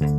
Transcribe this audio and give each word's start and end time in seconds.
Ta'allumu 0.00 0.16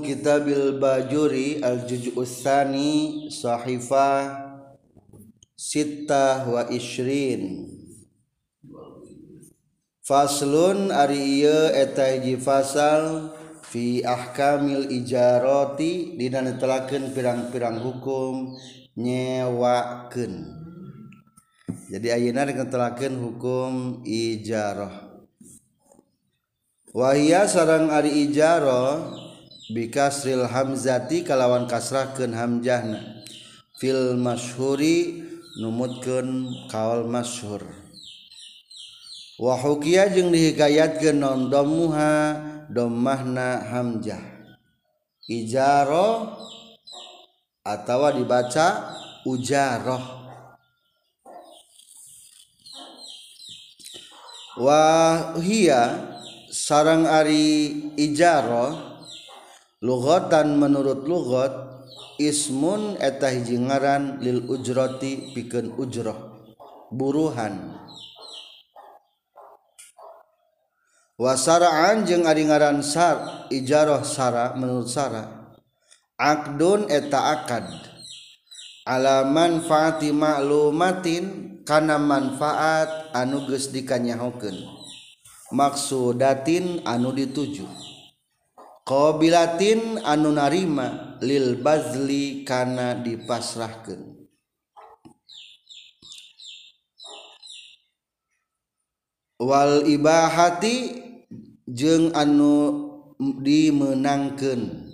kitabil 0.00 0.80
bajuri 0.80 1.60
al-juz'usani 1.60 3.28
sahifah 3.28 4.56
sittah 5.52 6.48
wa 6.48 6.64
ishrin. 6.72 7.68
Faslun 10.00 10.88
ari 10.88 11.44
ieu 11.44 11.76
eta 11.76 12.08
hiji 12.08 12.40
fasal 12.40 13.36
fi 13.68 14.00
ahkamil 14.00 14.88
ijaroti 14.88 16.16
dina 16.16 16.40
netelakeun 16.40 17.12
pirang-pirang 17.12 17.84
hukum 17.84 18.56
nyewakeun. 18.96 20.34
Jadi 21.92 22.08
ayeuna 22.08 22.48
netelakeun 22.48 23.14
hukum 23.20 23.72
ijarah. 24.08 25.08
Wahia 26.96 27.44
sarang 27.44 27.92
ari 27.92 28.28
ijarah 28.28 29.12
bikasril 29.68 30.48
hamzati 30.48 31.20
kalawan 31.28 31.68
kasrahkeun 31.68 32.32
hamzahna. 32.32 33.20
Fil 33.76 34.16
masyhuri 34.16 35.28
numutkeun 35.60 36.48
kaul 36.72 37.04
masyhur. 37.04 37.62
wahukia 39.38 40.10
jeung 40.10 40.34
dihikayatkeun 40.34 41.22
non 41.22 41.46
dommuha 41.46 42.34
dommahna 42.66 43.62
hamzah. 43.70 44.20
Ijaro 45.28 46.34
atau 47.62 48.02
dibaca 48.16 48.98
ujaroh. 49.22 50.18
Wahia 54.58 56.10
sarang 56.50 57.06
ari 57.06 57.70
ijaro 57.94 58.74
lugotan 59.78 60.58
menurut 60.58 61.06
lugot 61.06 61.54
ismun 62.18 62.98
eta 62.98 63.30
hiji 63.30 63.54
ngaran 63.54 64.18
lil 64.18 64.50
ujroti 64.50 65.30
pikeun 65.30 65.78
ujroh 65.78 66.18
buruhan. 66.90 67.77
wasaraan 71.18 72.06
jeung 72.06 72.24
aringaran 72.30 72.78
sar 72.80 73.50
ijaroh 73.50 74.06
sara 74.06 74.54
menurut 74.54 74.86
sara. 74.86 75.50
Akdun 76.14 76.86
eta 76.86 77.34
akad. 77.34 77.66
Ala 78.88 79.26
manfaati 79.26 80.14
ma'lumatin 80.14 81.58
kana 81.66 82.00
manfaat 82.00 83.12
anu 83.12 83.44
geus 83.44 83.68
dikanyahokeun. 83.74 84.56
Maksudatin 85.52 86.86
anu 86.88 87.12
dituju. 87.12 87.66
Qabilatin 88.88 90.00
anu 90.00 90.32
narima 90.32 91.20
lil 91.20 91.60
bazli 91.60 92.46
kana 92.48 92.96
dipasrahkeun. 92.96 94.16
Wal 99.38 99.86
ibahati 99.86 101.07
jeung 101.68 102.16
anu 102.16 102.88
dimenangkan 103.44 104.88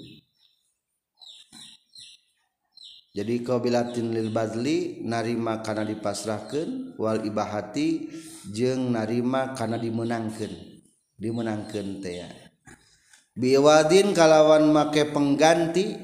jadi 3.14 3.34
qabilatin 3.46 4.10
lil 4.10 4.34
badli 4.34 5.06
narima 5.06 5.62
kana 5.62 5.86
dipasrahkan 5.86 6.98
wal 6.98 7.22
ibahati 7.22 8.10
jeung 8.50 8.90
narima 8.90 9.54
kana 9.54 9.78
dimenangkan 9.78 10.50
dimenangkan 11.14 12.02
teh 12.02 12.26
biwadin 13.38 14.10
kalawan 14.10 14.66
make 14.74 15.14
pengganti 15.14 15.94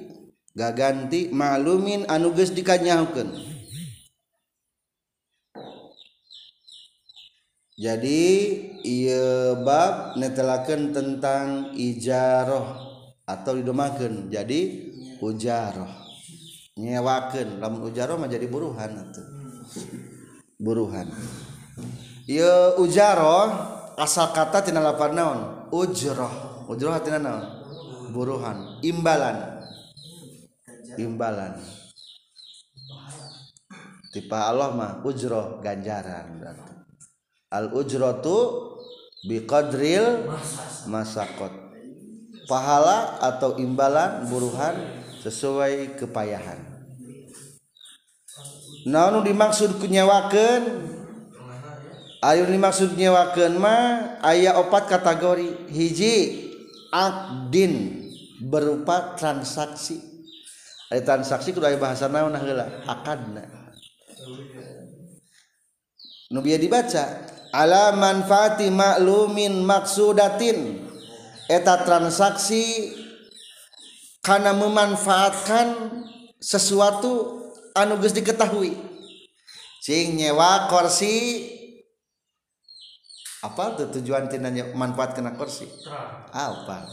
gaganti 0.55 1.31
maklumin 1.31 2.07
anuges 2.11 2.51
dikanyahukeun. 2.51 3.60
jadi 7.81 8.21
ia 8.85 9.57
bab 9.65 10.21
netelakeun 10.21 10.93
tentang 10.93 11.73
ijaroh 11.73 12.77
atau 13.25 13.57
didomakan 13.57 14.29
jadi 14.29 14.93
ujaroh. 15.25 15.89
Nyewakan 16.77 17.57
lamun 17.57 17.89
ujaroh 17.89 18.21
mah 18.21 18.29
jadi 18.29 18.45
buruhan 18.53 19.01
atuh. 19.01 19.25
Buruhan. 20.61 21.09
Ieu 22.29 22.77
ujaroh 22.85 23.49
asal 23.97 24.29
kata 24.37 24.61
tina 24.61 24.85
lapan 24.85 25.17
naon? 25.17 25.41
Ujroh. 25.73 26.69
Ujroh 26.69 27.01
tina 27.01 27.17
naon? 27.17 27.45
Buruhan. 28.13 28.77
Imbalan. 28.85 29.65
Imbalan. 31.01 31.57
Tipe 34.13 34.37
Allah 34.37 34.69
mah 34.77 34.93
ujroh 35.01 35.65
ganjaran 35.65 36.37
berarti. 36.37 36.70
al 37.51 37.75
ujratu 37.75 38.71
biqadril 39.27 40.31
masakot. 40.87 41.51
Pahala 42.47 43.23
atau 43.23 43.59
imbalan 43.63 44.27
buruhan 44.27 44.75
sesuai 45.23 45.99
kepayahan. 45.99 46.59
Naon 48.89 49.23
dimaksud 49.23 49.77
kunyawakeun 49.77 50.89
ayo 52.21 52.43
dimaksud 52.49 52.97
nyewakeun 52.97 53.55
mah 53.61 54.19
aya 54.25 54.57
opat 54.59 54.89
kategori. 54.89 55.69
Hiji 55.71 56.15
akdin 56.91 58.07
berupa 58.43 59.15
transaksi. 59.15 60.01
Ada 60.91 61.07
transaksi 61.07 61.55
kudu 61.55 61.71
aya 61.71 61.79
bahasa 61.79 62.11
naon 62.11 62.35
heula 62.35 62.83
akadna. 62.89 63.47
Nu 66.31 66.43
dibaca. 66.43 67.05
Ala 67.55 67.95
manfaati 67.95 68.71
maklumin 68.71 69.63
maksudatin. 69.67 70.87
Eta 71.51 71.83
transaksi 71.83 72.95
karena 74.23 74.55
memanfaatkan 74.55 75.99
sesuatu 76.39 77.43
anu 77.75 77.99
geus 77.99 78.15
diketahui. 78.15 78.79
Cing 79.83 80.15
nyewa 80.15 80.71
kursi 80.71 81.49
apa 83.41 83.75
tuh 83.75 83.89
tujuan 83.99 84.29
tinanya 84.31 84.71
manfaat 84.77 85.19
kena 85.19 85.35
kursi 85.35 85.67
apa? 86.31 86.87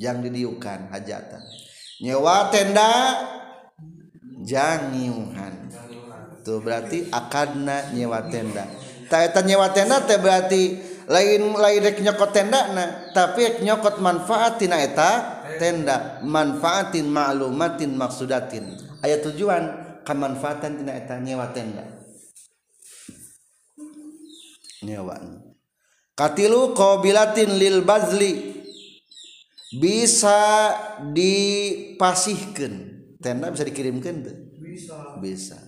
Yang 0.00 0.30
didiukan 0.30 0.88
hajatan. 0.88 1.42
Nyewa 2.00 2.48
tenda 2.48 3.20
jangiuhan. 4.46 5.68
Tuh 6.40 6.64
berarti 6.64 7.12
akadna 7.12 7.92
nyewa 7.92 8.24
tenda 8.32 8.87
tak 9.08 9.44
nyewa 9.48 9.72
tenda 9.72 10.04
teh 10.04 10.20
berarti 10.20 10.76
lain 11.08 11.56
lain 11.56 11.80
rek 11.80 11.98
nyokot 12.04 12.30
tenda 12.36 12.68
na 12.76 12.84
tapi 13.16 13.64
nyokot 13.64 13.98
manfaat 14.04 14.60
tina 14.60 14.76
eta 14.76 15.40
tenda 15.56 16.20
manfaatin 16.22 17.08
maklumatin 17.08 17.96
maksudatin. 17.96 18.76
Ayat 19.00 19.24
tujuan 19.24 19.64
kemanfaatan 20.04 20.84
tina 20.84 20.92
eta 20.92 21.16
nyewa 21.16 21.48
tenda. 21.56 21.84
Nyewa 24.84 25.16
katilu 26.12 26.76
qabilatin 26.76 27.56
lil 27.56 27.80
bazli. 27.82 28.60
Bisa 29.68 30.72
dipasihkan 31.12 32.72
tenda 33.20 33.52
bisa 33.52 33.68
dikirimkan 33.68 34.24
tuh 34.24 34.48
bisa. 34.56 34.96
Bisa. 35.20 35.58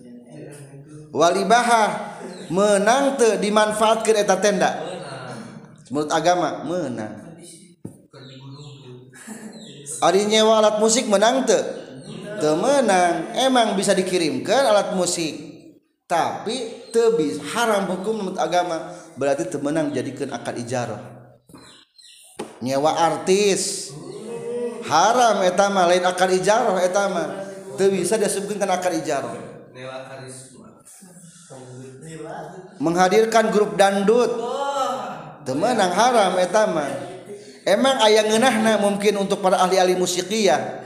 Walibaha 1.10 2.16
menang 2.50 3.16
tuh 3.16 3.38
dimanfaatkan 3.38 4.14
eta 4.20 4.36
tenda? 4.42 4.70
Menurut 5.90 6.10
agama 6.10 6.62
menang. 6.66 7.40
Ari 10.06 10.26
nyewa 10.26 10.62
alat 10.62 10.76
musik 10.78 11.06
menang 11.06 11.46
tuh 11.46 11.62
tuh 12.38 12.54
menang. 12.58 13.34
Emang 13.38 13.74
bisa 13.78 13.94
dikirimkan 13.94 14.66
alat 14.66 14.92
musik. 14.94 15.48
Tapi 16.10 16.90
tebis 16.90 17.38
haram 17.54 17.86
hukum 17.86 18.18
menurut 18.18 18.38
agama. 18.38 18.94
Berarti 19.14 19.46
temenang 19.46 19.94
jadikan 19.94 20.34
akad 20.34 20.58
ijarah. 20.58 21.02
Nyewa 22.58 22.90
artis. 22.98 23.94
Haram 24.90 25.46
etama 25.46 25.86
lain 25.86 26.02
akad 26.02 26.34
ijarah 26.34 26.74
etama 26.82 27.50
teu 27.80 27.88
bisa 27.88 28.20
disebutkan 28.20 28.68
akad 28.68 28.92
ijarah 29.00 29.32
menghadirkan 32.80 33.52
grup 33.52 33.76
dandut 33.76 34.32
temenang 35.44 35.92
haram 35.92 36.40
etama 36.40 36.88
emang 37.68 38.00
ayah 38.08 38.24
ngenahna 38.26 38.80
mungkin 38.80 39.20
untuk 39.20 39.44
para 39.44 39.60
ahli-ahli 39.60 39.94
musikiyah? 39.94 40.80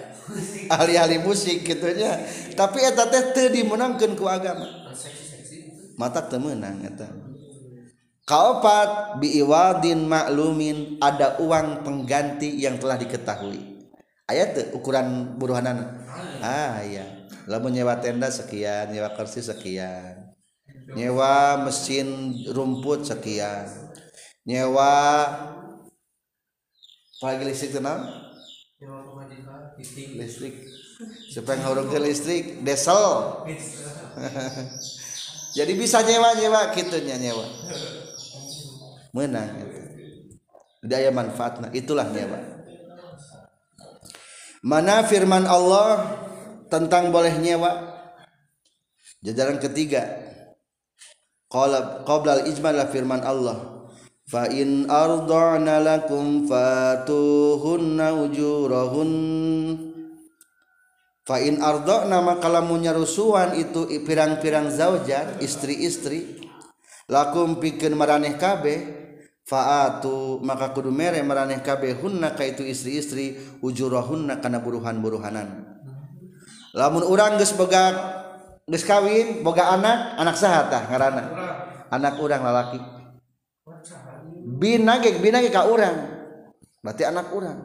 Ahli-ahli 0.65 1.21
musik 1.21 1.63
gitunya 1.63 2.19
tapi 2.59 2.83
eta 2.83 3.07
teh 3.07 3.37
teu 3.37 3.53
dimenangkeun 3.53 4.19
ku 4.19 4.27
agama. 4.27 4.67
Mata 5.95 6.27
teu 6.27 6.43
meunang 6.43 6.83
eta 6.83 7.07
kaopat 8.25 9.21
biiwadin 9.21 10.09
maklumin 10.09 10.97
ada 10.99 11.37
uang 11.39 11.85
pengganti 11.87 12.57
yang 12.59 12.81
telah 12.81 12.97
diketahui. 12.99 13.87
Ayat 14.25 14.57
tuh 14.57 14.67
ukuran 14.81 15.37
buruhanan 15.37 16.01
ah 16.41 16.81
iya. 16.83 17.29
Lamun 17.45 17.77
nyewa 17.77 18.01
tenda 18.01 18.33
sekian 18.33 18.89
nyewa 18.89 19.13
kursi 19.13 19.45
sekian 19.45 20.24
nyewa 20.93 21.65
mesin 21.65 22.37
rumput 22.53 23.09
sekian. 23.09 23.65
Nyewa 24.45 24.93
pagi 27.25 27.49
listrik 27.49 27.81
tenang 27.81 28.25
listrik. 30.19 30.55
Supaya 31.33 31.59
ngurung 31.65 31.91
ke 31.91 31.99
listrik 31.99 32.45
desel. 32.63 33.45
Jadi 35.57 35.73
bisa 35.79 36.03
nyewa 36.03 36.35
nyewa 36.35 36.61
gitunya 36.75 37.17
nyewa. 37.19 37.47
Menang. 39.15 39.51
Daya 40.85 41.09
manfaatnya 41.15 41.71
itulah 41.73 42.11
nyewa. 42.11 42.39
Mana 44.65 45.05
firman 45.05 45.45
Allah 45.45 46.19
tentang 46.73 47.13
boleh 47.13 47.37
nyewa? 47.39 47.95
Jajaran 49.25 49.57
ketiga 49.57 50.24
qala 51.55 52.03
qabla 52.03 52.43
al-ijmal 52.43 52.83
firman 52.91 53.23
Allah. 53.23 53.87
Fa 54.27 54.51
in 54.51 54.91
arda'na 54.91 55.79
lakum 55.79 56.51
fatuhunna 56.51 58.11
ujurahun. 58.27 59.13
Fa 61.23 61.39
in 61.39 61.63
arda'na 61.63 62.19
maka 62.25 62.51
lamun 62.51 62.83
nyarusuan 62.83 63.55
itu 63.55 63.87
pirang-pirang 64.03 64.75
zaujan 64.75 65.39
istri-istri 65.39 66.43
lakum 67.09 67.61
pikeun 67.61 67.97
maraneh 67.97 68.37
kabeh 68.41 69.05
faatu 69.45 70.41
maka 70.41 70.73
kudu 70.73 70.89
mere 70.89 71.21
maraneh 71.21 71.61
kabeh 71.61 72.01
hunna 72.01 72.33
ka 72.33 72.49
itu 72.49 72.65
istri-istri 72.65 73.37
ujurahunna 73.61 74.41
kana 74.41 74.61
buruhan-buruhanan. 74.65 75.69
Lamun 76.73 77.05
urang 77.05 77.37
geus 77.37 77.53
boga 77.53 77.93
geus 78.65 78.89
kawin 78.89 79.45
boga 79.45 79.77
anak 79.77 80.17
anak 80.17 80.37
saha 80.41 80.73
tah 80.73 80.83
ngaranna 80.89 81.25
anak 81.95 82.19
urang 82.19 82.43
lalaki. 82.43 82.83
Bina 84.59 84.99
ge 84.99 85.23
bina 85.23 85.39
ge 85.39 85.55
ka 85.55 85.71
urang. 85.71 85.95
Berarti 86.83 87.03
anak 87.07 87.31
urang. 87.31 87.59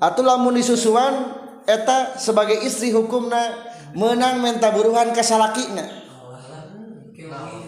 Atuh 0.00 0.24
lamun 0.24 0.56
disusuan 0.56 1.36
eta 1.68 2.16
sebagai 2.16 2.56
istri 2.64 2.90
hukumna 2.90 3.68
menang 3.92 4.40
menta 4.40 4.72
buruhan 4.72 5.12
ka 5.12 5.20
salakina. 5.20 5.84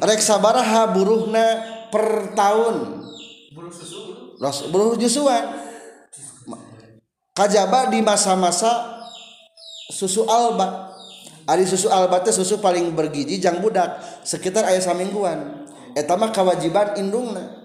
Rek 0.02 0.18
sabaraha 0.18 0.90
buruhna 0.90 1.46
per 1.92 2.34
tahun. 2.34 3.04
Buruh 4.74 4.98
nyusuan 4.98 5.62
kajaba 7.32 7.88
di 7.88 8.04
masa-masa 8.04 9.00
susu 9.88 10.26
alba 10.28 10.91
Ari 11.42 11.66
susu 11.66 11.90
alba 11.90 12.22
teh 12.22 12.30
susu 12.30 12.62
paling 12.62 12.94
bergizi 12.94 13.42
jang 13.42 13.58
budak 13.58 13.98
sekitar 14.22 14.62
ayat 14.62 14.86
samingguan. 14.86 15.66
Eta 15.98 16.14
mah 16.14 16.30
kewajiban 16.30 16.94
indungna. 16.94 17.62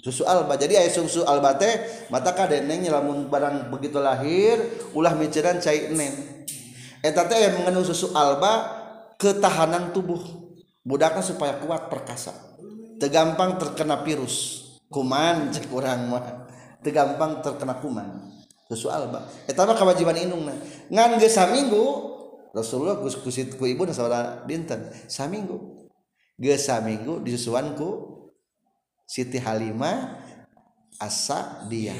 Susu 0.00 0.24
alba 0.24 0.56
jadi 0.56 0.80
ayat 0.80 0.96
susu 0.96 1.28
alba 1.28 1.60
teh 1.60 1.76
mata 2.08 2.32
kadeneng 2.32 2.88
lamun 2.88 3.28
barang 3.28 3.68
begitu 3.68 4.00
lahir 4.00 4.56
ulah 4.96 5.12
miceran 5.12 5.60
cai 5.60 5.92
neng 5.92 6.40
eta 7.04 7.28
teh 7.28 7.36
yang 7.36 7.60
mengandung 7.60 7.84
susu 7.84 8.08
alba 8.16 8.80
ketahanan 9.20 9.92
tubuh. 9.92 10.20
Budaknya 10.80 11.20
supaya 11.20 11.60
kuat 11.60 11.92
perkasa. 11.92 12.32
Tegampang 12.96 13.60
terkena 13.60 14.00
virus. 14.00 14.64
Kuman 14.88 15.52
cek 15.52 15.68
kurang 15.68 16.08
mah. 16.08 16.48
Tegampang 16.80 17.44
terkena 17.44 17.76
kuman 17.76 18.29
soal 18.78 19.10
mah 19.10 19.26
eh, 19.46 19.54
kewajiban 19.54 20.14
indungna 20.18 20.54
ngan 20.90 21.18
geus 21.18 21.34
saminggu 21.34 22.10
Rasulullah 22.50 22.98
geus 22.98 23.14
kusit 23.18 23.54
ku 23.54 23.66
ibu 23.66 23.86
saudara 23.94 24.42
dinten 24.42 24.90
saminggu. 25.06 25.86
Geus 26.34 26.66
saminggu 26.66 27.22
disusuan 27.22 27.78
ku 27.78 28.18
Siti 29.06 29.38
Halimah 29.38 30.18
asa 30.98 31.66
dia. 31.70 31.94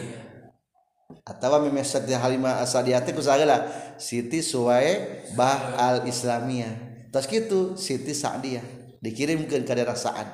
Atau 1.26 1.58
memang 1.62 1.86
Siti 1.86 2.14
Halimah 2.14 2.62
asa 2.62 2.82
dia 2.82 3.02
teh 3.02 3.14
kusagala 3.14 3.66
Siti 3.98 4.42
Suwae 4.42 5.26
Bah 5.34 5.74
Al 5.78 6.06
Islamiyah 6.06 7.10
tos 7.14 7.30
gitu 7.30 7.78
Siti 7.78 8.14
Sa'diyah. 8.14 8.62
Dikirimkan 9.00 9.62
ke 9.62 9.72
daerah 9.72 9.96
Sa'ad. 9.96 10.28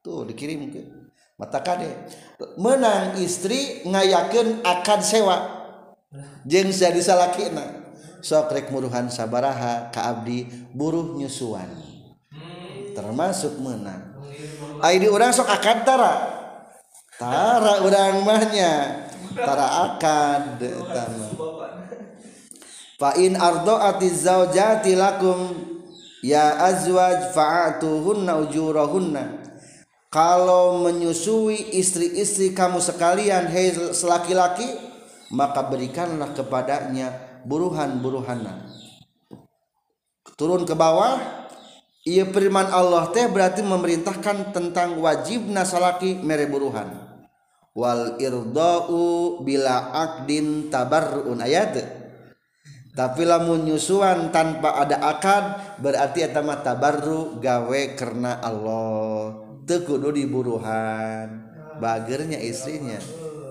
Tuh 0.00 0.24
dikirimkan. 0.24 1.12
Mata 1.36 1.60
kade. 1.60 1.88
Menang 2.56 3.16
istri 3.20 3.84
ngayakeun 3.84 4.64
akan 4.64 5.00
sewa. 5.04 5.59
Jeung 6.42 6.74
jadi 6.74 6.98
salakina 6.98 7.86
sok 8.18 8.50
rek 8.50 8.66
muruhan 8.74 9.06
sabaraha 9.06 9.94
ka 9.94 10.10
abdi 10.10 10.50
buruh 10.74 11.14
nyusuan 11.14 11.70
termasuk 12.90 13.56
menang. 13.62 14.18
Ai 14.82 14.98
di 14.98 15.06
sok 15.06 15.48
akad 15.48 15.86
tara? 15.86 16.14
Tara 17.20 17.84
urang 17.84 18.24
mahnya 18.24 19.06
tara 19.36 19.92
akad 19.92 20.58
tama 20.90 21.28
fa 23.00 23.16
in 23.16 23.38
ardaati 23.38 24.08
zaujati 24.10 24.98
lakum 24.98 25.54
ya 26.20 26.60
azwaj 26.60 27.32
fa'atuhunna 27.32 28.36
ujurahunna. 28.44 29.40
Kalau 30.10 30.82
menyusui 30.82 31.78
istri-istri 31.78 32.50
kamu 32.50 32.82
sekalian 32.82 33.46
hei 33.46 33.70
selaki-laki 33.94 34.89
maka 35.30 35.66
berikanlah 35.70 36.34
kepadanya 36.34 37.40
buruhan-buruhanan 37.46 38.66
turun 40.34 40.66
ke 40.66 40.74
bawah 40.74 41.40
ia 42.08 42.24
firman 42.24 42.64
Allah 42.72 43.12
teh 43.12 43.28
berarti 43.28 43.60
memerintahkan 43.60 44.56
tentang 44.56 44.96
wajib 45.04 45.44
nasalaki 45.52 46.16
mere 46.24 46.48
buruhan. 46.48 46.96
Wal 47.76 48.16
irdau 48.16 49.44
bila 49.44 49.92
akdin 49.92 50.72
tabarruun 50.72 51.44
ayat. 51.44 51.76
Tapi 52.96 53.22
lamun 53.22 53.68
nyusuan 53.68 54.32
tanpa 54.32 54.80
ada 54.80 54.96
akad 55.12 55.76
berarti 55.78 56.24
eta 56.24 56.40
mah 56.40 56.64
tabarru 56.64 57.36
gawe 57.36 57.82
karena 58.00 58.40
Allah. 58.40 59.36
Teu 59.68 59.84
kudu 59.84 60.16
diburuhan. 60.16 61.52
Bagernya 61.78 62.40
istrinya. 62.40 62.98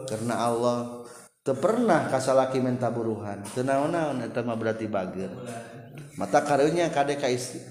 Karena 0.09 0.41
Allah 0.41 0.98
pernah 1.43 2.11
kasalaki 2.11 2.59
minta 2.59 2.91
buruhan? 2.91 3.41
Teu 3.55 3.65
naon-naon 3.65 4.21
eta 4.23 4.43
mah 4.45 4.59
berarti 4.59 4.85
bager. 4.85 5.31
Mata 6.19 6.43
karunya 6.43 6.91
kade 6.91 7.15
ka 7.15 7.31
istri. 7.31 7.63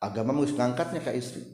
Agama 0.00 0.32
geus 0.40 0.56
ngangkatnya 0.56 1.04
ka 1.04 1.12
istri. 1.12 1.44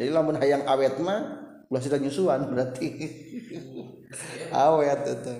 Jadi 0.00 0.08
lamun 0.08 0.40
hayang 0.40 0.64
awet 0.64 0.96
mah 0.98 1.20
ulah 1.68 1.80
sida 1.84 2.00
nyusuan 2.00 2.48
berarti. 2.48 2.88
Awet 4.52 5.00
eta 5.08 5.32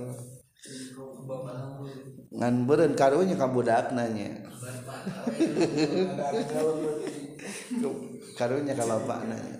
ngan 2.33 2.65
beren 2.65 2.97
karunya 2.97 3.37
kabudak 3.37 3.93
nanya 3.93 4.33
karunya 8.39 8.73
kalau 8.73 8.99
pak 9.05 9.21
nanya 9.29 9.57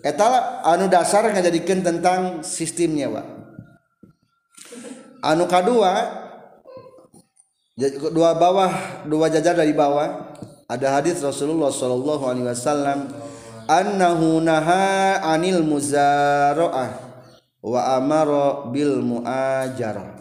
Etala 0.00 0.64
anu 0.64 0.88
dasar 0.88 1.28
ngajadikan 1.28 1.84
tentang 1.84 2.40
sistemnya 2.40 3.12
pak. 3.12 3.26
Anu 5.20 5.44
kedua 5.44 5.92
dua 8.12 8.30
bawah 8.36 9.04
dua 9.04 9.28
jajar 9.28 9.56
dari 9.56 9.76
bawah 9.76 10.32
ada 10.64 11.00
hadis 11.00 11.20
Rasulullah 11.20 11.68
Shallallahu 11.68 12.24
Alaihi 12.24 12.46
Wasallam 12.48 13.12
annahu 13.68 14.40
naha 14.40 15.20
anil 15.20 15.60
muzaroah 15.60 16.96
wa 17.60 17.80
amara 18.00 18.72
bil 18.72 19.04
muajarah. 19.04 20.16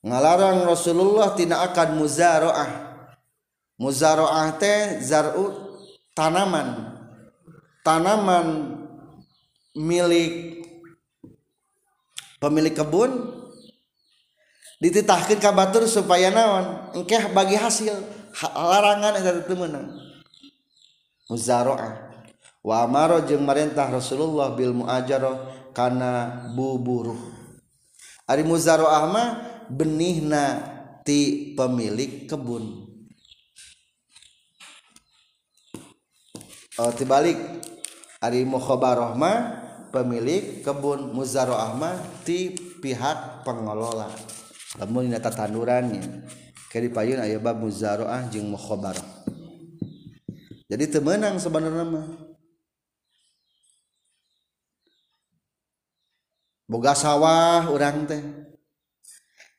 Ngalarang 0.00 0.64
Rasulullah 0.64 1.36
tina 1.36 1.60
akan 1.68 1.88
muzaroah 2.00 2.70
muzaroah 3.76 4.56
teh 4.56 5.04
zar'u 5.04 5.52
tanaman 6.16 6.87
tanaman 7.88 8.76
milik 9.72 10.60
pemilik 12.36 12.76
kebun 12.76 13.32
dititahkan 14.84 15.40
ke 15.40 15.50
batur 15.56 15.88
supaya 15.88 16.28
naon? 16.28 16.92
Engkeh 17.00 17.32
bagi 17.32 17.56
hasil 17.56 17.96
larangan 18.52 19.16
eta 19.16 19.40
teu 19.40 19.56
meunang. 19.56 19.88
Muzaraah 21.32 22.12
wa 22.60 22.84
amara 22.84 23.24
jeung 23.24 23.48
marentah 23.48 23.88
Rasulullah 23.88 24.52
bil 24.52 24.76
muajarah 24.76 25.72
kana 25.72 26.44
buburuh. 26.52 27.16
Ari 28.28 28.44
muzaraah 28.44 29.08
mah 29.08 29.28
benihna 29.72 30.60
ti 31.08 31.56
pemilik 31.56 32.28
kebun. 32.28 32.84
Oh, 36.78 36.92
tibalik. 36.94 37.34
Ari 38.18 38.42
mukhobarohma 38.42 39.62
pemilik 39.94 40.60
kebun 40.66 41.14
muzaro 41.14 41.54
ahmad 41.54 42.02
ti 42.26 42.50
pihak 42.82 43.46
pengelola. 43.46 44.10
Lamun 44.82 45.06
dina 45.06 45.22
tatanurannya 45.22 46.26
kari 46.68 46.92
payun 46.92 47.24
aya 47.24 47.40
bab 47.40 47.56
muzaroah 47.56 48.28
jeung 48.28 48.52
mukhobaroh 48.52 49.18
jadi 50.68 50.84
temenang 50.84 51.40
sebenarnya 51.40 51.84
mah. 51.88 52.06
Boga 56.68 56.92
sawah 56.92 57.72
urang 57.72 58.04
teh. 58.04 58.20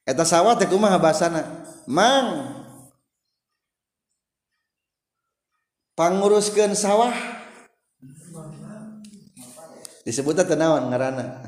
Eta 0.05 0.21
sawah 0.21 0.53
teh 0.53 0.69
kumaha 0.69 1.01
basana 1.01 1.65
mang 1.89 2.53
panguruskeun 5.97 6.77
sawah. 6.77 7.38
disebutnya 10.09 10.41
tenawan 10.47 10.89
ngarana. 10.89 11.45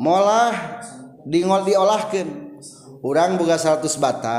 Molah 0.00 0.80
dingol 1.28 1.68
diolahkan 1.68 2.28
orang 3.04 3.36
buka 3.36 3.60
100 3.60 3.84
bata. 4.00 4.38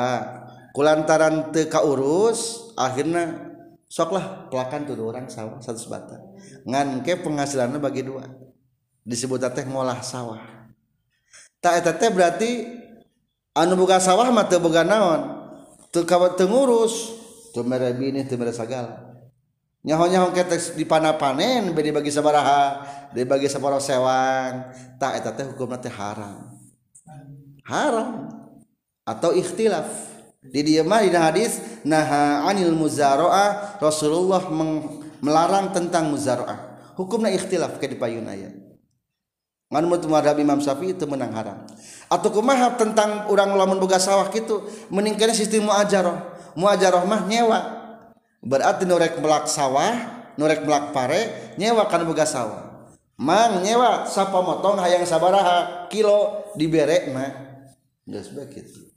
Kulantaran 0.73 1.53
teka 1.53 1.85
urus 1.85 2.73
akhirnya 2.73 3.53
soklah 3.85 4.49
pelakan 4.49 4.89
tuh 4.89 4.97
orang 5.05 5.29
sawah 5.29 5.61
100 5.61 5.93
bata. 5.93 6.17
Ngan 6.65 7.05
ke 7.05 7.21
penghasilannya 7.21 7.77
bagi 7.77 8.01
dua. 8.01 8.25
Disebut 9.05 9.45
teh 9.53 9.65
ngolah 9.69 10.01
sawah. 10.01 10.41
Tak 11.61 11.85
teh 12.01 12.09
berarti 12.09 12.65
anu 13.53 13.77
buka 13.77 14.01
sawah 14.01 14.33
mata 14.33 14.57
buka 14.57 14.81
naon? 14.81 15.45
Teu 15.93 16.09
tengurus 16.33 17.13
tuh 17.53 17.61
mere 17.61 17.93
bini 17.93 18.25
tuh 18.25 18.41
mere 18.41 18.49
segala 18.49 19.12
nyaho-nyaho 19.83 20.31
ketek 20.31 20.79
di 20.79 20.87
panen 20.87 21.75
bedi 21.75 21.91
bagi 21.91 22.09
sabaraha 22.09 22.83
dibagi 23.11 23.51
saparo 23.51 23.77
sewang. 23.77 24.73
Tak 24.97 25.11
eta 25.19 25.31
teh 25.35 25.45
hukumna 25.51 25.77
teh 25.77 25.91
haram. 25.91 26.55
Haram. 27.67 28.31
Atau 29.03 29.35
ikhtilaf. 29.35 30.15
Di 30.43 30.59
dieu 30.59 30.83
mah 30.83 30.99
dina 30.99 31.23
hadis 31.23 31.59
naha 31.87 32.43
anil 32.51 32.75
muzaraah 32.75 33.79
Rasulullah 33.79 34.43
melarang 35.23 35.71
tentang 35.71 36.11
muzaraah 36.11 36.73
hukumna 36.99 37.31
ikhtilaf 37.31 37.79
ke 37.79 37.87
di 37.87 37.95
payun 37.95 38.27
aya 38.27 38.51
ngan 39.73 39.89
mutu 39.89 40.05
madhab 40.05 40.37
Imam 40.37 40.61
Syafi'i 40.61 40.93
itu 40.93 41.09
menang 41.09 41.33
haram. 41.33 41.65
Atau 42.05 42.29
kumaha 42.29 42.77
tentang 42.77 43.25
urang 43.33 43.57
lamun 43.57 43.81
boga 43.81 43.97
sawah 43.97 44.29
kitu 44.29 44.61
mending 44.93 45.17
sistem 45.33 45.65
muajarah. 45.65 46.29
Muajarah 46.53 47.01
mah 47.09 47.25
nyewa 47.25 47.82
berarti 48.43 48.83
nurek 48.83 49.23
belak 49.23 49.47
sawah 49.47 50.23
nurek 50.35 50.65
belak 50.65 50.91
pare 50.91 51.53
nyewa 51.57 51.87
kan 51.87 52.03
boga 52.03 52.27
sawah. 52.27 52.61
Mang 53.13 53.61
nyewa 53.61 54.09
sapa 54.09 54.41
motong 54.41 54.81
hayang 54.81 55.05
sabaraha 55.05 55.87
kilo 55.87 56.49
diberek 56.57 57.13
mah. 57.13 57.31
Geus 58.03 58.33
begitu. 58.33 58.89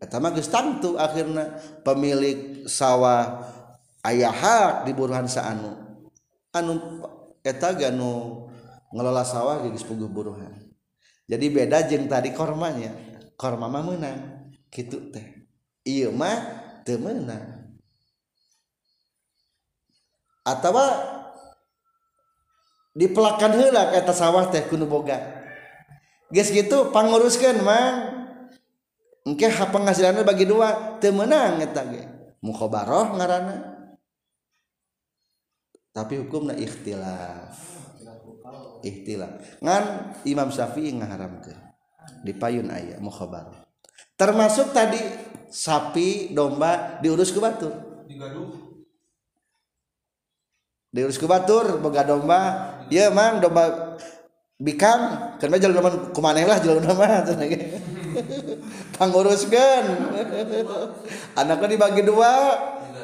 Eta 0.00 0.16
mah 0.22 0.32
geus 0.32 0.48
tangtu 0.48 0.96
akhirna 0.96 1.60
pemilik 1.82 2.64
sawah 2.64 3.42
aya 4.00 4.30
hak 4.30 4.88
di 4.88 4.92
buruhan 4.96 5.28
saanu 5.28 5.74
anu. 6.54 7.04
Eta 7.44 7.76
ganu 7.76 8.48
ngelola 8.94 9.26
sawah 9.26 9.60
geus 9.68 9.84
puguh 9.84 10.08
buruhan. 10.08 10.54
Jadi 11.28 11.46
beda 11.50 11.84
jeung 11.84 12.08
tadi 12.08 12.32
kormanya. 12.32 12.94
Korma 13.34 13.66
mah 13.66 13.82
menang. 13.82 14.20
Gitu 14.70 15.10
teh. 15.10 15.44
Iya 15.84 16.14
mah 16.14 16.64
teu 16.86 16.96
meunang 16.96 17.53
atau 20.44 20.76
dipelakan 22.94 23.52
hela 23.58 23.90
eta 23.96 24.12
sawah 24.14 24.46
teh 24.52 24.62
kuno 24.68 24.86
boga. 24.86 25.18
Guys 26.30 26.52
gitu 26.52 26.92
panguruskeun 26.94 27.64
mang. 27.64 28.22
Engke 29.24 29.48
penghasilannya 29.48 30.20
bagi 30.20 30.44
dua 30.44 31.00
teu 31.00 31.10
meunang 31.10 31.64
eta 31.64 31.82
ge. 31.88 32.04
Mukhabarah 32.44 33.16
ngarana 33.16 33.56
tapi 35.96 36.20
hukumna 36.20 36.52
ikhtilaf. 36.52 37.56
Ikhtilaf. 38.84 39.64
Ngan 39.64 39.84
Imam 40.28 40.52
Syafi'i 40.52 40.92
ngaharamkeun. 40.92 41.56
Di 42.20 42.36
payun 42.36 42.68
aya 42.68 43.00
mukhabarah 43.00 43.64
termasuk 44.14 44.70
tadi 44.70 44.98
sapi 45.50 46.30
domba 46.30 46.98
diurus 47.02 47.34
ke 47.34 47.40
batur 47.42 47.74
digaduh 48.06 48.63
diurus 50.94 51.18
ke 51.18 51.26
batur 51.26 51.82
boga 51.82 52.06
domba. 52.06 52.70
Ieu 52.86 53.10
mang 53.10 53.42
domba 53.42 53.98
bikan 54.62 55.34
karena 55.42 55.58
jalan 55.58 55.74
domba 55.82 55.90
kumaneh 56.14 56.46
lah 56.46 56.62
jalur 56.62 56.78
nama 56.86 57.26
panguruskeun. 58.96 59.86
Anaknya 61.42 61.66
dibagi 61.74 62.06
dua. 62.06 62.54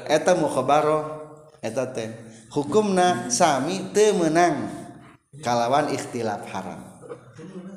Eta 0.06 0.38
mukhabaro 0.38 1.22
eta 1.62 1.90
teh 1.90 2.10
hukumna 2.50 3.30
sami 3.30 3.90
teu 3.94 4.14
menang 4.18 4.70
kalawan 5.42 5.90
ikhtilaf 5.90 6.46
haram. 6.50 6.82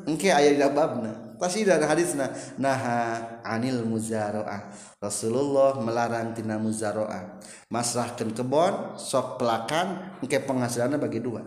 Engke 0.05 0.29
aya 0.29 0.53
di 0.53 0.61
babna. 0.61 1.22
pasti 1.41 1.65
ada 1.67 1.85
hadisna 1.85 2.29
naha 2.57 3.39
anil 3.43 3.85
muzaroah. 3.85 4.73
Rasulullah 4.99 5.79
melarang 5.81 6.33
tina 6.33 6.55
muzaroah. 6.59 7.39
Masrahkan 7.69 8.31
kebon 8.31 8.97
sok 8.99 9.41
pelakan 9.41 10.17
engke 10.21 10.41
penghasilannya 10.43 10.99
bagi 11.01 11.19
dua. 11.19 11.41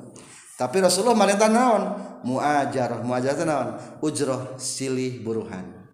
Tapi 0.56 0.80
Rasulullah 0.80 1.16
merintah 1.16 1.52
naon? 1.52 1.82
Muajarah 2.24 3.04
muajarah 3.04 3.44
naon? 3.44 3.68
Ujroh 4.00 4.56
silih 4.56 5.20
buruhan. 5.20 5.86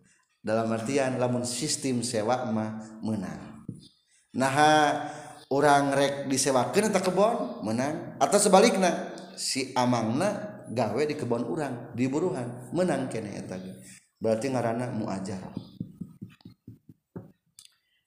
Dalam 0.43 0.71
artian 0.71 1.19
lamun 1.19 1.43
sistem 1.43 2.03
sewa 2.03 2.47
mah 2.51 2.99
menang. 3.03 3.67
Naha 4.35 5.07
orang 5.51 5.93
rek 5.93 6.15
disewakan 6.31 6.95
atau 6.95 7.03
kebon 7.03 7.35
menang. 7.67 8.17
Atau 8.23 8.39
sebaliknya 8.39 9.13
si 9.35 9.75
amangna 9.75 10.52
gawe 10.73 11.02
di 11.05 11.14
kebun 11.14 11.45
orang 11.45 11.93
di 11.93 12.09
buruhan 12.09 12.73
menang 12.73 13.12
kene 13.12 13.37
eta 13.37 13.61
berarti 14.17 14.49
ngaranna 14.49 14.88
muajar. 14.97 15.45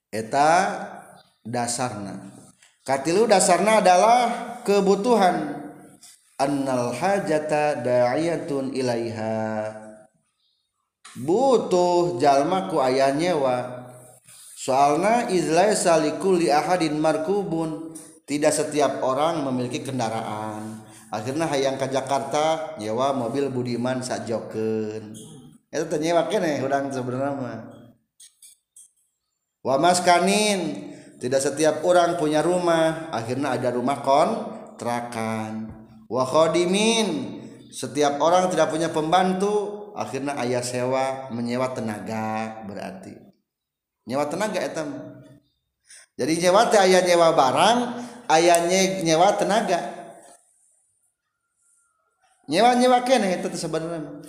Eta 0.10 0.50
dasarna. 1.46 2.34
Katilu 2.82 3.30
dasarna 3.30 3.84
adalah 3.84 4.22
kebutuhan. 4.64 5.62
Annal 6.36 6.92
hajata 6.96 7.80
da'iyatun 7.80 8.76
ilaiha. 8.76 9.72
Butuh 11.20 12.20
jalma 12.20 12.68
ku 12.68 12.80
aya 12.84 13.12
nyewa. 13.12 13.88
Soalna 14.56 15.32
izlaisa 15.32 16.00
likulli 16.00 16.52
ahadin 16.52 17.00
markubun. 17.00 17.96
Tidak 18.26 18.52
setiap 18.52 19.06
orang 19.06 19.48
memiliki 19.48 19.86
kendaraan 19.86 20.75
akhirnya 21.14 21.46
hayang 21.50 21.78
ke 21.78 21.90
Jakarta 21.90 22.78
nyewa 22.82 23.14
mobil 23.14 23.50
Budiman 23.54 24.02
sajoken 24.02 25.14
itu 25.70 25.96
nyewa 26.00 26.30
kene 26.32 26.64
udang 26.64 26.88
sebenarnya 26.90 27.68
wa 29.66 29.76
maskanin 29.82 30.94
tidak 31.16 31.42
setiap 31.42 31.82
orang 31.88 32.20
punya 32.20 32.44
rumah. 32.44 33.08
Akhirnya 33.12 33.56
ada 33.56 33.72
rumah 33.72 34.04
kontrakan. 34.04 35.72
Wa 36.06 36.24
khodimin 36.28 37.42
setiap 37.72 38.22
orang 38.22 38.52
tidak 38.54 38.70
punya 38.70 38.94
pembantu 38.94 39.90
akhirnya 39.96 40.38
ayah 40.44 40.62
sewa 40.62 41.32
menyewa 41.34 41.72
tenaga 41.74 42.62
berarti. 42.68 43.16
Nyewa 44.06 44.30
tenaga 44.30 44.60
etam 44.62 44.90
jadi 46.16 46.48
nyewa 46.48 46.70
teh 46.70 46.80
ayah 46.80 47.02
nyewa 47.04 47.34
barang 47.34 47.78
ayah 48.32 48.70
nyewa 49.02 49.34
tenaga 49.34 49.95
nyewa 52.50 52.78
nyewa 52.78 53.00
kene 53.06 53.42
itu 53.42 53.48
sebenarnya. 53.54 54.24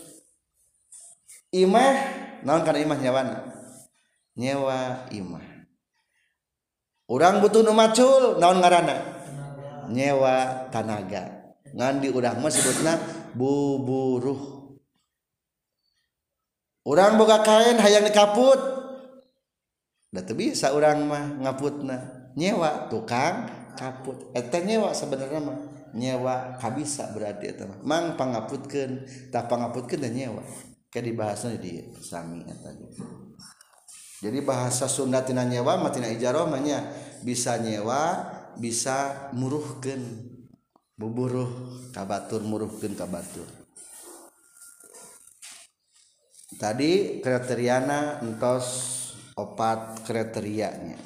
Imah 1.53 1.95
naon 2.43 2.63
karena 2.65 2.85
imah 2.85 2.99
nyewa 3.01 3.23
nyewa 4.37 4.79
imah. 5.13 5.47
Orang 7.07 7.39
butuh 7.39 7.63
nu 7.63 7.71
macul 7.71 8.43
naon 8.43 8.59
ngaranna? 8.59 8.97
Nyewa 9.93 10.67
tanaga. 10.75 11.55
Ngan 11.77 12.03
di 12.03 12.09
urang 12.09 12.41
mah 12.41 12.51
sebutna 12.51 12.97
buburuh 13.37 14.57
orang 16.87 17.19
boga 17.21 17.45
kain 17.45 17.77
hayang 17.77 18.07
dikaput 18.09 18.57
da 20.09 20.25
teu 20.25 20.39
bisa 20.39 20.73
urang 20.73 21.05
mah 21.05 21.37
ngaputna. 21.45 22.33
Nyewa 22.37 22.89
tukang 22.89 23.49
kaput. 23.77 24.33
Eta 24.33 24.61
nyewa 24.65 24.97
sebenarnya 24.97 25.41
mah. 25.41 25.59
Nyewa 25.97 26.61
ka 26.61 26.71
bisa 26.77 27.11
berarti 27.17 27.57
itu 27.57 27.65
mang 27.83 28.15
pangaputkeun 28.21 29.09
tak 29.33 29.49
pangaputkeun 29.49 30.05
dan 30.05 30.13
nyewa. 30.13 30.45
Kayak 30.87 31.13
dibahasnya 31.13 31.59
di 31.59 31.73
sami 31.99 32.41
tadi 32.47 32.85
jadi 34.25 34.41
bahasa 34.41 34.89
Sunda 34.89 35.21
tina 35.21 35.45
nyewa 35.45 35.77
matina 35.77 36.09
ijarah 36.09 36.49
manya 36.49 36.81
bisa 37.21 37.61
nyewa 37.61 38.25
bisa 38.57 39.29
muruhkeun 39.37 40.03
buburuh 40.97 41.77
kabatur 41.93 42.41
muruhkeun 42.41 42.97
kabatur. 42.97 43.45
Tadi 46.57 47.21
kriteriana 47.21 48.25
entos 48.25 48.67
opat 49.37 50.01
kriterianya. 50.09 50.97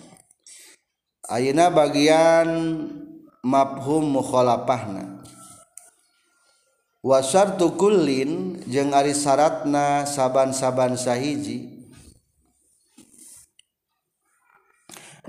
Ayeuna 1.27 1.75
bagian 1.75 2.49
mafhum 3.41 4.15
mukholapahna 4.17 5.21
wasartu 7.01 7.81
kullin 7.81 8.61
jeung 8.69 8.93
ari 8.93 9.17
syaratna 9.17 10.05
saban-saban 10.05 11.01
sahiji. 11.01 11.81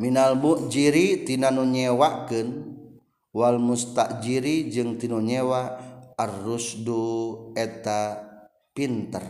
Minal 0.02 0.34
mujiri 0.34 1.24
tina 1.24 1.54
nu 1.54 1.64
nyewakeun. 1.64 2.80
Wal 3.32 3.62
mustajiri 3.62 4.68
jeung 4.68 4.98
tinu 4.98 5.22
nyewa. 5.22 5.78
Arrusdu 6.18 7.54
eta 7.56 8.18
pinter. 8.74 9.24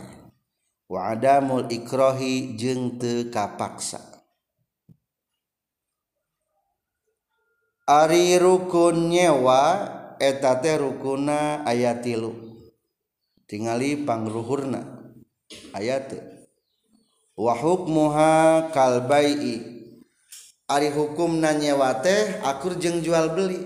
Wa 0.88 1.12
adamul 1.12 1.68
ikrahi 1.68 2.56
jeung 2.56 2.98
teu 2.98 3.28
kapaksa. 3.28 4.11
Ari 7.90 8.38
rukun 8.38 9.10
nyewa 9.10 9.62
eta 10.22 10.62
teh 10.62 10.78
rukuna 10.78 11.66
aya 11.66 11.98
tilu. 11.98 12.38
Tingali 13.50 14.06
pangruhurna 14.08 14.86
ayat 15.76 16.14
wa 17.36 17.54
hukmuha 17.58 18.70
kal 18.70 19.10
bai'i. 19.10 19.82
Ari 20.72 20.88
hukumna 20.94 21.52
nyewa 21.52 22.00
teh 22.00 22.40
akur 22.46 22.80
jeung 22.80 23.04
jual 23.04 23.34
beli. 23.36 23.60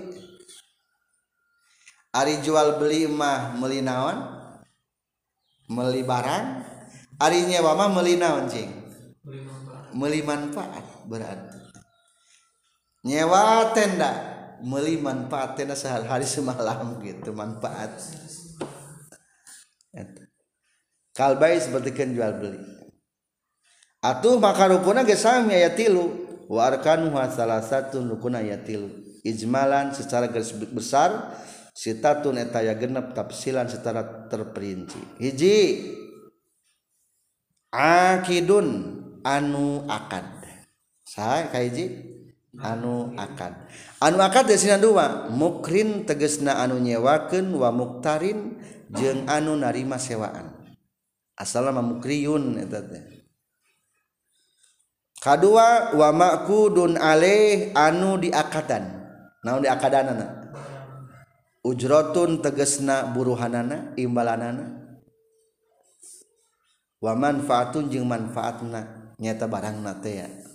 Ari 2.10 2.40
jual 2.42 2.80
beli 2.80 3.06
mah 3.06 3.54
meuli 3.54 3.84
naon? 3.84 4.16
Meuli 5.70 6.02
barang. 6.02 6.66
Ari 7.20 7.46
nyewa 7.46 7.78
mah 7.78 7.88
meuli 7.94 8.18
naon 8.18 8.48
cing 8.50 8.72
meuli 9.94 10.24
manfaat. 10.24 10.82
Berarti 11.06 11.55
nyewa 13.06 13.70
tenda 13.70 14.10
meli 14.66 14.98
manfaat 14.98 15.54
tenda 15.54 15.78
sehari 15.78 16.26
semalam 16.26 16.98
gitu 17.06 17.30
manfaat. 17.30 17.94
Kalbai 21.16 21.56
seperti 21.56 21.96
kan 21.96 22.12
jual 22.12 22.34
beli. 22.36 22.60
Atuh 24.04 24.36
maka 24.36 24.68
rukuna 24.68 25.06
ge 25.06 25.16
sami 25.16 25.56
aya 25.56 25.72
tilu 25.72 26.12
wa 26.50 26.68
arkanuha 26.68 27.32
salah 27.32 27.64
satu 27.64 28.04
rukuna 28.04 28.44
aya 28.44 28.60
tilu 28.60 28.92
ijmalan 29.24 29.96
secara 29.96 30.28
garis 30.30 30.52
besar 30.52 31.34
sitatun 31.72 32.38
eta 32.38 32.62
ya 32.62 32.76
genep 32.76 33.16
tafsilan 33.16 33.66
secara 33.66 34.28
terperinci. 34.28 35.00
Hiji. 35.22 35.56
Akidun 37.72 38.68
anu 39.24 39.88
akad. 39.88 40.44
Saha 41.06 41.48
kahiji 41.48 42.15
anu 42.60 43.12
akad. 43.16 43.52
Anu 44.00 44.20
akad 44.20 44.48
desina 44.48 44.80
dua 44.80 45.28
mukrin 45.32 46.04
tegesna 46.08 46.60
anu 46.60 46.80
nyewaken 46.80 47.52
wa 47.56 47.68
muktarin 47.72 48.60
jeung 48.92 49.28
anu 49.28 49.56
narima 49.56 50.00
sewaan. 50.00 50.52
Asal 51.36 51.68
nama 51.68 51.84
mukriyun 51.84 52.56
eta 52.62 52.80
teh. 52.80 53.04
Kadua 55.20 55.92
wa 55.92 56.08
maqudun 56.14 56.96
alaih 56.96 57.74
anu 57.74 58.16
diakadan. 58.16 59.04
Naon 59.42 59.66
diakadanana? 59.66 60.48
Ujratun 61.66 62.40
tegesna 62.40 63.10
buruhanana 63.10 63.92
imbalanana. 63.98 64.86
Wa 67.02 67.12
manfaatun 67.12 67.90
jeung 67.90 68.06
manfaatna 68.06 69.12
nyata 69.18 69.44
barang 69.50 69.82
teh 70.00 70.14
ya. 70.24 70.45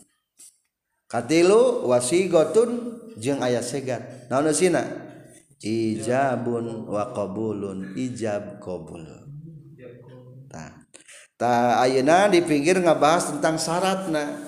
katilu 1.12 1.84
wasigotun 1.91 2.95
jeung 3.19 3.43
aya 3.43 3.60
segat 3.60 4.32
naon 4.32 4.47
sina? 4.56 4.88
Ijabun 5.60 6.88
wa 6.88 7.12
qabulun 7.12 7.93
ijab 8.00 8.63
qabul. 8.63 9.04
Tah 10.50 10.88
ta 11.36 11.84
ayeuna 11.84 12.32
di 12.32 12.39
pinggir 12.41 12.80
ngabahas 12.80 13.36
tentang 13.36 13.60
syaratna. 13.60 14.47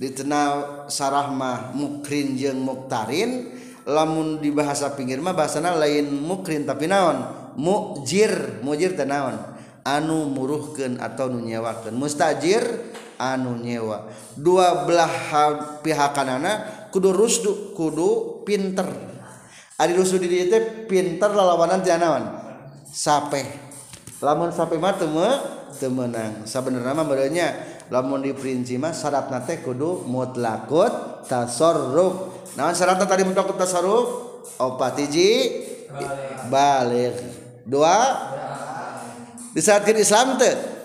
Di 0.00 0.08
tena 0.16 0.64
sarah 0.88 1.28
mah 1.28 1.76
mukrin 1.76 2.32
jeung 2.32 2.64
muktarin 2.64 3.52
lamun 3.84 4.40
di 4.40 4.48
bahasa 4.48 4.96
pinggir 4.96 5.20
mah 5.20 5.36
bahasana 5.36 5.76
lain 5.76 6.08
mukrin 6.08 6.64
tapi 6.64 6.88
naon? 6.88 7.20
Mujir 7.60 8.60
mujir 8.64 8.96
teh 8.96 9.04
naon? 9.04 9.36
Anu 9.84 10.28
muruhkeun 10.28 11.00
atau 11.00 11.28
nu 11.28 11.44
nyewakeun. 11.44 11.96
Mustajir 11.96 12.64
anu 13.20 13.60
nyewa. 13.60 14.08
Dua 14.32 14.88
belah 14.88 15.12
pihak 15.84 16.16
kanana 16.16 16.88
kudu 16.88 17.12
rusdu 17.12 17.76
kudu 17.76 18.40
pinter. 18.48 18.88
Ari 19.76 19.92
rusdu 19.92 20.16
di 20.16 20.48
itu 20.48 20.88
pinter 20.88 21.28
lalawanan 21.32 21.84
janawan 21.84 22.24
sape 22.90 23.44
lamun 24.20 24.52
sape 24.52 24.76
mah 24.80 24.96
teme 24.96 25.28
temenang. 25.76 26.44
Sabenerna 26.44 26.92
mah 26.92 27.06
merenya 27.06 27.56
lamun 27.88 28.20
di 28.20 28.76
mah 28.76 28.92
syaratna 28.92 29.44
teh 29.44 29.60
kudu 29.64 30.04
mutlakut 30.04 31.24
tasarruf. 31.28 32.44
Naon 32.58 32.74
syaratna 32.76 33.06
tadi 33.08 33.22
mutlakut 33.24 33.56
tasarruf? 33.56 34.08
Opat 34.60 35.00
hiji 35.04 35.62
balik. 36.52 37.16
dua? 37.64 37.96
Disyaratkan 39.56 39.96
Islam 39.96 40.36
teh 40.36 40.79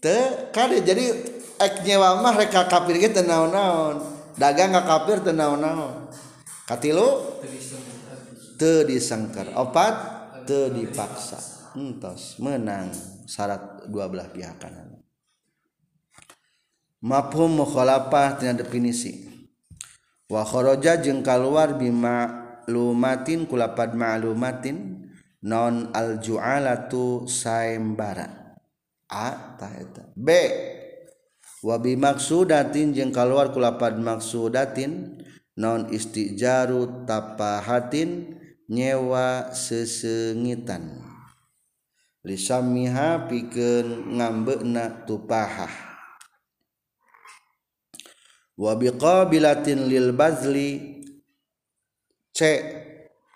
teu 0.00 0.50
kade 0.50 0.80
jadi 0.80 1.12
ek 1.60 1.84
nyewa 1.84 2.24
mah 2.24 2.34
reka 2.40 2.64
kafir 2.66 2.96
ge 2.96 3.12
teu 3.12 3.24
naon-naon. 3.24 4.00
Dagang 4.40 4.72
ka 4.72 4.82
kafir 4.88 5.20
teu 5.20 5.36
naon-naon. 5.36 6.08
Katilu 6.64 7.36
teu 8.56 8.88
disangkar 8.88 9.52
opat? 9.52 10.18
Teu 10.48 10.72
dipaksa. 10.72 11.38
Entos 11.76 12.40
menang 12.40 12.90
syarat 13.28 13.86
dua 13.86 14.10
belah 14.10 14.26
pihak 14.32 14.58
kanan. 14.58 14.98
Mafhum 17.04 17.60
mukhalafah 17.60 18.40
tina 18.40 18.56
definisi. 18.56 19.28
Wa 20.26 20.42
kharaja 20.42 20.98
jeung 20.98 21.22
kaluar 21.22 21.76
bima 21.76 22.40
lumatin 22.66 23.46
kulapad 23.46 23.98
ma'lumatin 23.98 25.06
non 25.42 25.90
al 25.90 26.22
ju'alatu 26.22 27.26
ataheta 29.10 30.06
B 30.14 30.30
wabi 31.66 31.98
maksudatin 31.98 32.94
jeung 32.94 33.10
keluar 33.10 33.50
kulapan 33.50 33.98
maksudatin 34.00 35.18
non 35.58 35.90
istijaru 35.90 37.04
tapahatin 37.04 38.40
nyewa 38.70 39.50
sesengitan. 39.50 41.02
Lisamiha 42.22 43.26
pikeun 43.26 44.16
ngambekna 44.16 45.04
tupahah. 45.04 45.72
Wabi 48.60 48.92
qabilatin 48.92 49.88
lil 49.88 50.12
bazli 50.12 51.00
C 52.30 52.40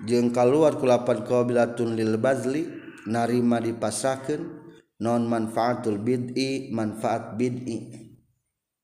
jeung 0.04 0.30
keluar 0.30 0.76
kulapan 0.76 1.24
qabilatun 1.24 1.96
lil 1.96 2.20
bazli 2.20 2.68
narima 3.08 3.60
dipasakeun 3.60 4.63
non 5.04 5.28
manfaatul 5.28 6.00
bid'i 6.00 6.72
manfaat 6.72 7.36
bid'i. 7.36 7.92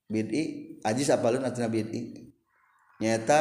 Bid'i 0.04 0.76
aji 0.84 1.02
sapalun 1.08 1.48
atina 1.48 1.72
bid'i? 1.72 2.28
Nyata 3.00 3.40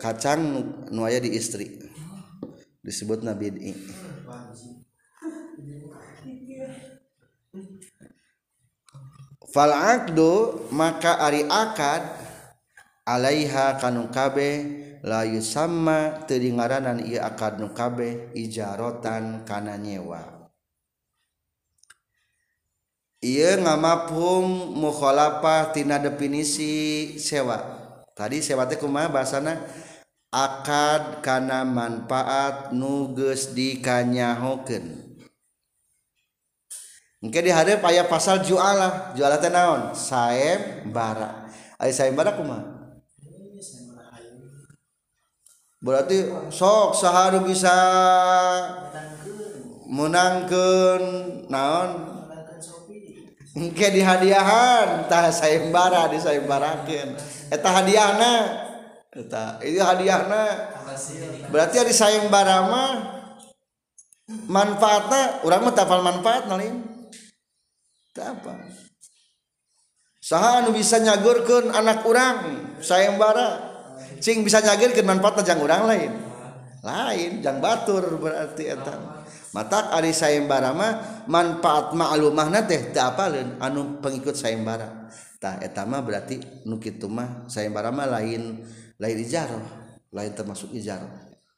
kacang 0.00 0.40
nu 0.88 1.04
aya 1.04 1.20
di 1.20 1.36
istri. 1.36 1.76
Disebutna 2.80 3.36
bid'i. 3.36 3.76
Fal 9.52 9.72
maka 10.72 11.12
ari 11.24 11.44
akad 11.44 12.04
alaiha 13.08 13.80
kanu 13.80 14.12
kabe 14.12 14.50
la 15.04 15.24
yusamma 15.24 16.28
teu 16.28 16.40
ngaranan 16.52 17.00
ieu 17.00 17.20
akad 17.20 17.56
nu 17.56 17.72
kabe 17.72 18.28
ijarotan 18.36 19.48
kana 19.48 19.80
nyewa 19.80 20.37
Iya 23.18 23.58
ngamafhum 23.58 24.78
mukhalafah 24.78 25.74
tina 25.74 25.98
definisi 25.98 27.18
sewa. 27.18 27.58
Tadi 28.14 28.38
sewa 28.38 28.62
teh 28.70 28.78
kumaha 28.78 29.10
bahasana? 29.10 29.58
Akad 30.30 31.18
kana 31.18 31.66
manfaat 31.66 32.70
nu 32.70 33.10
geus 33.18 33.50
dikanyahokeun. 33.58 35.18
Engke 37.18 37.42
di 37.42 37.50
hareup 37.50 37.82
aya 37.82 38.06
pasal 38.06 38.38
jualah. 38.46 39.10
Jualah 39.18 39.42
teh 39.42 39.50
naon? 39.50 39.98
Saembara. 39.98 41.50
Ai 41.74 41.90
saembara 41.90 42.38
kumaha? 42.38 42.78
Berarti 45.82 46.22
sok 46.54 46.94
saharu 46.94 47.42
bisa 47.42 47.74
menangkan 49.90 51.02
naon 51.50 52.07
Engke 53.58 53.90
dihadiahan 53.90 55.10
tah 55.10 55.34
sayembara 55.34 56.06
disayembarakeun. 56.14 57.18
Eta 57.50 57.68
eh, 57.68 57.74
hadiahna 57.74 58.32
eh, 59.10 59.18
eta 59.26 59.58
itu 59.66 59.82
hadiahna. 59.82 60.42
Berarti 61.50 61.82
ari 61.82 61.90
sayembara 61.90 62.70
mah 62.70 62.92
manfaatna 64.46 65.42
urang 65.42 65.66
mah 65.66 65.74
tafal 65.74 66.06
manfaat 66.06 66.46
nalin. 66.46 66.86
Teu 68.14 68.22
apa. 68.22 68.62
Saha 70.22 70.62
anu 70.62 70.70
bisa 70.70 71.02
nyagurkeun 71.02 71.74
anak 71.74 72.06
urang 72.06 72.38
sayembara. 72.78 73.74
Cing 74.22 74.46
bisa 74.46 74.62
nyagurkeun 74.62 75.02
manfaatna 75.02 75.42
jang 75.42 75.58
urang 75.58 75.82
lain. 75.90 76.14
Lain 76.86 77.42
jang 77.42 77.58
batur 77.58 78.22
berarti 78.22 78.70
eta. 78.70 79.17
mata 79.52 79.92
Ari 79.94 80.12
sayembarama 80.12 81.22
manfaat 81.28 81.96
ma'lumahna 81.96 82.64
teh 82.68 82.92
teu 82.92 83.02
apaleun 83.04 83.56
anu 83.62 83.98
pengikut 84.02 84.36
eta 85.38 85.82
mah 85.86 86.02
berarti 86.02 86.66
nu 86.66 86.82
kitu 86.82 87.06
mah 87.06 87.46
sayembara 87.46 87.94
sayembarama 87.94 88.04
lain 88.10 88.42
lain 88.98 89.18
ijaroh 89.22 89.64
lain 90.10 90.34
termasuk 90.34 90.74
ijaroh 90.74 91.08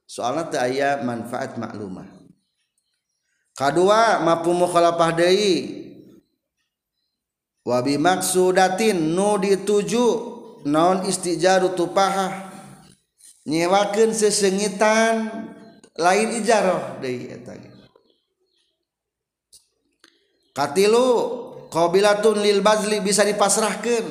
soalnya 0.05 0.53
teh 0.53 0.61
aya 0.61 1.01
manfaat 1.01 1.57
maklumah 1.57 2.21
Kadua 3.61 4.25
mapu 4.25 4.57
mukhalafah 4.57 5.13
deui. 5.13 5.85
Wabi 7.61 8.01
maksudatin 8.01 9.13
nu 9.13 9.37
dituju 9.37 10.07
naon 10.65 11.05
istijaru 11.05 11.77
tupahah. 11.77 12.49
Nyewakeun 13.45 14.17
sesengitan 14.17 15.29
lain 15.93 16.41
ijaroh 16.41 17.05
deui 17.05 17.29
eta 17.29 17.53
katilu 20.61 21.09
qabilatun 21.73 22.37
lil 22.45 22.61
bazli 22.61 23.01
bisa 23.01 23.25
dipasrahkan 23.25 24.05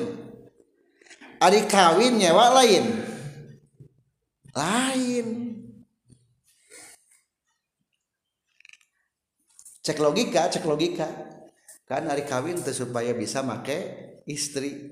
ari 1.38 1.70
kawin 1.70 2.18
nyewa 2.18 2.50
lain. 2.58 2.84
Lain. 4.50 5.26
Cek 9.80 9.96
logika 10.02 10.50
cek 10.50 10.66
logika. 10.66 11.06
Kan 11.86 12.10
ari 12.10 12.26
kawin 12.26 12.58
teh 12.58 12.74
supaya 12.74 13.14
bisa 13.14 13.46
make 13.46 14.20
istri. 14.26 14.90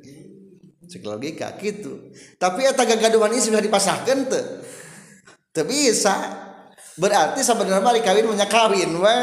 Cek 0.86 1.02
logika 1.02 1.58
gitu. 1.58 2.14
Tapi 2.38 2.70
eta 2.70 2.86
gagaduhan 2.86 3.34
istri 3.34 3.50
sudah 3.50 3.60
dipasahkan 3.66 4.18
tuh 4.30 4.46
teu 5.50 5.66
bisa. 5.66 6.46
Berarti 6.98 7.42
sebenarnya 7.42 7.82
ari 7.82 8.02
kawin 8.06 8.30
punya 8.30 8.46
kawin 8.46 8.94
we. 8.94 9.18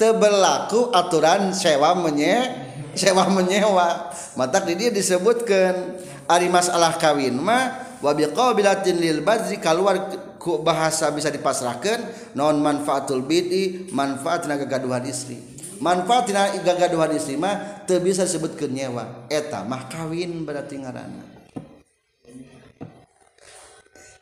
Tebelaku 0.00 0.88
aturan 0.96 1.52
sewa 1.52 1.92
menye 1.92 2.48
sewa 2.96 3.28
menyewa. 3.28 4.08
Mata 4.40 4.64
di 4.64 4.72
dia 4.80 4.88
disebutkan 4.88 6.00
ari 6.24 6.48
masalah 6.48 6.96
kawin 6.96 7.36
mah 7.36 8.00
wa 8.00 8.16
biqabilatin 8.16 8.96
lil 8.96 9.20
badri 9.20 9.60
keluar 9.60 10.08
ku 10.40 10.64
bahasa 10.64 11.12
bisa 11.12 11.28
dipasrahkan 11.28 12.32
non 12.32 12.64
manfaatul 12.64 13.20
bid'i 13.20 13.92
manfaat 13.92 14.48
tina 14.48 14.56
gagaduhan 14.56 15.04
istri. 15.04 15.36
Manfaat 15.84 16.32
tina 16.32 16.48
gagaduhan 16.64 17.12
istri 17.12 17.36
mah 17.36 17.84
teu 17.84 18.00
bisa 18.00 18.24
disebutkeun 18.24 18.72
nyewa. 18.72 19.28
Eta 19.28 19.60
mah 19.68 19.84
kawin 19.92 20.48
berarti 20.48 20.80
ngaranna. 20.80 21.28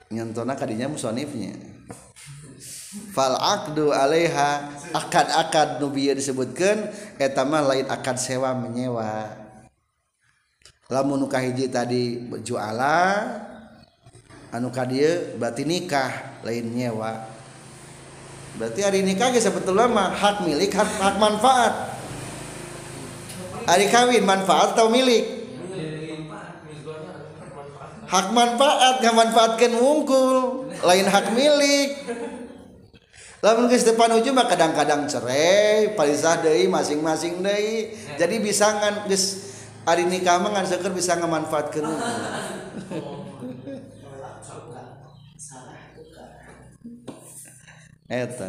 Nyontona 0.09 0.57
kadinya 0.57 0.89
musonifnya 0.89 1.78
fal 3.13 3.37
akdu 3.37 3.93
alaiha. 3.93 4.73
Akad-akad 4.97 5.83
nubiya 5.83 6.17
disebutkan 6.17 6.89
etama 7.21 7.61
lain 7.61 7.85
akad 7.89 8.17
sewa 8.17 8.57
menyewa. 8.57 9.29
Lamun 10.89 11.21
nuka 11.21 11.37
hiji 11.37 11.69
tadi 11.69 12.17
juala 12.41 13.29
anu 14.49 14.73
kadieu 14.73 15.37
berarti 15.37 15.69
nikah 15.69 16.41
lain 16.41 16.73
nyewa. 16.73 17.29
Berarti 18.57 18.81
hari 18.81 19.05
nikah 19.05 19.29
ge 19.29 19.45
sebetulnya 19.45 19.87
mah 19.87 20.09
hak 20.17 20.49
milik 20.49 20.73
hak, 20.73 20.89
hak 20.89 21.17
manfaat. 21.21 22.01
Hari 23.69 23.93
kawin 23.93 24.25
manfaat 24.25 24.73
atau 24.73 24.89
milik? 24.89 25.37
Hak 28.09 28.33
manfaat 28.33 29.05
nggak 29.05 29.17
manfaatkan 29.21 29.73
wungkul 29.77 30.65
lain 30.81 31.05
hak 31.05 31.37
milik 31.37 31.93
lamun 33.39 33.71
geus 33.71 33.87
depan 33.87 34.11
ujung 34.19 34.35
mah 34.35 34.51
kadang-kadang 34.51 35.07
cerai 35.07 35.95
palisah 35.95 36.43
deui 36.43 36.67
masing-masing 36.67 37.39
deui. 37.39 37.95
Jadi 38.19 38.37
bisa 38.43 38.67
ngan 38.75 39.07
geus 39.07 39.55
ari 39.87 40.05
nikah 40.11 40.43
mah 40.43 40.51
ngan 40.59 40.67
seukeur 40.67 40.91
bisa 40.91 41.15
ngamanfaatkeun 41.17 41.87
eta 48.09 48.49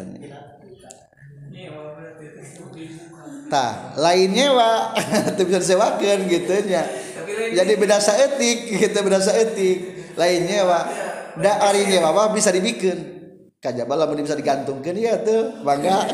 tah 3.52 3.92
lainnya 4.00 4.56
wa 4.56 4.96
teu 5.36 5.44
bisa 5.44 5.60
disewakeun 5.60 6.20
gitu 6.32 6.54
nya. 6.64 6.82
Jadi 7.50 7.72
beda 7.76 8.00
saetik 8.00 8.72
gitu 8.72 8.98
beda 9.04 9.20
saetik 9.20 9.78
lainnya 10.16 10.64
wa 10.64 10.80
da 11.36 11.60
ari 11.68 11.86
nyewa 11.86 12.32
bisa 12.32 12.48
dibikin 12.50 13.19
kajabal 13.60 14.00
lamun 14.00 14.24
bisa 14.24 14.34
digantungkan. 14.34 14.96
Ya 14.96 15.20
tuh. 15.20 15.60
Bangga. 15.62 16.08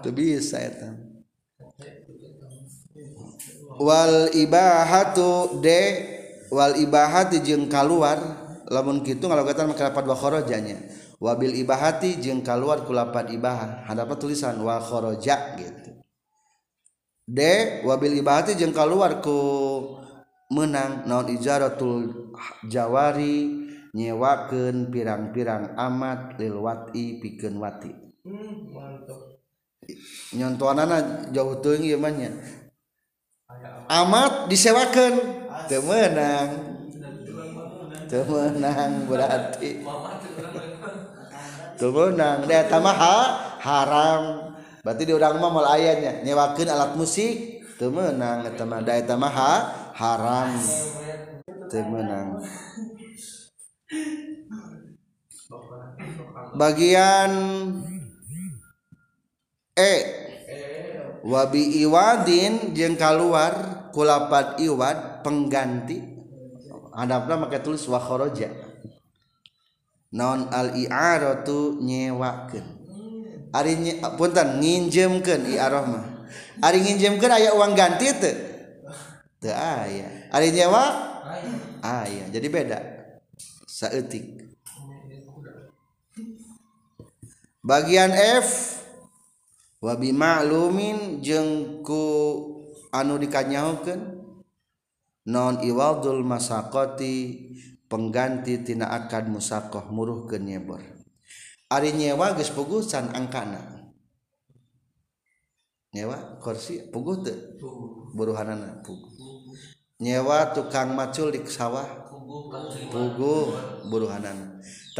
Tuh 0.00 0.12
bisa 0.14 0.60
itu 0.60 0.88
wal 3.80 4.30
ibahatu 4.36 5.58
de. 5.64 5.82
Wal 6.50 6.78
ibahati 6.82 7.42
jeung 7.42 7.66
kaluar. 7.66 8.18
Lamun 8.70 9.02
kitu 9.02 9.26
ngalogatan 9.26 9.66
make 9.66 9.82
lapat 9.82 10.06
wa 10.06 10.14
kharajanya 10.14 10.78
wabil 11.18 11.58
ibahati 11.58 12.22
jeung 12.22 12.38
kaluar 12.38 12.86
ku 12.86 12.94
lapat 12.94 13.34
ibahah 13.34 13.82
hadapa 13.82 14.14
tulisan? 14.14 14.62
Wa 14.62 14.78
kharaja 14.78 15.58
gitu. 15.58 15.98
De 17.26 17.82
wabil 17.82 18.22
ibahati 18.22 18.54
jeung 18.54 18.70
kaluar 18.70 19.18
ku 19.18 19.38
menang 20.50 21.06
non 21.06 21.30
ijaratul 21.30 22.30
Jawari 22.66 23.70
nyewaken 23.94 24.90
pirang-pirang 24.90 25.74
amat 25.78 26.38
lilwati 26.38 27.18
pikeun 27.22 27.58
wati. 27.58 27.90
Hmm, 28.22 28.70
nyontoanana 30.36 31.30
jauh 31.34 31.58
teuing 31.58 31.88
ieu 31.88 31.98
mah 31.98 32.12
amat 33.90 34.46
disewakeun. 34.46 35.14
Teu 35.66 35.82
meunang 35.86 36.50
teu 38.10 38.26
meunang 38.26 39.06
berarti. 39.06 39.70
Teu 41.78 41.88
meunang 41.94 42.44
da 42.44 42.54
eta 42.60 42.78
mah 42.82 42.98
haram. 43.62 44.22
Berarti 44.82 45.02
di 45.06 45.12
urang 45.14 45.38
mah 45.38 45.50
moal 45.50 45.68
aya 45.78 46.20
nyewakeun 46.26 46.68
alat 46.68 46.92
musik 46.98 47.62
teu 47.78 47.90
meunang 47.90 48.44
eta 48.46 48.66
mah. 48.66 48.82
Da 48.82 48.98
eta 48.98 49.14
mah 49.14 49.38
haram. 50.00 50.56
Temenang 51.68 52.40
bagian 56.56 57.32
e. 59.76 59.94
Wabi 61.20 61.84
iwadin 61.84 62.72
jeng 62.72 62.96
keluar 62.96 63.86
kulapat 63.92 64.56
iwad 64.56 65.20
pengganti. 65.20 66.00
Adapna 66.96 67.36
make 67.36 67.60
tulis 67.60 67.84
wa 67.86 68.00
kharaja 68.00 68.50
non 70.10 70.48
al 70.50 70.74
i'aratu 70.74 71.78
nyewakeun. 71.78 72.66
Ari 73.52 74.00
punten 74.16 74.64
nginjemkeun 74.64 75.54
i'arah 75.54 75.84
mah. 75.86 76.04
Ari 76.64 76.82
nginjemkeun 76.82 77.30
aya 77.30 77.52
uang 77.54 77.76
ganti 77.78 78.10
teu 78.16 78.49
teu 79.40 79.56
aya. 79.56 80.28
Ari 80.30 80.52
nyewa 80.52 80.84
aya. 81.80 82.28
Jadi 82.28 82.46
beda. 82.52 82.78
Saeutik. 83.64 84.52
Bagian 87.60 88.12
F 88.12 88.80
wabi 89.84 90.12
ma'lumin 90.12 91.24
jeung 91.24 91.80
ku 91.84 92.04
anu 92.92 93.20
dikanyahokeun 93.20 94.00
non 95.28 95.60
iwadul 95.60 96.24
masakoti 96.24 97.48
pengganti 97.84 98.64
tina 98.64 98.88
akad 98.88 99.28
musakoh 99.28 99.92
muruh 99.92 100.24
ke 100.24 100.40
nyebor 100.40 100.80
ari 101.70 101.94
nyewa 101.94 102.34
geus 102.34 102.50
pugusan 102.50 103.14
angkana. 103.14 103.78
Nyewa 105.90 106.38
kursi 106.42 106.86
puguh 106.90 107.22
teu. 107.22 107.38
Buruhanana 108.14 108.82
puguh. 108.82 109.09
Nyewa 110.00 110.50
tukang 110.56 110.96
macul 110.96 111.30
di 111.30 111.44
sawah. 111.46 112.10
Puguh 112.90 113.54
buruhanana 113.86 114.50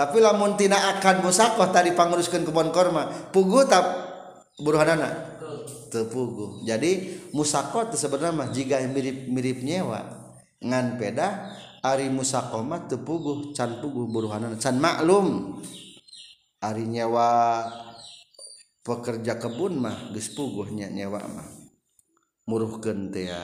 tapi 0.01 0.23
lamun 0.23 0.55
tina 0.55 0.97
akan 0.97 1.27
musakoh 1.27 1.69
tadi 1.75 1.93
panguruskeun 1.93 2.47
kebon 2.47 2.71
korma 2.71 3.11
puguh 3.35 3.67
tak 3.67 3.85
buruhanana? 4.63 5.39
Tepuguh 5.91 6.63
jadi 6.63 7.21
musakoh 7.35 7.91
sebenarnya 7.91 8.31
mah 8.31 8.49
jika 8.55 8.79
mirip-mirip 8.87 9.67
nyewa 9.67 10.01
ngan 10.63 10.97
peda 10.97 11.51
ari 11.83 12.07
musakomah 12.09 12.87
tepuguh 12.87 13.51
can 13.53 13.83
puguh 13.83 14.07
buruhanana. 14.07 14.55
Can 14.57 14.79
maklum 14.79 15.59
ari 16.63 16.87
nyewa 16.87 17.67
pekerja 18.87 19.43
kebun 19.43 19.83
mah 19.83 20.15
geus 20.15 20.31
puguhnya 20.33 20.87
nyewa 20.87 21.19
mah. 21.27 21.49
Muruhkeun 22.47 23.11
teh 23.11 23.29
ya 23.29 23.43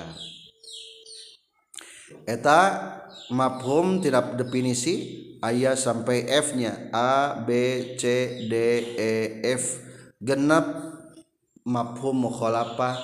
eta 2.27 2.61
mafhum 3.33 3.99
tidak 3.99 4.39
definisi 4.39 5.25
ayah 5.43 5.75
sampai 5.75 6.27
F 6.27 6.55
nya. 6.55 6.91
A 6.95 7.43
B 7.43 7.51
C 7.99 8.03
D 8.47 8.55
E 8.95 9.15
F. 9.43 9.83
Genap 10.23 10.65
mafhum 11.67 12.27
mukhalafah 12.27 12.97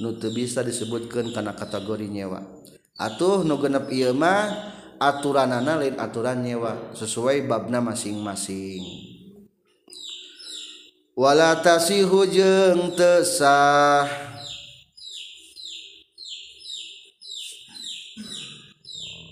nu 0.00 0.16
teu 0.16 0.32
bisa 0.32 0.64
disebutkan 0.64 1.32
karena 1.34 1.52
kategori 1.56 2.06
nyewa. 2.06 2.40
Atuh 3.00 3.42
nu 3.42 3.56
genep 3.58 3.88
ieu 3.90 4.12
mah 4.12 4.76
aturanana 5.00 5.80
lain 5.80 5.96
aturan 5.96 6.44
nyewa 6.44 6.92
sesuai 6.92 7.48
babna 7.48 7.80
masing-masing. 7.80 8.84
Wala 11.16 11.60
tasihu 11.60 12.24
jeung 12.28 12.96
tesah 12.96 14.29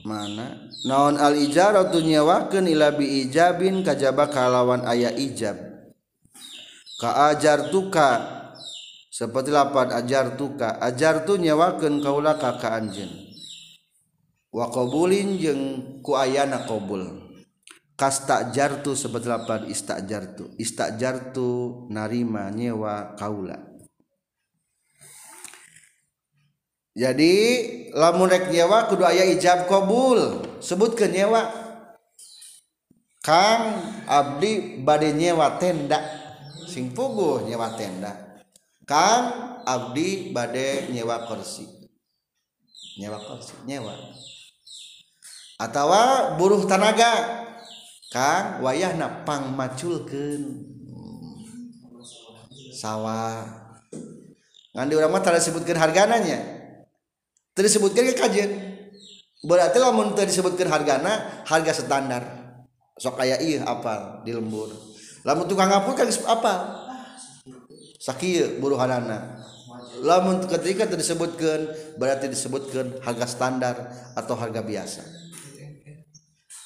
mana? 0.09 0.57
Naon 0.88 1.21
al 1.21 1.37
ijaratu 1.37 2.01
nyawakeun 2.01 2.64
ila 2.64 2.97
bi 2.97 3.29
ijabin 3.29 3.85
kajaba 3.85 4.33
kalawan 4.33 4.88
aya 4.88 5.12
ijab. 5.12 5.61
Ka 6.97 7.29
ajar 7.29 7.68
tuka 7.68 8.25
seperti 9.12 9.53
lapan 9.53 9.92
ajar 9.92 10.40
tuka. 10.40 10.81
Ajar 10.81 11.29
tu 11.29 11.37
nyawakeun 11.37 12.01
kaula 12.01 12.40
ka 12.40 12.57
ka 12.57 12.81
anjeun 12.81 13.29
wa 14.49 14.73
qabulin 14.73 15.37
jeung 15.37 15.62
ku 16.01 16.16
ayana 16.16 16.64
qabul. 16.64 17.29
Kastajartu 17.99 18.97
seperti 18.97 19.29
lapan 19.29 19.68
istajartu 19.68 20.57
istajartu 20.57 21.85
narima 21.92 22.49
nyewa 22.49 23.18
kaula. 23.21 23.67
jadi 26.99 27.35
lamun 27.95 28.27
rek 28.27 28.51
nyewa 28.51 28.91
kudu 28.91 29.07
aya 29.07 29.23
ijab 29.31 29.71
kabul. 29.71 30.43
Sebut 30.59 30.99
ke 30.99 31.07
nyewa. 31.07 31.47
Kang 33.23 33.79
Abdi 34.11 34.83
badai 34.83 35.15
nyewa 35.15 35.63
tenda. 35.63 36.03
Sing 36.67 36.91
puguh 36.91 37.47
nyewa 37.47 37.79
tenda. 37.79 38.43
Kang 38.83 39.63
Abdi 39.63 40.35
badai 40.35 40.91
nyewa 40.91 41.23
kursi. 41.31 41.71
Nyewa 42.99 43.23
kursi 43.23 43.55
nyewa. 43.63 43.95
Atau 45.63 45.95
buruh 46.35 46.67
tenaga 46.67 47.47
Kang 48.11 48.65
wayahna 48.65 49.23
pangmaculkeun 49.23 50.43
hmm. 50.83 51.39
sawah. 52.75 53.45
Ngan 54.75 54.89
di 54.91 54.95
urang 54.99 55.15
mah 55.15 55.23
tara 55.23 55.39
disebutkeun 55.39 55.79
hargananya. 55.79 56.58
Disebutkeun 57.62 58.12
ke 58.12 58.14
kajeun 58.14 58.51
berarti 59.47 59.79
lamun 59.79 60.14
teu 60.18 60.27
disebutkeun 60.27 60.71
hargana 60.71 61.44
harga 61.47 61.73
standar. 61.75 62.23
Sok 62.99 63.23
aya 63.23 63.38
ieu 63.38 63.62
apal 63.62 64.27
di 64.27 64.35
lembur. 64.35 64.75
Lamun 65.23 65.47
tukang 65.47 65.71
ngapur 65.71 65.94
kan 65.94 66.11
apal. 66.11 66.59
Sakit 68.03 68.59
buruhanana. 68.59 69.38
Lamun 70.03 70.42
ketika 70.47 70.87
disebutkan 70.90 71.71
berarti 71.94 72.27
disebutkan 72.27 72.99
harga 73.03 73.27
standar 73.27 73.77
atau 74.18 74.35
harga 74.35 74.62
biasa. 74.62 75.03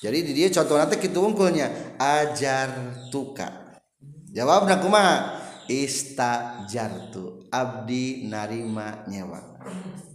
Jadi 0.02 0.18
di 0.24 0.32
dia 0.34 0.48
contoh 0.50 0.80
nanti 0.80 0.98
kita 0.98 1.20
unggulnya 1.20 1.96
ajar 2.00 2.96
tuka. 3.12 3.80
Jawab 4.32 4.66
kumaha? 4.80 5.40
Istajartu 5.70 7.48
abdi 7.48 8.26
narima 8.26 9.06
nyewa 9.06 9.62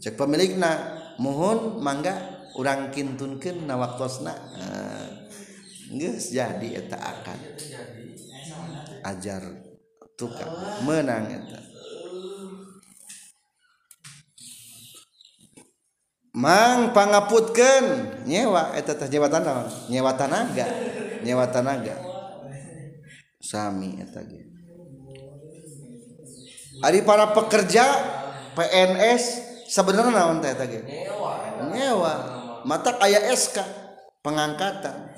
cek 0.01 0.15
pemilikna. 0.17 0.97
Mohon 1.17 1.81
mangga 1.81 2.13
urang 2.57 2.93
kintunkeun 2.93 3.65
na 3.65 3.77
waktosna 3.77 4.33
eh, 4.57 5.07
geus 5.93 6.29
jadi 6.33 6.85
eta 6.85 6.97
akan 6.97 7.39
ajar 9.05 9.41
tukang 10.17 10.51
menang 10.85 11.25
eta. 11.31 11.59
Mang 16.37 16.93
pangaputkeun 16.93 17.85
nyewa. 18.29 18.77
Eta 18.77 18.93
teh 18.93 19.09
nyewa 19.09 19.25
tanah 19.25 19.89
nyewa 19.89 20.13
tanaga. 20.13 20.67
Nyewa 21.25 21.49
tanaga. 21.49 21.97
Sami 23.41 23.97
eta 23.97 24.21
ge. 24.21 24.45
Ari 26.85 27.01
para 27.01 27.33
pekerja 27.33 27.89
PNS 28.53 29.46
sebenarnya 29.67 30.11
naon 30.15 30.39
teh 30.39 30.51
eta 30.51 30.65
ge? 30.65 30.81
Nyewa 31.71 32.13
mata 32.63 32.95
aya 33.03 33.27
SK 33.35 33.61
pengangkatan. 34.23 35.13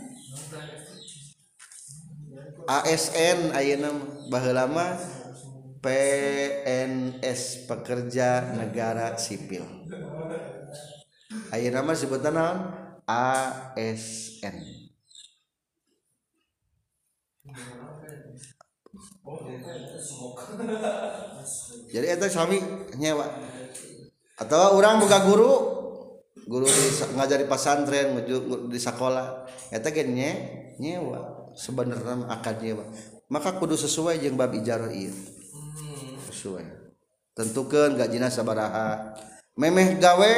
ASN 2.69 3.53
ayeuna 3.57 3.89
baheula 4.29 4.69
mah 4.69 4.93
PNS 5.81 7.65
pekerja 7.65 8.53
negara 8.53 9.17
sipil. 9.17 9.65
Ayeuna 11.49 11.81
mah 11.81 11.97
sebutan 11.97 12.37
naon? 12.37 12.59
ASN 13.09 14.79
jadi 21.89 22.07
itu 22.13 22.27
sami 22.29 22.61
nyewa 23.01 23.25
atau 24.39 24.79
orang 24.79 25.03
buka 25.03 25.19
guru 25.27 25.53
guru 26.49 26.65
di, 26.65 26.89
ngajari 27.13 27.45
pasantren 27.45 28.25
di 28.71 28.79
sekolah 28.79 29.45
eta 29.69 29.93
ge 29.93 30.07
nye, 30.07 30.31
nyewa 30.81 31.51
sebenarnya 31.53 32.25
akan 32.25 32.55
nyewa. 32.63 32.85
Maka 33.29 33.61
kudu 33.61 33.77
sesuai 33.77 34.23
jeung 34.25 34.33
bab 34.33 34.49
ijarah 34.57 34.89
ieu. 34.89 35.13
Sesuai. 36.33 36.65
Tentukan 37.37 37.93
gajina 37.93 38.33
sabaraha. 38.33 39.13
Memeh 39.53 40.01
gawe 40.01 40.31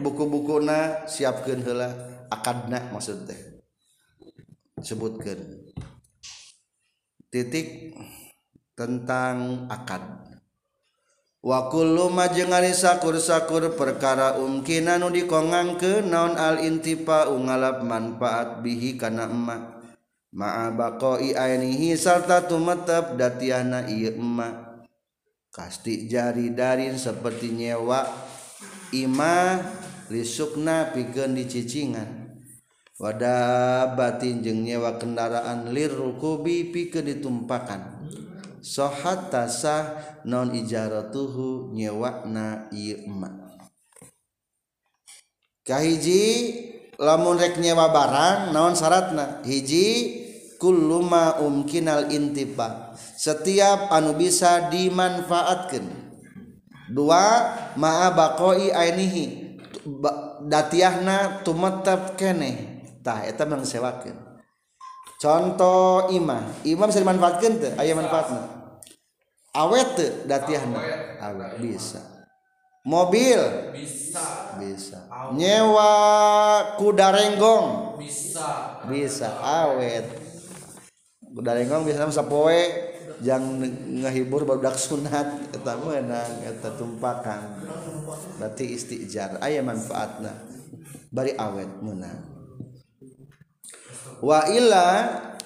buku-bukuna 0.00 1.04
siapkeun 1.04 1.60
heula 1.60 1.92
akadna 2.32 2.88
maksud 2.94 3.28
teh. 3.28 3.60
Sebutkan 4.80 5.36
titik 7.28 7.92
tentang 8.72 9.68
akad. 9.68 10.35
Wakulu 11.46 12.10
jengari 12.34 12.74
sakur-sakur 12.74 13.78
perkara 13.78 14.34
umkinan 14.34 14.98
nu 14.98 15.14
dikongang 15.14 15.78
ke 15.78 16.02
naon 16.02 16.34
al-intipa 16.34 17.30
ungalap 17.30 17.86
manfaat 17.86 18.66
bihi 18.66 18.98
kana 18.98 19.30
emak. 19.30 19.78
Ma 20.34 20.74
baqai 20.74 21.38
ainihi 21.38 21.94
sarta 21.94 22.42
tumetep 22.50 23.14
datiana 23.14 23.86
ieu 23.86 24.18
emak. 24.18 24.82
Kasti 25.54 26.10
jari 26.10 26.50
darin 26.50 26.98
seperti 26.98 27.54
nyewa 27.54 28.02
ima 28.90 29.62
lisukna 30.10 30.90
pikeun 30.90 31.38
dicicingan. 31.38 32.42
Wada 32.98 33.86
batin 33.94 34.42
jeung 34.42 34.66
nyewa 34.66 34.98
kendaraan 34.98 35.70
lir 35.70 35.94
rukubi 35.94 36.74
pikeun 36.74 37.06
ditumpakan. 37.06 37.95
sohat 38.66 39.30
tasah 39.30 39.94
non 40.26 40.50
ijaratuhu 40.50 41.70
nyewakna 41.70 42.66
ieu 42.74 43.06
emak. 43.06 43.38
Kahiji 45.62 46.22
lamun 46.98 47.38
rek 47.38 47.62
nyewa 47.62 47.94
barang 47.94 48.50
naon 48.50 48.74
syaratna? 48.74 49.46
Hiji 49.46 49.86
kulluma 50.58 51.38
umkinal 51.42 52.10
intiba 52.10 52.94
setiap 53.14 53.86
anu 53.94 54.18
bisa 54.18 54.66
dimanfaatkan 54.66 55.86
dua 56.90 57.54
ma'a 57.78 58.10
baqoi 58.10 58.74
ainihi. 58.74 59.46
Datiahna 60.46 61.46
tumetep 61.46 62.18
keneh. 62.18 62.82
Tah 63.06 63.22
eta 63.22 63.46
mangsewakeun 63.46 64.26
contoh 65.16 66.12
imah. 66.12 66.66
Imah 66.66 66.86
bisa 66.90 67.00
dimanfaatkan 67.02 67.52
teh? 67.58 67.72
Aya 67.78 67.94
manfaatna? 67.96 68.55
Awet 69.56 69.96
datiahna? 70.28 70.80
Awet. 71.20 71.56
Bisa. 71.58 72.00
Mobil? 72.84 73.40
Bisa. 73.72 74.54
Bisa. 74.60 75.08
Nyewa 75.32 75.92
kuda 76.76 77.10
renggong? 77.16 77.98
Bisa. 77.98 78.84
Bisa. 78.86 79.40
Awet. 79.40 80.06
Kuda 81.32 81.56
renggong 81.56 81.88
bisa 81.88 82.04
sapoe. 82.12 82.92
Jang 83.24 83.64
ngehibur 84.04 84.44
barudak 84.44 84.76
sunat. 84.76 85.50
Eta 85.56 85.74
menang 85.80 86.44
eta 86.44 86.76
tumpakan. 86.76 87.64
Berarti 88.36 88.76
istijar. 88.76 89.40
Aya 89.40 89.64
manfaatna. 89.64 90.36
Bari 91.10 91.32
awet 91.32 91.80
menang 91.80 92.36
wa 94.20 94.48
illa 94.48 94.88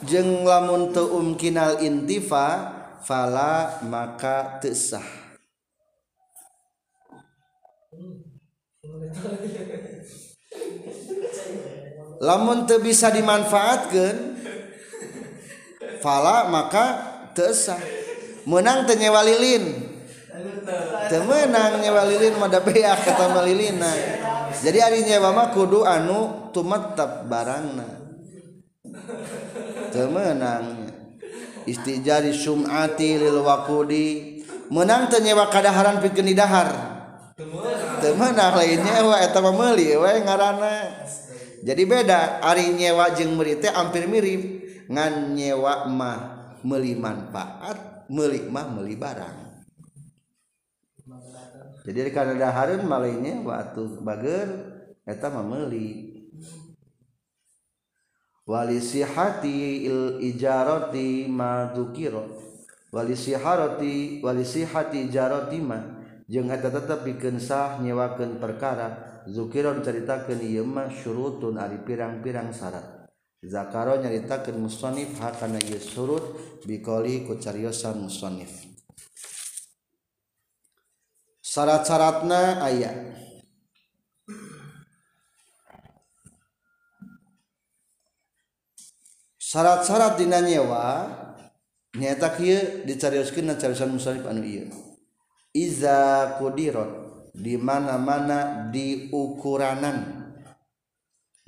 jeung 0.06 0.46
lamun 0.46 0.94
teu 0.94 1.10
umkinal 1.18 1.82
intifa 1.82 2.79
fala 3.04 3.80
maka 3.84 4.60
tesah 4.60 5.04
lamun 12.20 12.68
teu 12.68 12.78
bisa 12.80 13.08
dimanfaatkan 13.08 14.36
fala 16.04 16.48
maka 16.52 16.86
tesah 17.32 17.80
menang 18.48 18.88
teu 18.88 18.96
nyewa 18.96 19.20
lilin. 19.24 19.92
Teu 21.10 21.26
meunang 21.26 21.82
nyewa 21.82 22.06
lilin 22.08 22.38
mada 22.40 22.62
beak 22.62 23.04
kata 23.04 23.28
malilina 23.34 23.92
jadi 24.58 24.90
ari 24.90 25.06
nyewa 25.06 25.30
mah 25.30 25.48
kudu 25.54 25.86
anu 25.86 26.50
tumetep 26.50 27.30
barangna. 27.30 27.88
Teu 29.94 30.10
meunang. 30.10 30.89
istijari 31.68 32.32
sumati 32.32 33.18
lil 33.20 33.42
wakudi 33.44 34.40
menang 34.70 35.10
tenyewa 35.10 35.50
kadaharan 35.50 35.98
pikeun 35.98 36.30
di 36.30 36.34
dahar. 36.38 36.68
Temenang 38.00 38.52
lain 38.56 38.80
nyewa 38.84 39.16
eta 39.20 39.40
mah 39.40 39.52
meuli 39.52 39.96
we 39.96 40.12
ngaranna. 40.24 41.04
Jadi 41.60 41.82
beda 41.84 42.40
ari 42.44 42.72
nyewa 42.76 43.12
jeung 43.16 43.36
meuli 43.36 43.56
teh 43.60 43.72
hampir 43.72 44.04
mirip. 44.08 44.60
Ngan 44.88 45.36
nyewa 45.36 45.88
mah 45.88 46.18
meuli 46.64 46.96
manfaat 46.96 48.08
meuli 48.12 48.44
mah 48.44 48.66
meuli 48.68 48.96
barang. 48.96 49.38
Jadi 51.80 52.12
kana 52.12 52.36
dahareun 52.36 52.84
mah 52.84 52.98
lain 53.00 53.18
nyewa 53.24 53.52
atuh 53.68 54.04
bager 54.04 54.48
eta 55.08 55.32
mah 55.32 55.44
meuli. 55.44 56.19
wali 58.50 58.82
sihati 58.82 59.86
il 59.86 60.18
ijarati 60.18 61.30
ma 61.30 61.70
dzukira 61.70 62.26
wali 62.90 63.14
siharati 63.14 64.18
wali 64.18 64.42
sihati 64.42 65.06
ijarati 65.06 65.58
ma. 65.62 65.78
Jeung 66.30 66.50
eta 66.50 66.70
tetep 66.70 67.06
pikeun 67.06 67.38
sah 67.42 67.78
nyewakeun 67.82 68.38
perkara 68.42 69.22
zukiron 69.26 69.82
caritakeun 69.82 70.42
ieu 70.42 70.66
mah 70.66 70.90
syurutun 70.90 71.58
ari 71.58 71.78
pirang-pirang 71.82 72.50
syarat. 72.54 72.86
Zakaro 73.42 73.98
nyaritakeun 73.98 74.60
musannif 74.60 75.16
hakana 75.18 75.58
ieu 75.58 75.80
surut 75.80 76.22
biqali 76.68 77.24
ku 77.24 77.40
cariosan 77.40 77.96
musannif 78.04 78.68
syarat-syaratna 81.40 82.60
ayat 82.62 83.16
syarat-syarat 89.50 90.14
dina 90.14 90.38
nyewa 90.38 91.10
nyata 91.98 92.38
kieu 92.38 92.86
dicarioskeun 92.86 93.50
cariosan 93.58 93.90
musannif 93.90 94.22
anu 94.30 94.46
ieu. 94.46 94.70
Iza 95.50 96.38
qudirat 96.38 97.26
di 97.34 97.58
mana-mana 97.58 98.70
di 98.70 99.10
ukuranan 99.10 100.30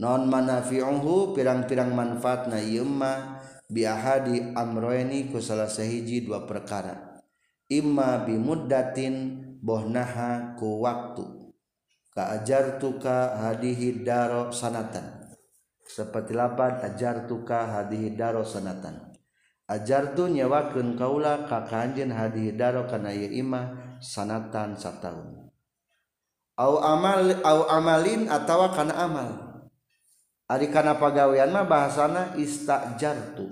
non 0.03 0.27
manafi'uhu 0.27 1.31
pirang-pirang 1.39 1.95
manfaatna 1.95 2.59
ieu 2.59 2.83
mah 2.83 3.39
bi 3.71 3.87
ahadi 3.87 4.51
amroeni 4.59 5.31
ku 5.31 5.39
salah 5.39 5.71
dua 5.71 6.43
perkara. 6.43 7.23
Imma 7.71 8.27
bi 8.27 8.35
muddatin 8.35 9.15
bohnaha 9.63 10.59
ku 10.59 10.83
waktu. 10.83 11.55
Ka 12.11 12.35
ajartuka 12.35 13.47
hadihi 13.47 14.03
daro 14.03 14.51
sanatan 14.51 15.22
seperti 15.87 16.33
lapan 16.33 16.83
ajar 16.83 17.27
tuka 17.27 17.67
hadihi 17.67 18.15
daro 18.15 18.43
sanatan. 18.47 19.13
Ajar 19.71 20.13
tu 20.13 20.29
nyewakeun 20.29 20.99
kaula 20.99 21.49
ka 21.49 21.65
kanjeun 21.65 22.13
hadihi 22.13 22.59
daro 22.59 22.85
kana 22.91 23.15
ieu 23.15 23.31
imah 23.31 23.99
sanatan 24.03 24.77
satahun 24.77 25.43
au 26.63 26.79
amal 26.79 27.41
au 27.43 27.61
amalin 27.69 28.29
atawa 28.29 28.71
kana 28.75 28.95
amal. 28.97 29.31
Ari 30.51 30.69
kana 30.69 31.01
pagawean 31.01 31.49
mah 31.49 31.65
bahasana 31.65 32.37
istajartu 32.37 33.49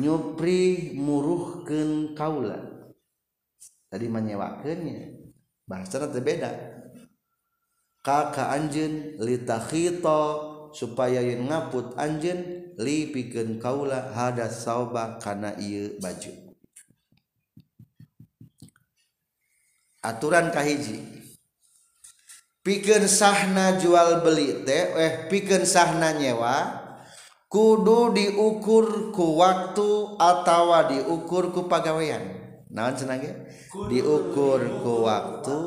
nyupri 0.00 0.96
muruhkeun 0.96 2.16
kaula. 2.16 2.56
Tadi 3.92 4.06
menyewakeunnya 4.08 5.20
bahasana 5.68 6.08
teh 6.08 6.24
beda. 6.24 6.50
Ka 8.00 8.32
ka 8.32 8.56
anjeun 8.56 9.20
litakhita 9.20 10.49
supaya 10.70 11.20
yen 11.22 11.50
ngaput 11.50 11.94
anjeun 11.98 12.70
li 12.78 13.10
pikeun 13.10 13.58
kaula 13.58 14.14
hada 14.14 14.46
sauba 14.46 15.18
kana 15.18 15.58
ieu 15.58 15.98
baju. 15.98 16.32
Aturan 20.00 20.48
kahiji. 20.48 21.02
Pikeun 22.60 23.04
sahna 23.08 23.80
jual 23.80 24.20
beli 24.24 24.64
teh 24.64 24.96
eh 24.96 25.12
pikeun 25.28 25.64
sahna 25.64 26.16
nyewa 26.16 26.76
kudu 27.50 28.14
diukur 28.14 29.10
ku 29.12 29.40
waktu 29.40 30.16
atawa 30.16 30.88
diukur 30.88 31.52
ku 31.52 31.66
pagawean. 31.66 32.22
Naon 32.70 32.94
cenah 32.94 33.18
diukur 33.90 34.60
ku 34.80 35.04
waktu 35.04 35.58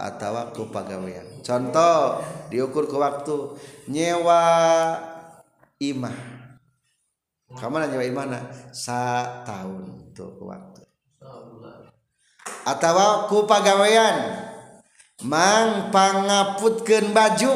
atawa 0.00 0.50
ku 0.56 0.72
pagawean 0.72 1.35
contoh 1.46 2.18
diukur 2.50 2.90
ke 2.90 2.96
waktu. 2.98 3.54
Nyewa 3.86 4.42
imah. 5.78 6.18
Kamu 7.54 7.78
nyewa 7.86 8.02
imah 8.02 8.24
nah 8.26 8.44
sa 8.74 9.22
tahun 9.46 10.10
tuh 10.10 10.34
ke 10.34 10.42
waktu. 10.42 10.82
Atau 12.66 13.30
ku 13.30 13.46
pagawean 13.46 14.42
mang 15.22 15.94
pangaputkeun 15.94 17.14
baju. 17.14 17.54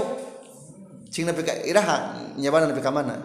Cing 1.10 1.26
nepi 1.26 1.42
ka 1.42 1.58
iraha? 1.66 2.14
Nyawa 2.38 2.70
nepi 2.70 2.78
ka 2.78 2.94
mana? 2.94 3.18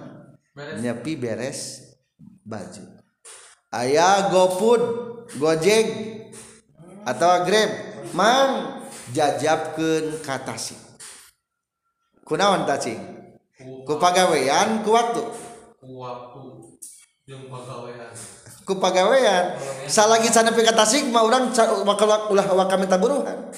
Nyepi 0.81 1.13
beres 1.13 1.93
baju. 2.41 2.81
Aya 3.69 4.33
gopud 4.33 4.81
gojek 5.37 5.85
atau 7.05 7.45
grab. 7.45 7.69
Mang 8.17 8.74
jajabkeun 9.13 10.23
ka 10.25 10.41
tasik. 10.41 10.79
Kunaon 12.25 12.65
tacing 12.65 12.97
ku 13.85 14.01
pagawean 14.01 14.81
ku 14.81 14.89
waktu. 14.97 15.21
Ku 15.77 16.01
waktu. 16.01 16.41
Jeung 17.25 17.45
pagawean. 17.49 18.09
Ku 18.65 18.73
pagawean. 18.81 19.45
Salagi 19.85 20.29
sana 20.33 20.49
pika 20.49 20.73
tasik 20.73 21.05
mah 21.13 21.21
urang 21.21 21.53
wakal 21.85 22.33
ulah 22.33 22.47
waka 22.53 22.75
minta 22.81 22.97
buruhan. 22.97 23.53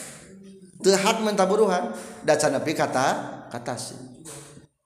Teu 0.84 0.96
hak 0.96 1.24
minta 1.24 1.48
buruhan. 1.48 1.96
Da 2.28 2.36
sana 2.36 2.60
pika 2.60 2.92
kata 2.92 3.08
ka 3.48 3.60
tasik. 3.64 4.00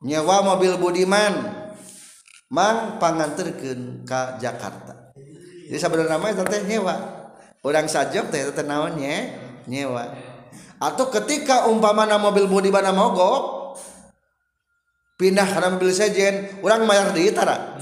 Nyewa 0.06 0.46
mobil 0.46 0.78
budiman. 0.78 1.66
Mang 2.52 3.02
panganterkeun 3.02 4.06
ka 4.06 4.38
Jakarta. 4.38 5.14
Jadi 5.72 5.80
sabenerna 5.80 6.22
mah 6.22 6.36
teh 6.36 6.62
nyewa. 6.70 6.96
Orang 7.66 7.90
sajok 7.90 8.30
teh 8.30 8.46
teh 8.54 8.66
naon 8.66 8.98
nyewa. 9.66 10.31
atau 10.82 11.14
ketika 11.14 11.70
umpamana 11.70 12.18
mobil 12.18 12.50
bodi 12.50 12.74
bana 12.74 12.90
mogok 12.90 13.78
pindah 15.22 15.46
karena 15.46 15.78
mobil 15.78 15.94
sejen 15.94 16.58
orang 16.66 16.90
bayar 16.90 17.14
di 17.14 17.30
tara? 17.30 17.78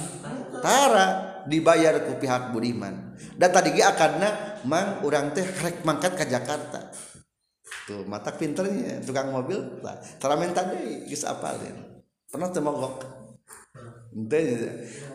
Tara 0.60 1.08
dibayar 1.48 2.04
ku 2.04 2.20
pihak 2.20 2.52
budiman. 2.52 3.16
Dan 3.40 3.50
tadi 3.56 3.72
ge 3.72 3.88
akarna 3.88 4.60
mang 4.68 5.00
orang 5.08 5.32
teh 5.32 5.48
rek 5.48 5.88
mangkat 5.88 6.20
ke 6.20 6.28
Jakarta. 6.28 6.92
Tuh 7.88 8.04
mata 8.04 8.36
pinternya 8.36 9.00
tukang 9.00 9.32
mobil. 9.32 9.80
Lah 9.80 9.96
tara 10.20 10.36
minta 10.36 10.68
deui 10.68 11.08
geus 11.08 11.24
apalin? 11.24 12.04
Pernah 12.28 12.52
teu 12.52 12.60
mogok? 12.60 13.08
Ente 14.12 14.40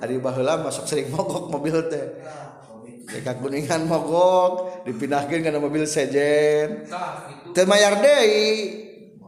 ari 0.00 0.16
baheula 0.16 0.64
masuk 0.64 0.88
sering 0.88 1.12
mogok 1.12 1.52
mobil 1.52 1.76
teh. 1.92 2.16
Deka 3.04 3.36
kuningan 3.40 3.84
mogok 3.84 4.84
dipindahkan 4.88 5.44
kana 5.44 5.58
mobil 5.60 5.84
sejen. 5.84 6.88
Temayar 7.52 8.00
deh. 8.00 8.26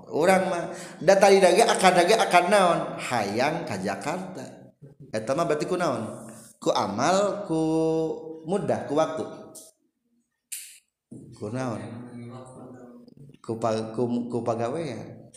Orang 0.07 0.49
mah 0.49 0.65
data 1.03 1.29
di 1.29 1.43
daga 1.43 1.77
akan 1.77 1.93
daga 1.93 2.15
akan 2.31 2.45
naon 2.49 2.81
hayang 2.97 3.67
ke 3.69 3.75
Jakarta. 3.85 4.73
Eta 5.13 5.35
mah 5.37 5.45
berarti 5.45 5.67
ku 5.69 5.77
naon? 5.77 6.25
Ku 6.57 6.73
amal 6.73 7.45
ku 7.45 7.61
mudah 8.49 8.87
ku 8.89 8.97
waktu. 8.97 9.25
Ku 11.37 11.53
naon? 11.53 11.83
Ku 13.43 13.61
pag 13.61 13.93
ku, 13.93 14.31
ku 14.31 14.41
pagawean. 14.41 15.31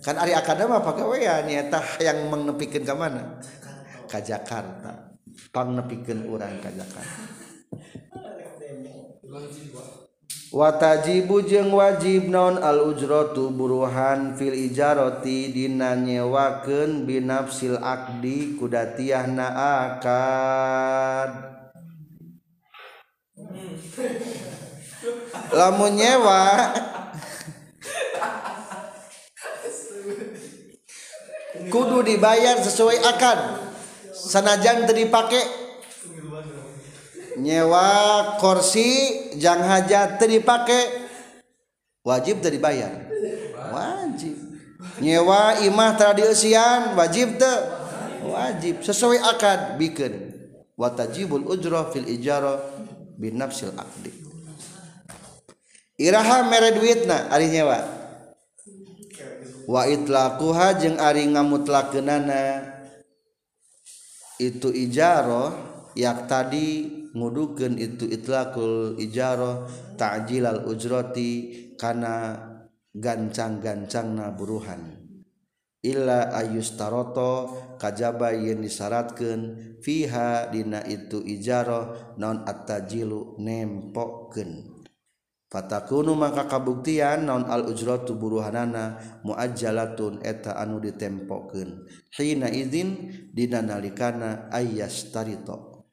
Kan 0.00 0.16
ari 0.16 0.32
akadama 0.32 0.80
pagawean 0.80 1.44
nyata 1.44 1.82
yang 2.00 2.30
mengnepikeun 2.30 2.86
ka 2.86 2.94
mana? 2.94 3.42
Ke 4.08 4.22
Jakarta. 4.22 5.07
pang 5.50 5.74
nepikeun 5.76 6.28
urang 6.28 6.60
ka 6.60 6.70
zakat 6.72 7.06
watajibu 10.48 11.44
jeung 11.44 11.76
wajib 11.76 12.32
non 12.32 12.56
al 12.56 12.88
ujratu 12.88 13.52
buruhan 13.52 14.32
fil 14.32 14.56
ijarati 14.56 15.52
dina 15.52 15.92
nyewakeun 15.92 17.04
binafsil 17.04 17.76
akdi 17.76 18.56
kudatiyahna 18.56 19.44
akad. 19.84 21.32
Lamun 25.58 25.96
nyewa. 25.96 26.44
Kudu 31.72 32.00
dibayar 32.00 32.56
sesuai 32.64 32.96
akad. 33.04 33.67
sanajan 34.28 34.84
tadi 34.84 35.08
pakai 35.08 35.40
nyewa 37.40 37.88
kursi 38.36 39.32
jang 39.40 39.64
hajat 39.64 40.20
tadi 40.20 40.44
pakai 40.44 41.08
wajib 42.04 42.44
tadi 42.44 42.60
bayar 42.60 43.08
wajib. 43.72 44.36
Nyewa 44.98 45.62
imah 45.64 45.94
tradisian 45.94 46.98
wajib 46.98 47.38
te 47.38 47.52
wajib. 48.28 48.82
Sesuai 48.84 49.22
akad 49.22 49.80
bikin 49.80 50.34
watajibul 50.76 51.48
ujroh 51.48 51.88
fil 51.94 52.06
ijaro 52.06 52.58
bin 53.18 53.38
nafsil 53.38 53.74
akdi 53.74 54.14
iraha 55.98 56.46
mere 56.46 56.74
duitna 56.74 57.30
ari 57.30 57.50
nyewa? 57.50 57.78
Wa 59.68 59.84
itlaquha 59.84 60.78
jeung 60.80 60.96
ari 60.98 61.26
ngamutlakeunana. 61.28 62.77
itu 64.38 64.70
ijaro 64.70 65.50
yak 65.98 66.30
tadi 66.30 66.86
ngudukeun 67.10 67.74
itu 67.74 68.06
itlaqul 68.06 68.94
ijaro 69.02 69.66
ta'jilal 69.98 70.70
ujrati 70.70 71.30
kana 71.74 72.38
gancang-gancangna 72.94 74.34
buruhan. 74.38 74.94
Illa 75.82 76.34
ayustaroto 76.34 77.54
kajaba 77.78 78.34
yen 78.34 78.62
disyaratkeun 78.62 79.40
fiha 79.78 80.50
dina 80.50 80.82
itu 80.86 81.22
ijaro 81.22 82.14
non 82.18 82.42
attajilu 82.46 83.38
nempokeun. 83.38 84.77
Fatakunu 85.48 86.12
maka 86.12 86.44
kabuktian 86.44 87.24
naon 87.24 87.48
al 87.48 87.72
ujratu 87.72 88.20
buruhanana 88.20 89.00
muajjalatun 89.24 90.20
eta 90.20 90.52
anu 90.60 90.76
ditempokeun. 90.76 91.88
Hina 92.12 92.52
izin 92.52 93.08
dina 93.32 93.64
nalikana 93.64 94.52
ayyastarito. 94.52 95.88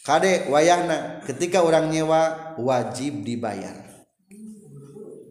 Kade 0.00 0.48
wayahna 0.48 1.20
ketika 1.28 1.60
orang 1.60 1.92
nyewa 1.92 2.56
wajib 2.56 3.20
dibayar. 3.20 3.84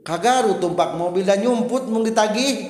Kagaru 0.05 0.61
tumpak 0.61 0.93
mobil 0.93 1.25
dan 1.25 1.41
nyumput 1.41 1.89
mung 1.89 2.05
ditagih. 2.05 2.69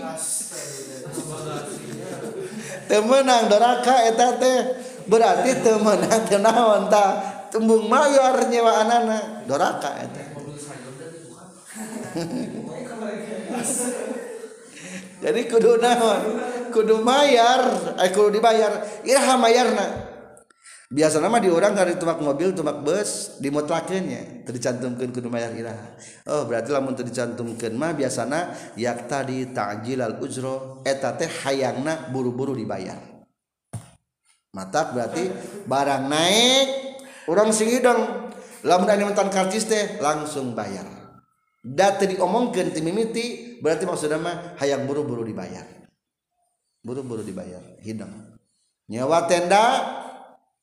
Temenang 2.88 3.52
doraka 3.52 4.00
eta 4.08 4.40
teh 4.40 4.60
berarti 5.12 5.60
temenang 5.60 6.24
tenawan 6.24 6.88
ta 6.88 7.20
tembung 7.52 7.92
mayor 7.92 8.48
nyewa 8.48 8.88
anana 8.88 9.44
doraka 9.44 9.92
eta. 10.08 10.27
jadi 15.24 15.42
kudu 15.50 15.82
naon? 15.82 16.22
Kudu 16.74 17.02
mayar. 17.02 17.96
Eh 18.02 18.10
kudu 18.14 18.30
dibayar. 18.38 18.72
Iraha 19.06 19.38
mayarna. 19.38 19.88
Biasa 20.88 21.20
nama 21.20 21.44
di 21.44 21.52
orang 21.52 21.76
dari 21.76 22.00
tumak 22.00 22.24
mobil 22.24 22.56
tumak 22.56 22.80
bus 22.80 23.44
dimutlakannya 23.44 24.48
tercantumkan 24.48 25.12
kudu 25.12 25.28
mayar 25.28 25.52
iraha. 25.52 26.00
Oh 26.32 26.48
berarti 26.48 26.72
lamun 26.72 26.96
tercantumkan 26.96 27.76
mah 27.76 27.92
biasana 27.92 28.56
yak 28.80 29.12
tadi 29.12 29.52
ta'jil 29.52 30.00
al 30.00 30.16
ujro 30.24 30.80
eta 30.88 31.12
teh 31.20 31.28
hayangna 31.28 32.08
buru-buru 32.08 32.56
dibayar. 32.56 33.04
Mata 34.56 34.96
berarti 34.96 35.28
barang 35.68 36.08
naik 36.08 36.68
orang 37.28 37.52
singidong 37.52 38.32
lamun 38.64 38.88
ada 38.88 39.04
mantan 39.04 39.28
karcis 39.28 39.68
teh 39.68 40.00
langsung 40.00 40.56
bayar. 40.56 40.97
data 41.68 42.08
diomongkan 42.08 42.72
ti 42.72 42.80
mimiti 42.80 43.26
berarti 43.60 43.84
maksudnya 43.84 44.16
mah 44.16 44.56
hayang 44.62 44.88
buru-buru 44.88 45.28
dibayar. 45.28 45.68
Buru-buru 46.80 47.26
dibayar 47.26 47.60
hidang. 47.84 48.40
Nyawa 48.88 49.28
tenda 49.28 49.64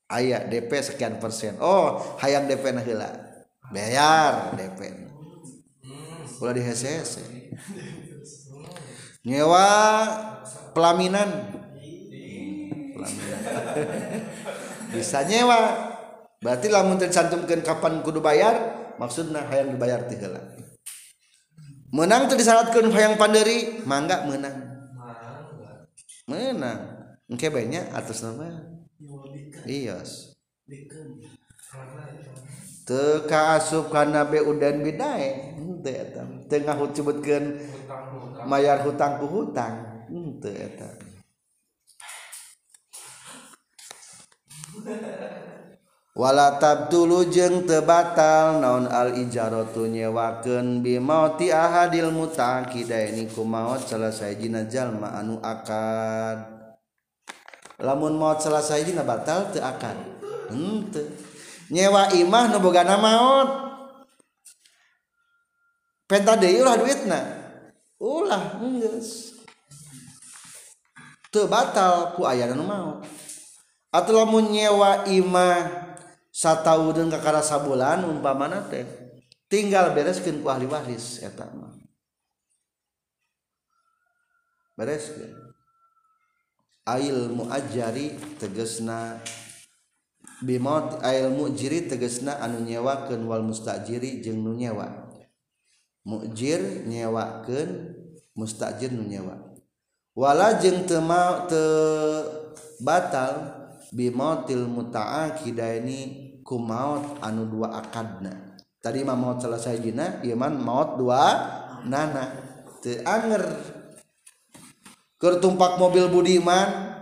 ayah 0.09 0.41
DP 0.49 0.71
sekian 0.81 1.21
persen. 1.21 1.61
Oh 1.61 2.17
hayang 2.17 2.49
DP 2.49 2.73
nah 2.73 2.81
heula. 2.81 3.09
Bayar 3.69 4.57
DP 4.57 5.05
ulah 6.39 6.51
di 6.51 6.61
HCC 6.61 7.15
nyawa 9.25 9.65
pelaminan. 10.75 11.29
Pelaminan. 12.93 13.41
Bisa 14.93 15.25
nyewa. 15.25 15.91
Berarti 16.39 16.69
lamun 16.69 17.01
tercantumkan 17.01 17.65
kapan 17.65 18.05
kudu 18.05 18.21
bayar 18.21 18.53
maksudnya 19.01 19.47
hayang 19.49 19.73
dibayar 19.73 20.05
ti 20.05 20.19
heula. 20.19 20.41
menang 21.93 22.31
tuh 22.31 22.37
disyaratkan 22.37 22.89
hayang 22.93 23.17
panderi 23.19 23.81
mangga 23.85 24.25
menang. 24.25 24.57
Menang. 26.25 26.79
Engke 27.29 27.49
banyak 27.49 27.89
atas 27.93 28.21
nama. 28.21 28.49
Iya 29.65 30.01
teka 32.85 33.57
asup 33.57 33.89
karena 33.89 34.23
be 34.29 34.39
udan 34.45 34.85
bidae 34.85 35.57
henteu 35.57 35.93
eta. 35.93 36.23
Tengah 36.45 36.77
hutibutkeun 36.77 37.57
mayar 38.45 38.85
hutang 38.85 39.17
ku 39.17 39.25
hutang. 39.25 40.05
Henteu 40.05 40.53
eta. 40.53 41.04
wala 46.15 46.55
tabdulu 46.55 47.27
jeung 47.27 47.67
teu 47.67 47.83
batal 47.83 48.63
naon 48.63 48.87
al-ijaratu 48.87 49.83
nyewakeun 49.91 50.79
bi 50.79 50.95
mauti 50.95 51.51
ahadil 51.51 52.07
mutaqidaini 52.07 53.27
ku 53.35 53.43
maut 53.43 53.83
selesai 53.83 54.39
jina 54.39 54.63
jalma 54.63 55.11
anu 55.19 55.43
akad. 55.43 56.47
Lamun 57.83 58.15
maut 58.15 58.39
selesai 58.39 58.87
sajina 58.87 59.03
batal 59.03 59.51
teu 59.51 59.59
akad. 59.59 59.99
Hmm, 60.47 60.87
Henteu 60.87 61.03
nyewa 61.67 62.15
imah 62.15 62.47
nu 62.47 62.63
bogana 62.63 62.95
maut 62.95 63.49
penta 66.07 66.39
deui 66.39 66.63
ulah 66.63 66.79
duitna. 66.79 67.19
Ulah 67.99 68.55
geus 68.79 69.35
teu 71.27 71.51
batal 71.51 72.15
ku 72.15 72.23
aya 72.23 72.47
nu 72.55 72.63
maut 72.63 73.03
atuh 73.91 74.15
lamun 74.15 74.47
nyewa 74.55 75.03
imah 75.11 75.84
sataudeng 76.35 77.07
kakara 77.07 77.39
sabulan 77.39 78.03
umpamana 78.03 78.67
teh 78.67 78.83
tinggal 79.47 79.95
bereskeun 79.95 80.43
ku 80.43 80.51
ahli 80.51 80.67
waris 80.67 81.23
eta 81.23 81.47
mah. 81.55 81.71
Bereskeun. 84.75 85.31
Ail 86.83 87.31
muajari 87.31 88.19
tegesna 88.35 89.23
bimot 90.43 90.99
ail 91.07 91.31
mujiri 91.31 91.87
tegesna 91.87 92.35
anu 92.43 92.67
nyewakeun 92.67 93.23
wal 93.23 93.39
mustajiri 93.39 94.19
jeung 94.19 94.43
nu 94.43 94.51
nyewa. 94.59 95.07
Mujir 96.03 96.83
nyewakeun 96.83 97.95
mustajir 98.35 98.91
nu 98.91 99.07
nyewa. 99.07 99.39
Wala 100.11 100.59
jeung 100.59 100.83
teu 100.83 100.99
te 101.47 101.63
batal 102.83 103.63
bimotil 103.95 104.67
muta'aqidaini 104.67 106.24
ku 106.45 106.61
maut 106.61 107.17
anu 107.25 107.49
dua 107.49 107.81
akadna. 107.81 108.29
Tadi 108.77 109.01
mah 109.01 109.17
maut 109.17 109.41
selesai 109.41 109.81
jina 109.81 110.21
iman 110.21 110.53
maut 110.61 111.01
dua 111.01 111.21
nana. 111.89 112.29
Teanger 112.85 113.41
kertumpak 115.17 115.81
mobil 115.81 116.05
budiman 116.05 117.01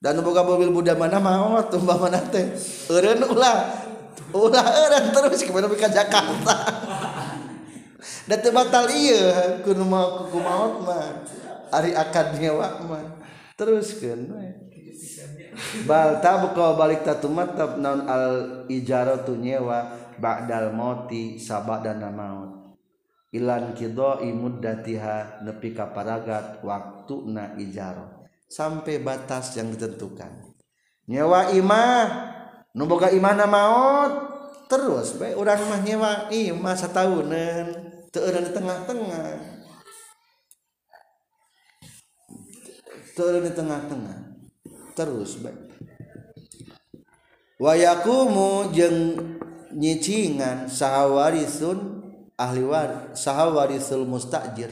dan 0.00 0.16
boga 0.24 0.40
mobil 0.40 0.72
budak 0.72 0.96
mana 0.96 1.20
maut 1.20 1.68
tumbah 1.68 2.00
mana 2.00 2.16
teh 2.32 2.56
eureun 2.88 3.28
ulah 3.28 3.68
ulah 4.32 4.64
eureun 4.64 5.04
terus 5.12 5.44
kemana 5.44 5.68
ka 5.76 5.92
Jakarta. 5.92 6.56
Da 8.28 8.36
teu 8.40 8.52
batal 8.52 8.88
ieu 8.92 9.20
kudu 9.64 9.84
mau 9.84 10.28
ku 10.32 10.40
maut 10.40 10.80
mah 10.80 11.28
ari 11.76 11.92
akadnya 11.92 12.56
wa 12.56 12.68
mah. 12.88 13.04
Teruskeun 13.58 14.32
we. 14.32 14.67
Bal 15.84 16.22
tabqa 16.22 16.78
balik 16.78 17.02
tatumatab 17.02 17.82
naun 17.82 18.06
al 18.06 18.26
ijaratu 18.70 19.34
nyewa 19.34 19.90
ba'dal 20.18 20.74
mauti 20.74 21.38
sabadana 21.38 22.10
maut. 22.10 22.76
Ilan 23.28 23.76
qidai 23.76 24.32
muddatiha 24.32 25.44
nepi 25.44 25.76
ka 25.76 25.92
paragat 25.92 26.64
waktuna 26.64 27.60
ijaro 27.60 28.24
sampai 28.48 29.04
batas 29.04 29.52
yang 29.60 29.68
ditentukan. 29.68 30.48
Nyewa 31.04 31.52
imah 31.52 32.08
nu 32.72 32.88
boga 32.88 33.12
imahna 33.12 33.44
maut 33.44 34.12
terus 34.72 35.16
baik 35.20 35.36
urang 35.36 35.60
mah 35.68 35.80
nyewa 35.84 36.12
imah 36.32 36.76
satahunan 36.76 37.66
teu 38.08 38.32
di 38.32 38.50
tengah-tengah. 38.52 39.28
Teu 43.12 43.44
di 43.44 43.52
tengah-tengah 43.52 44.27
terus 44.98 45.38
wayakumu 47.62 48.74
jeng 48.74 49.14
nyicingan 49.78 50.66
sahawarisun 50.66 52.02
ahli 52.38 52.62
war 52.62 53.12
sahawarisul 53.12 54.06
mustajir. 54.06 54.70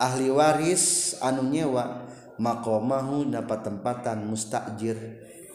Ahli 0.00 0.26
waris 0.32 1.14
anu 1.22 1.46
nyewa 1.48 2.08
makomahu 2.40 3.30
dapat 3.30 3.68
tempatan 3.68 4.26
mustajir. 4.26 4.98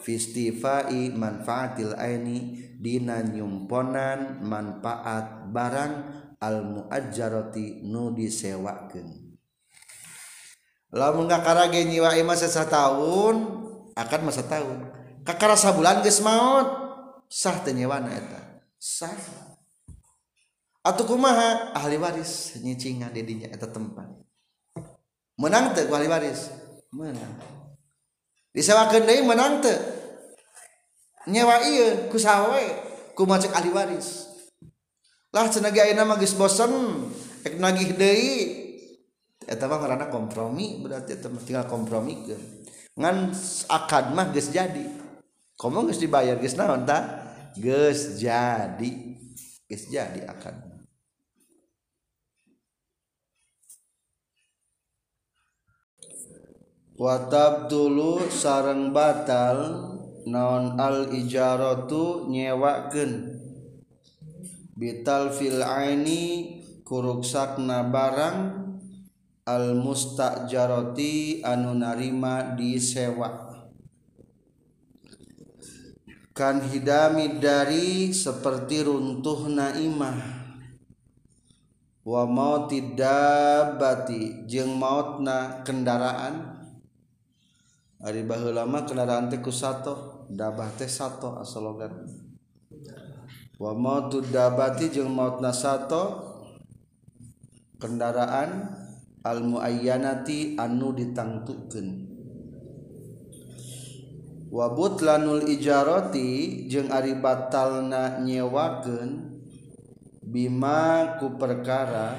Fistifai 0.00 1.12
manfaatil 1.12 1.92
aini 1.92 2.56
dina 2.80 3.20
nyumponan 3.20 4.40
manfaat 4.40 5.52
barang 5.52 5.92
al 6.40 6.64
muajjarati 6.64 7.84
nu 7.84 8.16
disewakeun. 8.16 9.29
lamun 10.90 11.30
kakarage 11.30 11.86
nyiwa 11.86 12.18
imah 12.18 12.38
sesa 12.38 12.66
tahun 12.66 13.46
akan 13.94 14.20
masa 14.26 14.42
tahun 14.46 14.90
kakara 15.24 15.54
sabulan 15.54 16.02
geus 16.02 16.22
maot 16.22 16.90
sah 17.30 17.62
teu 17.62 17.72
nyewana 17.72 18.10
eta. 18.10 18.40
Sah. 18.80 19.14
Atuh 20.82 21.06
kumaha? 21.06 21.76
Ahli 21.76 22.00
waris 22.00 22.58
nyicingan 22.58 23.14
di 23.14 23.22
dinya 23.22 23.48
eta 23.52 23.70
tempat. 23.70 24.10
Menang 25.38 25.76
teu 25.76 25.86
ahli 25.86 26.10
waris. 26.10 26.50
Menang. 26.90 27.38
Disewakeun 28.50 29.06
deui 29.06 29.22
menang 29.22 29.62
teu 29.62 29.78
nyewa 31.30 31.62
ieu 31.62 32.10
ku 32.10 32.18
sawe 32.18 32.62
ku 33.14 33.22
ahli 33.30 33.70
waris. 33.70 34.26
Lah 35.30 35.46
cenah 35.46 35.70
ge 35.70 35.78
ayeuna 35.78 36.02
mah 36.02 36.18
geus 36.18 36.34
bosen 36.34 36.72
ek 37.46 37.62
nagih 37.62 37.94
deui. 37.94 38.59
Eta 39.50 39.66
mah 39.66 39.82
ngaranna 39.82 40.06
kompromi 40.06 40.78
berarti 40.78 41.18
tinggal 41.18 41.66
kompromikeun 41.66 42.60
ngan 43.00 43.32
akad 43.72 44.12
mah 44.12 44.28
geus 44.34 44.52
jadi. 44.52 44.84
Komo 45.56 45.88
geus 45.88 46.00
dibayar 46.00 46.36
geus 46.40 46.56
naon 46.56 46.84
tah 46.84 47.32
geus 47.56 48.20
jadi. 48.20 48.92
Geus 49.64 49.84
jadi 49.88 50.28
akad. 50.28 50.56
Watab 57.00 57.72
dulu 57.72 58.28
sarang 58.28 58.92
batal 58.92 59.88
naon 60.28 60.76
al 60.76 61.08
ijaratu 61.16 62.28
nyewakeun. 62.28 63.40
Bital 64.76 65.32
fil 65.32 65.64
aini 65.64 66.24
kuruksakna 66.84 67.88
barang 67.88 68.59
al 69.44 69.76
mustajaroti 69.76 71.40
anu 71.40 71.76
narima 71.76 72.56
disewa. 72.56 73.48
Kan 76.30 76.64
hidami 76.64 77.36
dari 77.36 78.16
seperti 78.16 78.80
runtuh 78.80 79.52
naimah 79.52 80.40
wa 82.00 82.24
mauti 82.24 82.96
dabati 82.96 84.48
jeung 84.48 84.80
mautna 84.80 85.60
kendaraan. 85.66 86.64
Ari 88.00 88.24
baheula 88.24 88.64
mah 88.64 88.88
kendaraan 88.88 89.28
teh 89.28 89.44
ku 89.44 89.52
sato 89.52 90.24
dabah 90.32 90.72
teh 90.72 90.88
sato 90.88 91.36
asalogan 91.36 92.08
wa 93.60 93.76
mautu 93.76 94.24
dabati 94.24 94.88
jeung 94.88 95.12
mautna 95.12 95.52
sato 95.52 96.32
kendaraan. 97.76 98.79
al 99.20 99.44
muayyanati 99.44 100.56
anu 100.56 100.96
ditangtukeun. 100.96 102.08
Wa 104.50 104.66
butlanul 104.74 105.46
ijarati 105.46 106.66
jeung 106.66 106.90
ari 106.90 107.14
batalna 107.22 108.18
nyewakeun 108.18 109.30
Bima 110.30 111.18
ku 111.22 111.38
perkara 111.38 112.18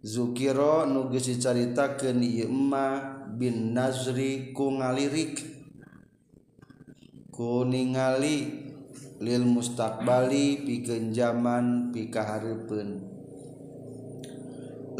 Zukiro 0.00 0.88
dicaritakeun 1.12 2.24
ieu 2.24 2.48
Yma 2.48 3.20
bin 3.36 3.76
Nazri 3.76 4.56
ku 4.56 4.72
ngalirik. 4.72 5.36
Ku 7.28 7.68
ningali 7.68 8.64
lil 9.20 9.44
mustaqbali 9.44 10.64
pikeun 10.64 11.12
zaman 11.12 11.92
pikaharepeun 11.92 13.09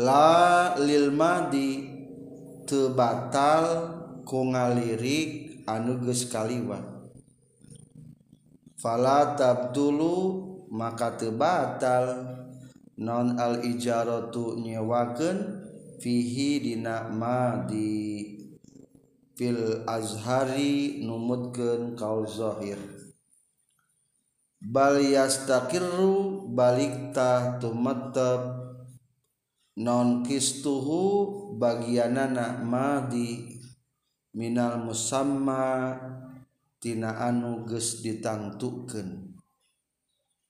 la 0.00 0.72
lilmadi 0.80 1.84
tebatal 2.64 3.64
ku 4.24 4.48
ngalirik 4.48 5.60
anuges 5.68 6.24
kaliwat. 6.32 6.84
Fala 8.80 9.36
tabdulu 9.36 10.16
maka 10.72 11.20
tebatal. 11.20 12.36
Non 13.00 13.40
al 13.40 13.64
ijaratu 13.64 14.60
nyewakeun 14.60 15.38
fihi 16.04 16.60
dina 16.60 17.08
madi 17.08 18.28
fil 19.40 19.88
azhari 19.88 21.00
numutkeun 21.00 21.96
kaul 21.96 22.28
zahir 22.28 22.76
bal 24.60 25.00
yastaqirru 25.00 26.52
balik 26.52 27.16
ta 27.16 27.56
tumattab 27.56 28.59
non 29.78 30.26
kistuhu 30.26 31.54
bagianana 31.54 32.58
madi 32.64 33.60
minal 34.34 34.82
musamma 34.82 35.94
tina 36.80 37.14
anu 37.28 37.68
geus 37.68 38.02
ditangtukeun. 38.02 39.36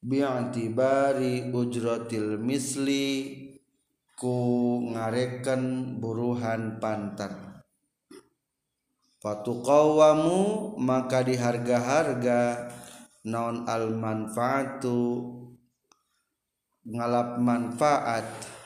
Bi'tibari 0.00 1.52
ujratil 1.52 2.40
misli 2.40 3.36
ku 4.16 4.36
ngareken 4.96 5.96
buruhan 6.00 6.80
pantar. 6.80 7.64
Fatuqawamu 9.20 10.72
maka 10.80 11.20
diharga-harga 11.20 12.72
non 13.28 13.68
al 13.68 13.92
manfaatu 13.92 15.28
ngalap 16.88 17.36
manfaat. 17.36 18.59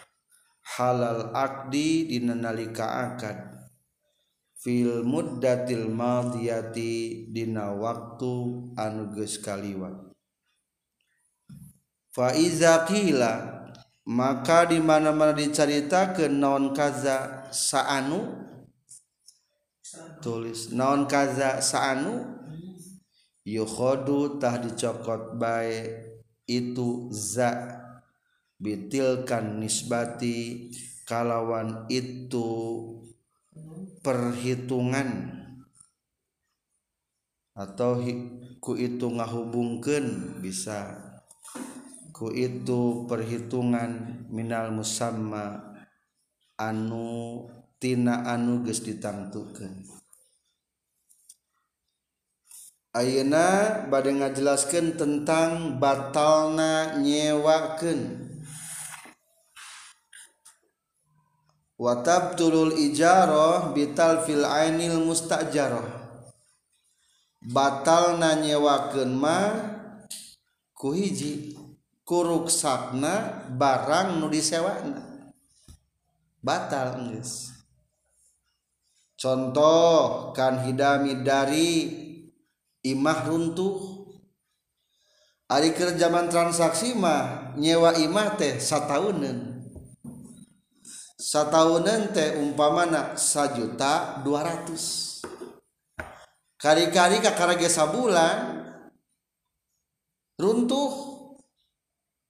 halal 0.74 1.30
akdi 1.30 2.10
dina 2.10 2.34
nalika 2.34 3.06
akad 3.06 3.54
fil 4.58 5.06
muddatil 5.06 5.86
madiyati 5.86 7.30
dina 7.30 7.70
waktu 7.70 8.32
anu 8.74 9.14
geus 9.14 9.38
kaliwat. 9.38 9.94
Fa 12.10 12.34
iza 12.34 12.82
qila 12.88 13.62
maka 14.06 14.66
di 14.66 14.82
mana-mana 14.82 15.36
diceritakeun 15.36 16.42
naon 16.42 16.74
kaza 16.74 17.48
saanu? 17.54 18.42
Tulis 20.22 20.74
naon 20.74 21.06
kaza 21.06 21.62
saanu? 21.62 22.34
Yukhodu 23.44 24.40
tah 24.40 24.56
dicokot 24.58 25.36
bae 25.36 26.02
itu 26.48 27.12
za. 27.12 27.83
bitilkan 28.64 29.60
nisbati 29.60 30.72
kalawan 31.04 31.84
itu 31.92 32.48
perhitungan. 34.00 35.40
Atau 37.54 38.02
ku 38.58 38.74
itu 38.74 39.06
ngahubungkeun 39.12 40.40
bisa. 40.40 40.96
Ku 42.10 42.32
itu 42.32 43.04
perhitungan 43.04 44.24
minal 44.32 44.72
musamma 44.72 45.76
anu 46.56 47.46
tina 47.76 48.24
anu 48.26 48.64
geus 48.64 48.80
ditangtukeun. 48.82 49.86
Ayeuna 52.94 53.46
bade 53.90 54.14
ngajelaskeun 54.14 54.94
tentang 54.94 55.82
batalna 55.82 57.02
nyewakeun. 57.02 58.23
watabtulul 61.78 62.78
ijaroh 62.78 63.74
bital 63.74 64.22
fil 64.22 64.46
ainil 64.46 65.02
mustajaroh 65.02 65.86
batal 67.44 68.16
nanyewakeun 68.16 69.10
ma 69.12 69.38
ku 70.72 70.94
hiji 70.96 71.58
kuruksakna 72.04 73.46
barang 73.56 74.20
nu 74.20 74.28
disewana 74.28 75.14
batal 76.44 77.00
geus. 77.08 77.56
Contoh 79.16 80.36
kan 80.36 80.68
hidami 80.68 81.24
dari 81.24 81.88
imah 82.84 83.24
runtuh. 83.24 83.96
Ari 85.48 85.72
keur 85.76 85.96
zaman 85.96 86.28
transaksi 86.28 86.96
mah 86.96 87.52
nyewa 87.56 87.96
imah 87.96 88.36
teh 88.36 88.60
satauneun 88.60 89.53
sataunan 91.14 92.10
teh 92.10 92.38
umpamana 92.38 93.14
sajuta 93.14 94.22
200 94.26 95.14
kari-kari 96.58 97.20
kakara 97.20 97.54
sabulan 97.68 98.64
runtuh. 100.40 101.14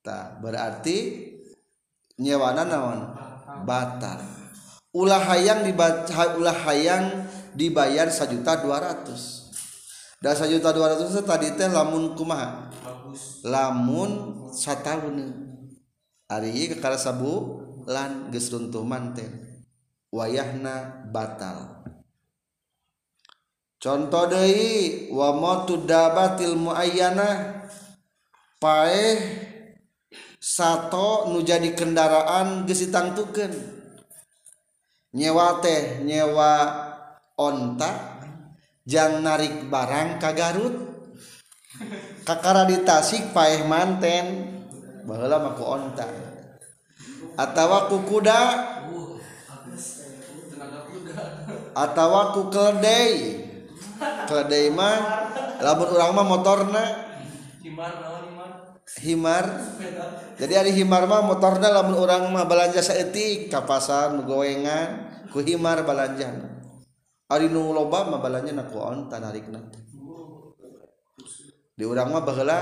Tak 0.05 0.45
berarti 0.45 1.32
nyewana 2.20 2.68
naon? 2.68 3.01
Batal. 3.64 4.20
Ulah 4.93 5.22
hayang 5.32 5.64
dibaca 5.64 6.37
ulah 6.37 6.55
hayang 6.68 7.24
dibayar 7.57 8.12
sajuta 8.12 8.61
200 8.61 10.20
dan 10.20 10.35
sajuta 10.37 10.76
200 10.76 11.09
itu 11.09 11.22
tadi 11.24 11.49
teh 11.57 11.72
lamun 11.72 12.12
kumaha? 12.12 12.68
Lamun 13.49 14.45
satahun 14.53 15.32
ari 16.28 16.68
kakara 16.76 17.01
sabu 17.01 17.64
lan 17.85 18.32
geus 18.32 18.51
runtuh 18.53 18.85
manten 18.85 19.28
wayahna 20.14 21.07
batal. 21.11 21.85
Contoh 23.82 24.24
Dei 24.32 25.12
wamotu 25.12 25.85
dabatil 25.85 26.57
muayyanah 26.57 27.68
paeh 28.57 29.18
sato 30.41 31.28
nu 31.28 31.45
jadi 31.45 31.76
kendaraan 31.76 32.64
geus 32.64 32.80
ditangtukeun. 32.89 33.53
Nyewa 35.14 35.61
teh 35.61 36.01
nyewa 36.03 36.53
onta 37.37 38.18
jang 38.89 39.20
narik 39.20 39.68
barang 39.68 40.18
ka 40.18 40.32
Garut 40.32 40.74
kakara 42.24 42.64
di 42.64 42.80
Tasik 42.82 43.37
paeh 43.37 43.68
manten 43.68 44.26
baheula 45.05 45.39
maku 45.45 45.64
onta. 45.64 46.34
atawa 47.35 47.91
ku 47.91 48.03
kuda. 48.07 48.41
Atawa 51.74 52.35
ku 52.35 52.51
keledai. 52.51 53.43
Keledai 54.30 54.66
mah 54.70 54.97
lamun 55.62 55.89
urang 55.91 56.12
mah 56.14 56.26
motorna. 56.26 56.85
Himar 57.64 57.93
himar? 59.03 59.45
Jadi 60.39 60.55
ada 60.55 60.70
himar 60.70 61.05
mah 61.11 61.22
motorna 61.26 61.68
lamun 61.70 61.99
urang 61.99 62.30
mah 62.30 62.47
belanja 62.47 62.82
saeutik. 62.82 63.51
Ka 63.51 63.66
pasar 63.66 64.14
gowengan 64.22 65.11
ku 65.35 65.43
himar 65.43 65.82
belanja 65.82 66.30
ari 67.26 67.51
nu 67.51 67.74
loba 67.74 68.07
mah 68.07 68.22
belanja 68.22 68.55
na 68.55 68.70
ku 68.70 68.78
onta 68.78 69.18
narikna 69.18 69.59
di 71.74 71.82
urang 71.82 72.14
mah 72.14 72.22
baheula 72.22 72.59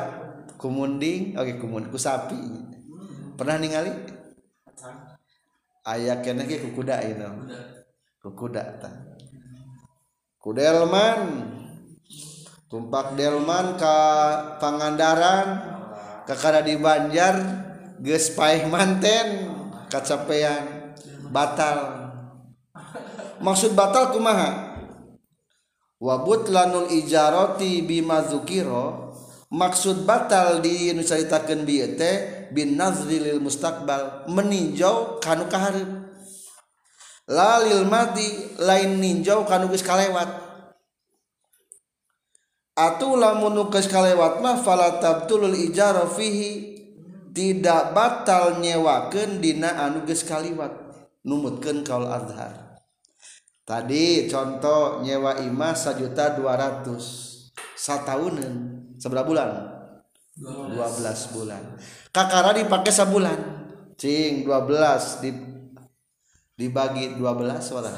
kumunding 0.56 1.36
oke 1.36 1.44
okay, 1.44 1.54
kumun 1.60 1.84
ku 1.92 2.00
sapi. 2.00 2.40
Pernah 3.36 3.56
ningali? 3.60 3.92
ayaah 5.82 6.22
kene 6.22 6.46
kukuda 6.46 7.02
itu 7.02 7.28
kukuda. 8.22 8.62
Kudelman. 10.38 11.20
Tumpak 12.72 13.20
delman 13.20 13.76
ke 13.76 13.96
Pangandaran 14.56 15.60
kakara 16.24 16.64
di 16.64 16.80
Banjar 16.80 17.36
geus 18.00 18.32
paeh 18.32 18.64
manten 18.64 19.52
kacapean 19.92 20.96
batal. 21.28 22.08
Maksud 23.44 23.76
batal 23.76 24.16
kumaha? 24.16 24.72
Wabut 26.00 26.48
lanul 26.48 26.88
ijaroti 26.90 27.84
bima 27.84 28.24
zukiro 28.24 29.12
maksud 29.52 30.08
batal 30.08 30.64
di 30.64 30.96
nusaritakeun 30.96 31.68
bieu 31.68 31.92
teh 31.94 32.41
bin 32.52 32.76
nazrilil 32.76 33.40
mustaqbal 33.40 34.28
meninjau 34.28 35.18
kanu 35.18 35.48
kaharep 35.48 35.88
lalil 37.28 37.86
mati 37.86 38.56
lain 38.60 38.98
ninjau 38.98 39.46
kanu 39.46 39.70
geus 39.70 39.84
kalewat. 39.84 40.28
Atuh 42.72 43.14
lamun 43.20 43.56
geus 43.72 43.88
kalewat 43.88 44.40
mah 44.40 44.60
fala 44.60 45.00
tabtulul 45.00 45.56
ijara 45.56 46.08
fihi 46.08 46.72
tidak 47.32 47.96
batal 47.96 48.60
nyewakeun 48.60 49.40
dina 49.40 49.88
anu 49.88 50.04
geus 50.04 50.24
kaliwat. 50.26 50.72
Numutkeun 51.22 51.86
kaul 51.86 52.10
azhar. 52.10 52.82
Tadi 53.62 54.26
contoh 54.26 55.06
nyewa 55.06 55.38
imah 55.38 55.78
1.200 55.78 56.02
juta 56.02 56.34
200 56.34 56.98
sataunan 57.78 58.54
seberapa 58.98 59.22
bulan. 59.22 59.71
12 60.40 61.34
bulan. 61.36 61.62
Kakara 62.08 62.56
dipakai 62.56 62.92
sabulan 62.92 63.38
cing 64.00 64.48
12 64.48 65.22
di 65.24 65.30
dibagi 66.56 67.16
12 67.16 67.74
wala 67.76 67.90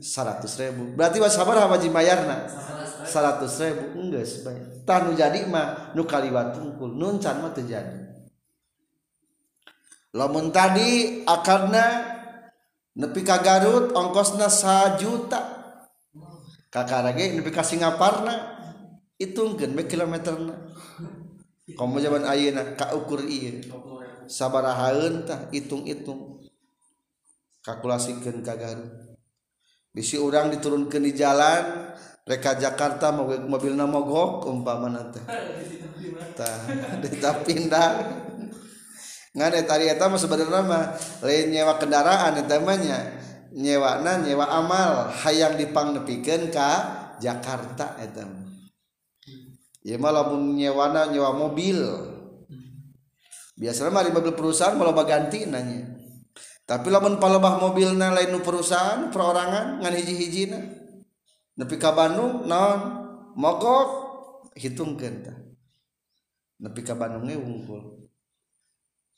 100 0.00 0.62
ribu. 0.64 0.82
Berarti 0.96 1.16
was 1.20 1.32
sabar 1.36 1.56
apa 1.64 1.80
jimayarna 1.80 2.48
100 3.04 3.64
ribu. 3.64 3.84
Enggak 3.96 4.24
sebanyak. 4.28 4.84
Tah 4.84 5.04
nu 5.04 5.16
jadi 5.16 5.48
mah 5.48 5.96
nu 5.96 6.04
kaliwat 6.04 6.56
tungkul 6.56 6.92
nun 6.92 7.16
can 7.16 7.40
mah 7.40 7.52
terjadi 7.56 8.10
lamun 10.14 10.50
tadi 10.50 11.22
akarna 11.22 11.86
nepi 12.98 13.22
ka 13.22 13.38
Garut 13.42 13.94
ongkosna 13.94 14.50
1 14.50 14.98
juta 14.98 15.40
kakara 16.66 17.14
ge 17.14 17.38
nepi 17.38 17.50
ka 17.54 17.62
Singaparna 17.62 18.58
hitungkeun 19.14 19.76
be 19.78 19.86
kilometerna 19.86 20.54
Komo 21.76 22.00
zaman 22.00 22.24
ayeuna 22.24 22.74
kaukur 22.78 23.26
ieu. 23.26 23.60
Sabarahaeun 24.30 25.26
tah 25.26 25.50
hitung-hitung 25.50 26.38
kalkulasikeun 27.66 28.40
ka 28.46 28.54
Garut 28.56 29.10
bisi 29.90 30.14
urang 30.16 30.54
diturunkeun 30.54 31.02
di 31.02 31.12
jalan 31.18 31.90
reka 32.22 32.54
Jakarta 32.54 33.10
mau 33.10 33.26
mobilna 33.26 33.90
mogok 33.90 34.46
umpamana 34.46 35.10
teh. 35.10 35.22
Tah 36.38 36.58
kita 37.02 37.42
pindah. 37.42 37.90
Ngan 39.30 39.52
eta 39.54 39.78
ari 39.78 39.86
eta 39.90 40.10
mah 40.10 40.18
sebenarnya 40.18 40.62
mah 40.62 40.84
lain 41.22 41.54
nyewa 41.54 41.78
kendaraan 41.78 42.38
eta 42.38 42.58
mah 42.62 42.78
nya. 42.78 42.98
nyewana 43.50 44.22
nyewa 44.22 44.46
amal. 44.46 45.10
Hayang 45.10 45.58
dipangnepikeun 45.58 46.54
ka 46.54 46.70
Jakarta 47.18 47.98
eta 47.98 48.22
mah. 48.26 48.39
ya 49.84 49.96
malah 49.96 50.28
nyewana 50.32 51.10
nyewa 51.10 51.36
mobil. 51.36 51.80
Biasanya 53.60 53.92
mah 53.92 54.04
di 54.08 54.12
mobil 54.12 54.32
perusahaan 54.32 54.76
malah 54.76 55.04
ganti 55.04 55.44
nanya 55.44 56.00
tapi 56.70 56.86
lamun 56.86 57.18
palebah 57.18 57.58
mobilna 57.58 58.14
lain 58.14 58.38
perusahaan 58.46 59.10
perorangan 59.10 59.82
ngan 59.82 59.90
hiji 59.90 60.14
hijina 60.14 60.62
nepi 61.58 61.74
ka 61.82 61.90
Bandung 61.90 62.46
naon? 62.46 63.02
Mogok 63.34 63.90
hitungkeun 64.54 65.26
tah. 65.26 65.34
Nepi 66.62 66.86
ka 66.86 66.94
Bandung 66.94 67.26
ge 67.26 67.34
wungkul. 67.34 68.06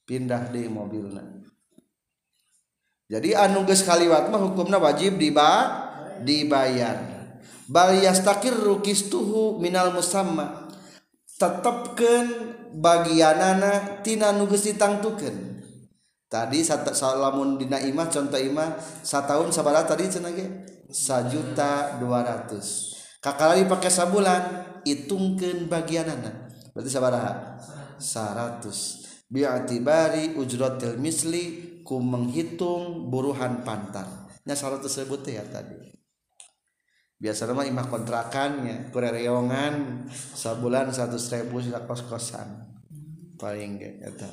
Pindah 0.08 0.48
deui 0.48 0.72
mobilna. 0.72 1.20
Jadi 3.12 3.36
anu 3.36 3.68
geus 3.68 3.84
kaliwat 3.84 4.32
mah 4.32 4.40
hukumna 4.40 4.80
wajib 4.80 5.20
diba 5.20 5.68
dibayar. 6.24 7.11
bal 7.72 7.96
yastakirru 7.96 8.84
kistuhu 8.84 9.56
minal 9.56 9.96
musamma. 9.96 10.68
Tetepkeun 11.40 12.26
bagianana 12.76 14.04
tina 14.04 14.30
nu 14.36 14.44
geus 14.46 14.68
ditangtukeun. 14.68 15.64
Tadi 16.28 16.64
salamun 16.64 17.56
dina 17.58 17.80
imah 17.80 18.08
contoh 18.08 18.38
imah 18.38 18.78
sataun 19.02 19.50
sabaraha 19.50 19.88
tadi 19.88 20.06
cenah 20.06 20.32
ge? 20.32 20.46
Sajuta 20.92 21.96
200 21.98 23.24
kakala 23.24 23.56
dipake 23.56 23.88
sabulan 23.88 24.44
hitungkeun 24.84 25.66
bagianana. 25.66 26.52
Berarti 26.76 26.90
sabaraha 26.92 27.32
100 27.96 29.32
bi'atibari 29.32 30.36
ujratil 30.36 31.00
misli 31.00 31.44
ku 31.82 31.98
menghitung 31.98 33.08
buruhan 33.08 33.64
pantan 33.64 34.28
nya 34.44 34.54
100 34.54 34.84
ribu 35.02 35.16
teh 35.24 35.40
ya 35.40 35.44
tadi. 35.48 36.01
Biasanya 37.22 37.54
mah 37.54 37.66
imah 37.70 37.86
kontrakannya 37.86 38.90
kurereongan 38.90 40.04
sabulan 40.10 40.90
seratus 40.90 41.30
ribu 41.30 41.62
sudah 41.62 41.86
kos 41.86 42.02
kosan 42.10 42.66
paling 43.38 43.78
gak 43.78 43.94
eta 44.10 44.30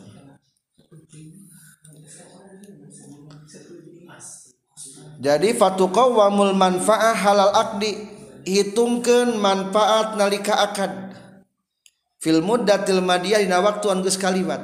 jadi 5.19 5.53
fatuqa 5.53 6.09
wamul 6.09 6.57
manfaah 6.57 7.13
halal 7.13 7.53
akdi 7.53 8.19
hitungkan 8.47 9.35
manfaat 9.35 10.15
nalika 10.15 10.63
akad. 10.63 11.11
Fil 12.19 12.43
muddatil 12.43 13.03
madiyah 13.03 13.43
dina 13.43 13.63
waktu 13.63 13.91
anu 13.91 14.03
geus 14.03 14.19
kaliwat. 14.19 14.59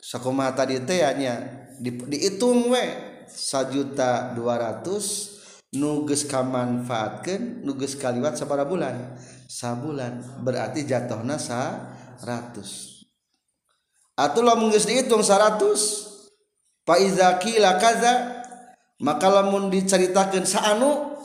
Sakumaha 0.00 0.52
tadi 0.52 0.80
teh 0.84 1.00
nya 1.16 1.68
di, 1.80 1.92
dihitung 1.96 2.72
we 2.72 2.84
sajuta 3.28 4.34
dua 4.34 4.58
ratus 4.58 5.38
nuges 5.70 6.26
kamanfaatkan 6.26 7.62
nuges 7.62 7.94
kaliwat 7.94 8.34
sabara 8.34 8.66
bulan. 8.66 9.14
Sabulan 9.50 10.42
berarti 10.46 10.86
jatuh 10.86 11.26
nasa 11.26 11.90
100 12.22 13.00
atau 14.20 14.44
lo 14.44 14.52
mengges 14.60 14.84
dihitung 14.84 15.24
100 15.24 16.84
faiza 16.84 17.40
qila 17.40 17.80
kaza 17.80 18.44
maka 19.00 19.32
lamun 19.32 19.72
diceritakan 19.72 20.44
saanu 20.44 21.16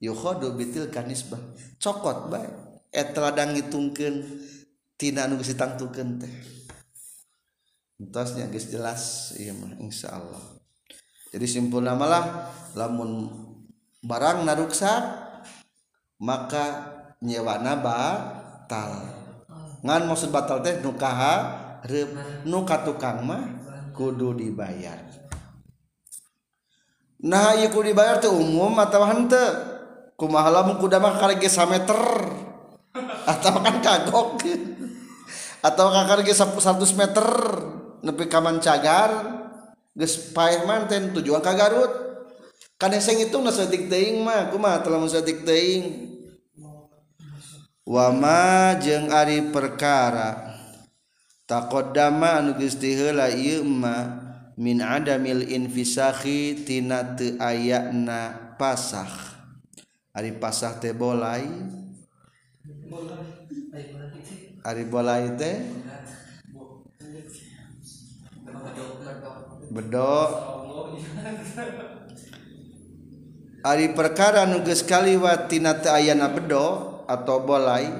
yukhodu 0.00 0.56
bitil 0.56 0.88
kanisbah 0.88 1.38
cokot 1.76 2.32
baik 2.32 2.52
et 2.88 3.12
eh, 3.12 3.20
ladang 3.20 3.52
ngitungkeun 3.52 4.24
tina 4.96 5.28
nu 5.28 5.36
geus 5.36 5.52
ditangtukeun 5.52 6.24
teh. 6.24 6.34
Entosnya 8.00 8.48
geus 8.48 8.72
jelas 8.72 9.32
iya 9.36 9.52
mah 9.52 9.76
insyaallah 9.76 10.56
jadi 11.36 11.44
simpulna 11.44 11.92
malah 11.92 12.48
lamun 12.72 13.28
barang 14.06 14.46
naruksak 14.46 15.02
maka 16.22 16.64
nyewa 17.18 17.58
na 17.58 17.74
batal. 17.74 18.92
Ngan 19.82 20.02
maksud 20.06 20.30
batal 20.30 20.62
teh 20.62 20.78
nukaha 20.80 21.34
nuka 22.46 22.86
tukang 22.86 23.26
mah 23.26 23.42
kudu 23.92 24.38
dibayar. 24.38 25.02
Nah 27.26 27.58
ieu 27.58 27.68
kudu 27.68 27.90
dibayar 27.90 28.22
teh 28.22 28.30
umum 28.30 28.78
atau 28.78 29.02
hante 29.02 29.44
kumaha 30.14 30.48
lamun 30.54 30.78
kuda 30.78 31.02
mah 31.02 31.18
kali 31.18 31.42
ge 31.42 31.50
meter? 31.66 32.00
Atau 33.26 33.60
kan 33.60 33.76
kagok? 33.84 34.40
Atau 35.68 35.90
kakar 35.92 36.22
ge 36.24 36.32
100 36.32 36.54
meter? 36.96 37.28
Nepi 38.06 38.24
ka 38.30 38.38
cagar 38.38 39.10
geus 39.96 40.30
paeh 40.36 40.62
manten 40.68 41.10
tujuan 41.16 41.42
ka 41.42 41.56
Garut. 41.56 42.05
kaneseng 42.76 43.24
itu 43.24 43.36
nasadik 43.40 43.88
teuing 43.88 44.20
mah 44.20 44.52
kuma 44.52 44.80
telah 44.84 45.00
musadik 45.00 45.44
teing 45.48 46.12
wama 47.88 48.76
jeng 48.80 49.08
ari 49.08 49.48
perkara 49.48 50.56
taqaddama 51.48 52.44
anu 52.44 52.58
gusti 52.58 52.92
heula 52.92 53.32
ieu 53.32 53.64
ma 53.64 54.26
min 54.56 54.80
adamil 54.80 55.44
infisakhi 55.44 56.64
tina 56.64 57.16
teu 57.16 57.36
ayana 57.36 58.56
pasah. 58.56 59.08
Ari 60.16 60.32
pasah 60.40 60.80
teh 60.80 60.96
bolai. 60.96 61.44
Ari 64.64 64.84
bolai 64.88 65.36
teh 65.36 65.56
bedok. 69.68 70.30
Ari 73.66 73.98
perkara 73.98 74.46
nuges 74.46 74.86
kaliwat 74.86 75.50
tina 75.50 75.74
ayana 75.90 76.30
bedo 76.30 77.02
atau 77.10 77.42
bolai 77.42 77.90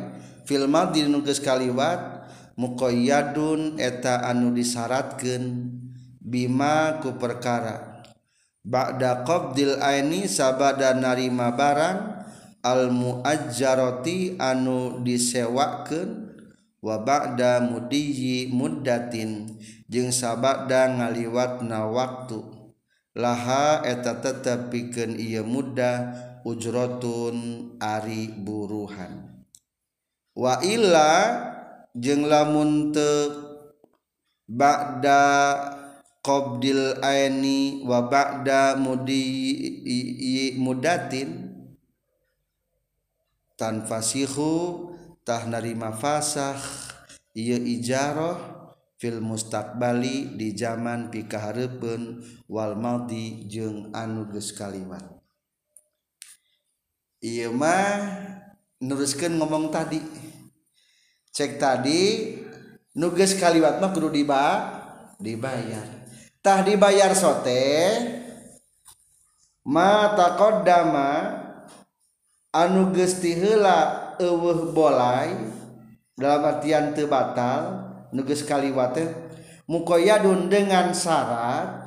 filma 0.46 0.86
di 0.94 1.02
nuges 1.10 1.42
kaliwat 1.42 2.30
mukoyadun 2.54 3.74
eta 3.74 4.22
anu 4.30 4.54
disyaratkeun 4.54 5.74
Bima 6.26 6.98
ku 7.02 7.14
perkara. 7.18 8.02
Ba'da 8.66 9.22
qabdil 9.22 9.78
aini 9.78 10.26
sabada 10.26 10.90
narima 10.90 11.54
barang 11.54 11.98
al 12.66 12.90
muajjarati 12.90 14.34
anu 14.38 15.06
disewakeun 15.06 16.34
wa 16.82 16.98
ba'da 16.98 17.62
mudiyi 17.62 18.50
muddatin 18.50 19.54
jeung 19.86 20.10
sabada 20.10 20.90
ngaliwatna 20.94 21.86
waktu. 21.90 22.55
laha 23.16 23.80
eta 23.80 24.20
tetap 24.20 24.68
piken 24.68 25.16
ia 25.16 25.40
mudah 25.40 26.12
ujrotun 26.44 27.72
ari 27.80 28.28
buruhan. 28.28 29.40
Wa 30.36 30.60
illa 30.60 31.10
jeng 31.96 32.28
lamun 32.28 32.92
te 32.92 33.10
ba'da 34.44 35.24
qabdil 36.20 37.00
aini 37.00 37.80
wa 37.88 38.04
ba'da 38.04 38.76
mudi 38.76 39.24
mudatin 40.60 41.56
tanfasihu 43.56 44.92
tah 45.24 45.48
narima 45.48 45.96
fasakh 45.96 46.92
ieu 47.32 47.56
ijarah 47.56 48.55
fil 48.96 49.20
mustaqbali 49.20 50.36
di 50.40 50.56
zaman 50.56 51.12
pikahareupeun 51.12 52.24
wal 52.48 52.74
maldi 52.76 53.44
jeung 53.48 53.92
anu 53.92 54.28
geus 54.32 54.56
kaliwat 54.56 55.16
ieu 57.20 57.52
mah 57.52 57.96
neruskeun 58.80 59.40
ngomong 59.40 59.72
tadi. 59.72 60.00
Cek 61.32 61.60
tadi 61.60 62.32
nu 62.96 63.12
geus 63.12 63.36
kaliwat 63.36 63.80
mah 63.80 63.92
kudu 63.92 64.08
diba 64.08 64.44
dibayar. 65.20 65.84
Tah 66.40 66.62
dibayar 66.62 67.12
sote 67.12 67.64
ma 69.66 70.16
taqaddama 70.16 71.10
anu 72.54 72.94
geus 72.94 73.20
tiheula 73.20 74.14
eueuh 74.16 74.72
bolai 74.72 75.34
dalam 76.16 76.42
artian 76.46 76.96
teu 76.96 77.10
batal 77.10 77.85
nuges 78.16 78.48
kaliwat 78.48 78.96
mukoyadun 79.68 80.48
dengan 80.48 80.96
syarat 80.96 81.84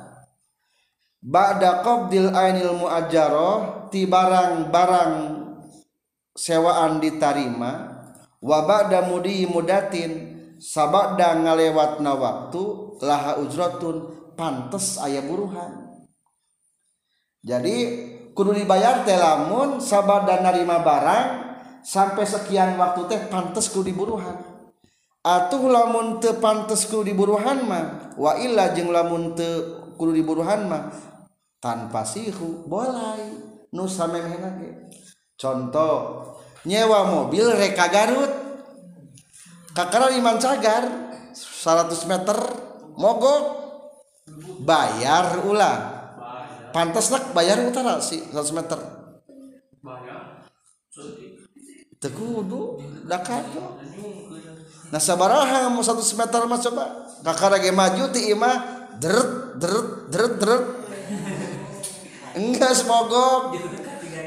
ba'da 1.18 1.82
qabdil 1.82 2.30
ainil 2.30 2.78
muajjaroh 2.78 3.90
ti 3.90 4.06
barang-barang 4.06 5.14
sewaan 6.38 7.02
diterima 7.02 8.00
wa 8.40 8.58
ba'da 8.64 9.10
mudi 9.10 9.44
mudatin 9.44 10.38
sabada 10.62 11.34
ngalewatna 11.34 12.14
waktu 12.14 12.62
laha 13.02 13.40
ujratun 13.42 14.32
pantes 14.36 14.96
aya 15.00 15.20
buruhan. 15.24 16.04
Jadi 17.40 17.76
kudu 18.36 18.52
dibayar 18.52 19.00
teh 19.04 19.16
lamun 19.16 19.80
sabada 19.80 20.44
narima 20.44 20.84
barang 20.84 21.26
sampai 21.80 22.24
sekian 22.28 22.76
waktu 22.76 23.08
teh 23.08 23.20
pantes 23.32 23.72
kudu 23.72 23.92
diburuhan 23.92 24.49
atuh 25.20 25.68
lamun 25.68 26.16
teu 26.16 26.40
pantes 26.40 26.88
kudu 26.88 27.12
diburuhan 27.12 27.68
mah 27.68 28.16
wa 28.16 28.40
illa 28.40 28.72
jeung 28.72 28.88
lamun 28.88 29.36
teu 29.36 29.92
kudu 30.00 30.16
diburuhan 30.16 30.64
mah 30.64 30.88
tanpa 31.60 32.08
sihu 32.08 32.64
bolai 32.64 33.36
nu 33.70 33.84
samemehna 33.84 34.56
ge. 34.56 34.70
Contoh 35.36 36.24
nyewa 36.64 37.04
mobil 37.08 37.52
reka 37.52 37.88
Garut 37.92 38.32
kakara 39.76 40.08
liman 40.12 40.40
cagar 40.40 40.84
100 41.36 42.08
meter 42.08 42.38
mogok 42.96 43.42
bayar 44.64 45.44
ulang 45.44 45.80
pantas 46.72 47.12
nak 47.12 47.32
bayar 47.36 47.60
utara 47.60 48.00
sih 48.00 48.24
100 48.32 48.56
meter. 48.56 48.80
Bayar 49.84 50.48
tekudu 52.00 52.80
dak 53.04 53.28
nasabaraha 54.90 55.70
mau 55.70 55.82
satu 55.82 56.02
meter 56.18 56.42
mah 56.44 56.58
coba. 56.58 56.84
Kakara 57.22 57.58
lagi 57.58 57.70
maju 57.70 58.04
ti 58.10 58.30
imah 58.34 58.56
deret 58.98 59.56
deret 59.56 59.88
deret 60.10 60.34
deret 60.36 60.64
enggak 62.36 62.72
semogok 62.76 63.56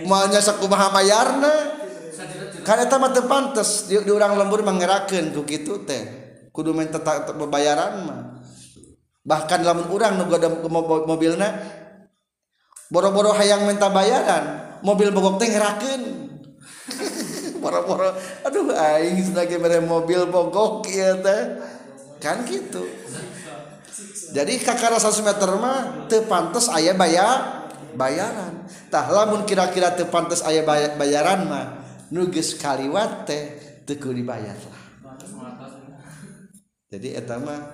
maunya 0.07 0.39
sakumaha 0.39 0.89
mayarna. 0.91 1.55
Kan 2.63 2.79
eta 2.79 2.95
mah 2.95 3.11
teu 3.11 3.27
pantes 3.27 3.91
di, 3.91 3.99
di 3.99 4.11
urang 4.11 4.39
lembur 4.39 4.63
mangerakeun 4.63 5.35
ku 5.35 5.43
kitu 5.43 5.83
teh. 5.83 6.03
Kudu 6.55 6.71
main 6.71 6.87
tetap 6.87 7.27
pembayaran 7.35 7.93
mah. 8.07 8.19
Bahkan 9.23 9.59
lamun 9.63 9.87
urang 9.91 10.19
nu 10.19 10.27
ada 10.31 10.47
mobilna 11.07 11.49
boro-boro 12.93 13.33
hayang 13.33 13.65
minta 13.65 13.89
bayaran 13.89 14.79
mobil 14.85 15.11
bogok 15.11 15.43
teh 15.43 15.49
ngerakeun. 15.51 16.03
poro-poro 17.63 18.11
aduh 18.43 18.75
aing 18.75 19.23
sebagai 19.23 19.55
mere 19.63 19.79
mobil 19.79 20.27
bogok 20.27 20.83
ya 20.91 21.15
teh. 21.15 21.63
Kan 22.19 22.43
gitu. 22.43 22.83
Jadi 24.35 24.59
kakara 24.59 24.99
100 24.99 25.23
meter 25.23 25.49
mah 25.55 26.07
teu 26.11 26.27
pantes 26.27 26.67
aya 26.67 26.91
bayar 26.91 27.71
bayaran. 27.95 28.67
Tah 28.91 29.07
lamun 29.07 29.47
kira-kira 29.47 29.95
teu 29.95 30.11
pantes 30.11 30.43
aya 30.43 30.67
bayaran 30.99 31.47
mah 31.47 31.65
nu 32.11 32.27
geus 32.27 32.59
kaliwat 32.59 33.23
teh 33.23 33.43
teu 33.87 34.11
dibayar 34.11 34.55
lah. 34.55 34.83
Jadi 36.91 37.15
eta 37.15 37.39
mah 37.39 37.73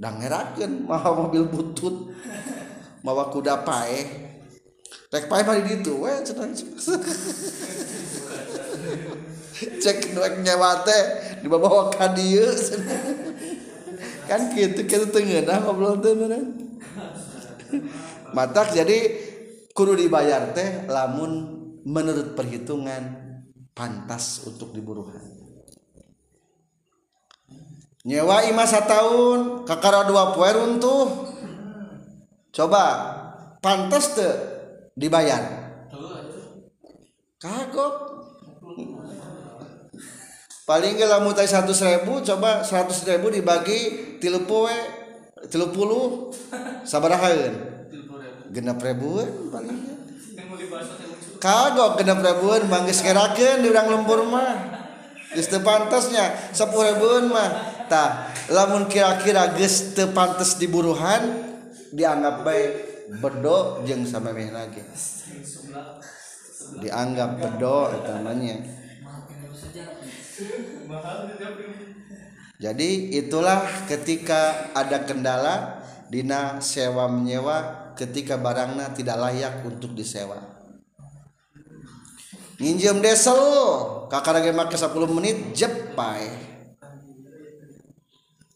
dangerakeun 0.00 0.88
mawa 0.88 1.10
mobil 1.26 1.44
butut 1.46 2.14
mawa 3.04 3.28
kuda 3.30 3.62
paeh. 3.62 4.29
Rek 5.10 5.26
pae 5.26 5.42
mah 5.42 5.58
di 5.58 5.74
ditu 5.74 6.06
we 6.06 6.12
cenah. 6.22 6.46
Cek 9.82 10.14
nu 10.14 10.22
nyewa 10.46 10.86
teh 10.86 11.02
dibawa 11.42 11.90
ka 11.90 12.14
dieu. 12.14 12.46
Kan 14.30 14.54
kitu 14.54 14.86
kitu 14.86 15.10
teungeunah 15.10 15.66
ngobrol 15.66 15.98
teh 15.98 16.14
Matak 18.30 18.70
jadi 18.70 18.98
kudu 19.74 19.98
dibayar 19.98 20.54
teh 20.54 20.86
lamun 20.86 21.58
menurut 21.82 22.38
perhitungan 22.38 23.02
pantas 23.74 24.46
untuk 24.46 24.70
diburuhan. 24.70 25.26
Nyewa 28.06 28.46
imah 28.46 28.70
tahun 28.86 29.66
kakara 29.66 30.06
dua 30.06 30.38
poe 30.38 30.50
runtuh. 30.54 31.34
Coba 32.54 32.82
pantas 33.58 34.14
teh 34.14 34.59
dibayar. 35.00 35.72
Kagok. 37.40 37.94
Paling 40.68 41.00
gak 41.00 41.10
lamun 41.10 41.34
tadi 41.34 41.50
seratus 41.50 41.82
ribu 41.82 42.22
coba 42.22 42.62
seratus 42.62 43.02
ribu 43.02 43.26
dibagi 43.32 44.14
tilu 44.22 44.46
poe 44.46 44.70
tilu 45.50 45.74
puluh 45.74 46.30
sabarahaun 46.86 47.58
genap 48.54 48.78
ribuan 48.78 49.50
paling 49.50 49.78
kagok 51.42 51.98
genap 51.98 52.22
ribuan 52.22 52.70
manggis 52.70 53.02
kerakan 53.02 53.64
di 53.64 53.72
urang 53.72 53.88
lembur 53.90 54.22
mah. 54.30 54.78
Geste 55.34 55.58
pantasnya 55.58 56.54
sepuluh 56.54 56.94
ribuan 56.94 57.26
mah. 57.34 57.50
Tah 57.90 58.30
lamun 58.54 58.86
kira-kira 58.86 59.50
geste 59.58 60.06
pantas 60.14 60.54
diburuhan 60.54 61.50
dianggap 61.90 62.46
baik. 62.46 62.89
Bedo 63.18 63.82
jeung 63.82 64.06
samemeh 64.06 64.54
lagi. 64.54 64.86
Dianggap 66.78 67.40
bedo 67.42 67.90
namanya 68.06 68.80
jadi 72.60 72.88
itulah 73.16 73.64
ketika 73.88 74.72
ada 74.76 75.04
kendala 75.08 75.80
dina 76.12 76.60
sewa 76.60 77.08
menyewa 77.08 77.88
ketika 77.96 78.36
barangnya 78.36 78.92
tidak 78.92 79.16
layak 79.16 79.64
untuk 79.64 79.96
disewa. 79.96 80.60
Nginjem 82.60 83.00
desel 83.00 83.40
kakak 84.12 84.52
make 84.52 84.76
10 84.76 84.92
menit 85.16 85.56
jepai 85.56 86.49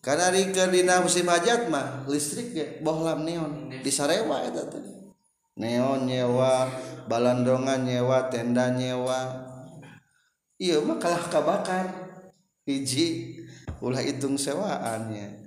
karena 0.04 0.28
rikeun 0.28 0.68
dina 0.68 1.00
musim 1.00 1.24
hajat 1.24 1.72
mah 1.72 2.04
listrik 2.04 2.52
ge 2.52 2.66
bohlam 2.84 3.24
neon. 3.24 3.72
Di 3.72 3.88
Sarewa 3.88 4.44
eta 4.44 4.68
teh. 4.68 4.84
Neon 5.56 6.04
nyewa 6.04 6.68
balandongan 7.08 7.88
nyewa 7.88 8.28
tenda 8.28 8.68
nyewa. 8.68 9.48
Iya 10.60 10.84
mah 10.84 11.00
kalah 11.00 11.24
kabakan 11.32 11.88
hiji 12.68 13.40
ulah 13.80 14.00
hitung 14.00 14.38
sewaannya 14.40 15.44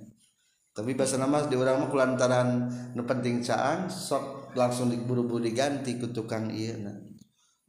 tapi 0.78 0.94
bahasa 0.94 1.18
nama 1.18 1.42
di 1.42 1.58
orang 1.58 1.82
mah 1.82 1.90
kulantaran 1.90 2.70
nu 2.94 3.02
penting 3.02 3.42
caang 3.42 3.90
sok 3.90 4.54
langsung 4.54 4.86
diburu-buru 4.86 5.42
diganti 5.42 5.98
ku 5.98 6.14
tukang 6.14 6.54
ieu 6.54 6.78
na. 6.78 6.94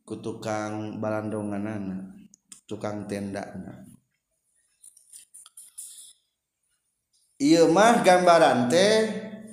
Ku 0.05 0.21
tukang 0.21 1.01
balandongan 1.01 1.89
tukang 2.69 3.09
tendana 3.09 3.88
Ieu 7.39 7.71
mah 7.71 8.03
gambaran 8.03 8.67
teh 8.67 8.95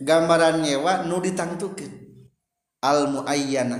gambaran 0.02 0.58
nyewa 0.58 1.06
nu 1.06 1.22
ditangtukeun 1.22 1.94
al 2.82 3.06
muayyana 3.14 3.78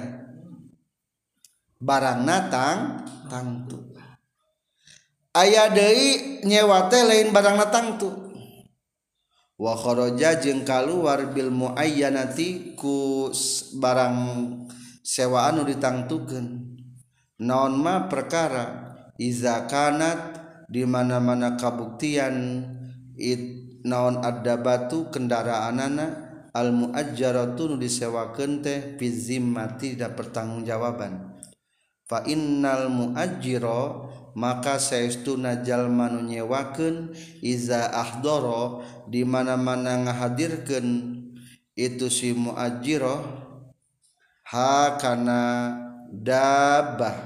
barang 1.82 2.22
natang 2.22 3.02
tangtu. 3.26 3.82
Aya 5.34 5.74
deui 5.74 6.40
nyewa 6.46 6.86
teh 6.86 7.02
lain 7.02 7.34
barang 7.34 7.58
tangtu. 7.74 8.10
Wa 9.58 9.74
kharaja 9.74 10.38
jeung 10.38 10.62
kaluar 10.62 11.34
bil 11.34 11.50
muayyanati 11.50 12.78
ku 12.78 13.26
barang 13.74 14.16
sewaan 15.02 15.58
nu 15.58 15.62
ditangtukeun. 15.66 16.46
Naon 17.42 17.74
mah 17.82 18.06
perkara? 18.06 18.86
Iza 19.18 19.66
kanat 19.66 20.38
di 20.70 20.86
mana-mana 20.86 21.58
kabuktian 21.58 22.64
itu 23.16 23.65
naon 23.86 24.18
ada 24.20 24.58
batu 24.58 25.06
kendaraan 25.14 25.78
anak 25.78 26.26
nu 26.64 27.76
disewakeun 27.76 28.64
teh 28.64 28.98
fi 28.98 29.06
zimmati 29.12 29.94
da 29.94 30.10
pertanggungjawaban. 30.10 31.36
Fa 32.06 32.22
innal 32.26 32.90
muajjira 32.90 34.08
maka 34.36 34.78
saestuna 34.78 35.60
jalma 35.64 36.12
nu 36.12 36.26
nyewakeun 36.26 37.12
iza 37.42 37.88
ahdara 37.92 38.84
di 39.08 39.24
mana-mana 39.24 40.06
ngahadirkeun 40.06 41.18
itu 41.76 42.06
si 42.08 42.32
muajjira 42.32 43.20
ha 44.48 44.96
kana 44.96 45.42
dabah 46.08 47.16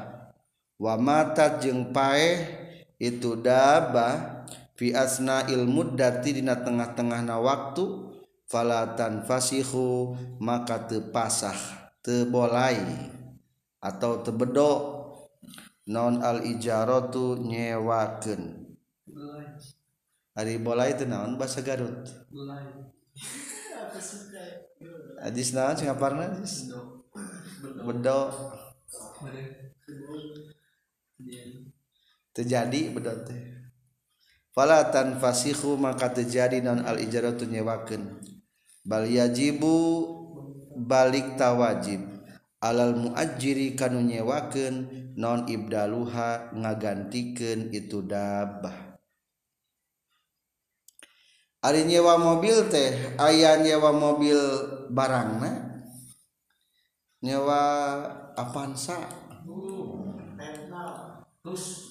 wa 0.81 0.95
matat 0.97 1.61
jeung 1.61 1.93
paeh 1.93 2.49
itu 2.97 3.37
dabah 3.37 4.40
fi 4.81 4.97
asna 4.97 5.45
ilmu 5.45 5.93
dati 5.93 6.41
dina 6.41 6.57
tengah-tengah 6.57 7.21
na 7.21 7.37
waktu 7.37 7.85
falatan 8.49 9.29
fasihu 9.29 10.17
maka 10.41 10.89
tepasah 10.89 11.93
tebolai 12.01 12.81
atau 13.85 14.25
tebedok. 14.25 14.81
Non 15.91 16.23
al 16.23 16.47
ijaratu 16.47 17.35
nyewaken 17.41 18.71
hari 20.39 20.57
bolai 20.63 20.95
itu 20.95 21.05
naon 21.05 21.35
bahasa 21.35 21.61
Garut? 21.67 22.07
Adis 25.21 25.51
naon 25.53 25.75
sing 25.77 25.91
ngaparna? 25.91 26.31
Bedo 27.85 28.19
terjadi 32.31 32.81
bedo 32.95 33.13
teh. 33.27 33.60
Fala 34.61 34.93
tanfasihu 34.93 35.81
maka 35.81 36.13
terjadi 36.13 36.61
non 36.61 36.85
al 36.85 37.01
ijaratu 37.01 37.49
nyewakeun. 37.49 38.21
Bal 38.85 39.09
yajibu 39.09 39.73
balik 40.77 41.41
tawajib. 41.41 42.05
Alal 42.61 42.93
muajiri 42.93 43.73
kanu 43.73 44.05
nyewakeun 44.05 44.85
non 45.17 45.49
ibdaluha 45.49 46.53
ngagantikeun 46.53 47.73
itu 47.73 48.05
dabah 48.05 49.01
Ari 51.65 51.89
nyewa 51.89 52.21
mobil 52.21 52.69
teh 52.69 53.17
aya 53.17 53.65
nyewa 53.65 53.97
mobil 53.97 54.37
barangna 54.93 55.81
nyewa 57.25 57.61
Avanza 58.37 59.09
uh, 59.49 60.21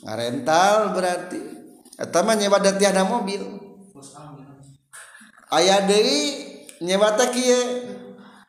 ngarental 0.06 0.94
berarti. 0.94 1.59
etama 2.00 2.34
nyewa 2.40 2.64
dan 2.64 2.80
tiada 2.80 3.04
mobil. 3.04 3.44
Ayah 5.52 5.84
dari 5.84 6.20
nyewa 6.80 7.20
teh 7.20 7.30
kieu. 7.36 7.64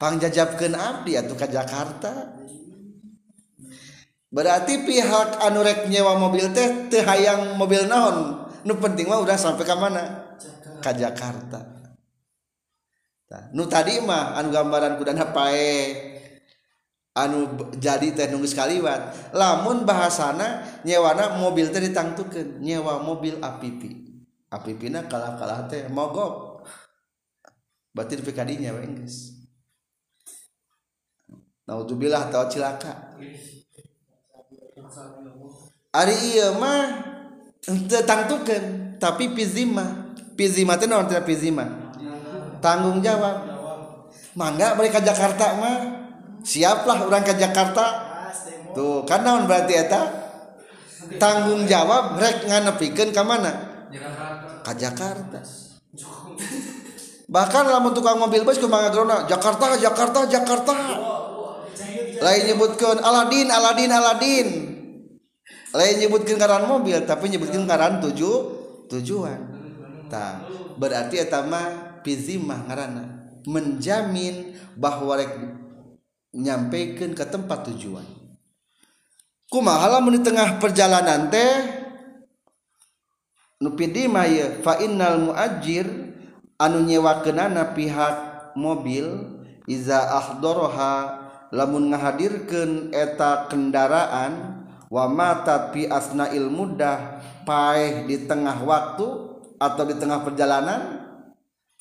Pangjajabkeun 0.00 0.72
abdi 0.72 1.18
atuh 1.18 1.36
ka 1.36 1.44
Jakarta. 1.44 2.40
Berarti 4.30 4.86
pihak 4.86 5.42
anu 5.42 5.60
rek 5.60 5.90
nyewa 5.90 6.16
mobil 6.16 6.54
teh 6.54 6.88
teu 6.88 7.02
hayang 7.04 7.58
mobil 7.58 7.84
naon? 7.90 8.48
Nu 8.64 8.78
penting 8.78 9.10
mah 9.10 9.20
udah 9.20 9.36
sampai 9.36 9.66
ka 9.66 9.76
mana? 9.76 10.32
Ka 10.80 10.94
Jakarta. 10.96 11.60
Nah, 13.30 13.42
nu 13.54 13.66
tadi 13.66 14.00
mah 14.00 14.38
anu 14.38 14.48
gambaran 14.54 14.96
kudana 14.96 15.34
pae. 15.34 16.09
anu 17.10 17.58
jadi 17.74 18.14
teknologi 18.14 18.54
sekaliwat 18.54 19.34
lamun 19.34 19.82
bahasana 19.82 20.62
nyewana 20.86 21.34
mobil 21.42 21.66
teh 21.74 21.82
ditangtukeun 21.82 22.62
nyewa 22.62 23.02
mobil 23.02 23.34
apipi 23.42 24.10
apipina 24.50 25.06
kalah-kalah 25.06 25.70
teh 25.70 25.86
mogok. 25.86 26.66
Berarti 27.90 28.18
di 28.18 28.32
kadinya 28.34 28.74
we 28.74 28.86
geus. 29.02 29.46
Naudzubillah 31.66 32.30
tau 32.30 32.46
cilaka. 32.50 33.14
Ari 35.90 36.14
ieu 36.38 36.54
mah 36.58 36.82
teu 37.62 38.02
tangtukeun 38.06 38.98
tapi 39.02 39.34
pizima 39.34 40.14
pizima 40.38 40.78
teh 40.78 40.86
naon 40.86 41.10
teh 41.10 41.18
pizima 41.22 41.66
tanggung 42.62 43.02
jawab. 43.02 43.50
Mangga 44.38 44.78
mereka 44.78 45.02
Jakarta 45.02 45.58
mah. 45.58 45.99
Siaplah 46.44 47.04
orang 47.04 47.24
ke 47.24 47.34
Jakarta? 47.36 48.10
Tuh 48.70 49.02
naon 49.06 49.50
berarti 49.50 49.74
eta? 49.74 50.02
Tanggung 51.18 51.66
jawab 51.66 52.20
rek 52.20 52.46
nganepikeun 52.46 53.10
ka 53.10 53.22
mana? 53.26 53.52
Ka 54.62 54.76
Jakarta. 54.76 55.42
Bahkan 57.30 57.64
lamun 57.70 57.94
tukang 57.94 58.18
mobil 58.18 58.42
bus 58.42 58.58
kumaha 58.58 58.90
grona 58.90 59.26
Jakarta 59.26 59.78
Jakarta 59.78 60.26
Jakarta. 60.26 60.76
Lain 62.20 62.42
nyebutkan 62.46 63.00
Aladin 63.00 63.48
Aladin 63.48 63.90
Aladin. 63.90 64.48
Lain 65.70 65.96
nyebutkan 66.02 66.36
ngaran 66.38 66.66
mobil 66.66 66.98
tapi 67.06 67.30
nyebutkan 67.30 67.66
ngaran 67.66 68.02
tuju 68.02 68.32
tujuan. 68.90 69.40
Tah 70.10 70.42
berarti 70.74 71.22
eta 71.22 71.46
mah 71.46 72.02
pizimah 72.02 72.66
ngaranna. 72.66 73.34
Menjamin 73.46 74.58
bahwa 74.74 75.16
rek 75.16 75.32
nyampaikan 76.34 77.14
ke 77.14 77.24
tempat 77.26 77.66
tujuan. 77.70 78.06
Kumaha 79.50 79.98
lamun 79.98 80.18
di 80.18 80.22
tengah 80.22 80.62
perjalanan 80.62 81.26
teh? 81.26 81.54
Nu 83.60 83.74
pidi 83.76 84.06
ye 84.06 84.46
fa 84.62 84.78
innal 84.80 85.20
muajir 85.20 85.84
anu 86.56 86.86
nyewakeunana 86.86 87.76
pihak 87.76 88.16
mobil 88.56 89.36
iza 89.68 90.00
ahdoroha 90.16 91.20
lamun 91.52 91.92
ngahadirkeun 91.92 92.94
eta 92.94 93.50
kendaraan 93.50 94.64
wa 94.88 95.04
mata 95.10 95.74
fi 95.74 95.84
asnail 95.90 96.48
mudah 96.48 97.20
paeh 97.44 98.06
di 98.06 98.24
tengah 98.24 98.64
waktu 98.64 99.06
atau 99.60 99.84
di 99.84 99.98
tengah 99.98 100.24
perjalanan 100.24 101.10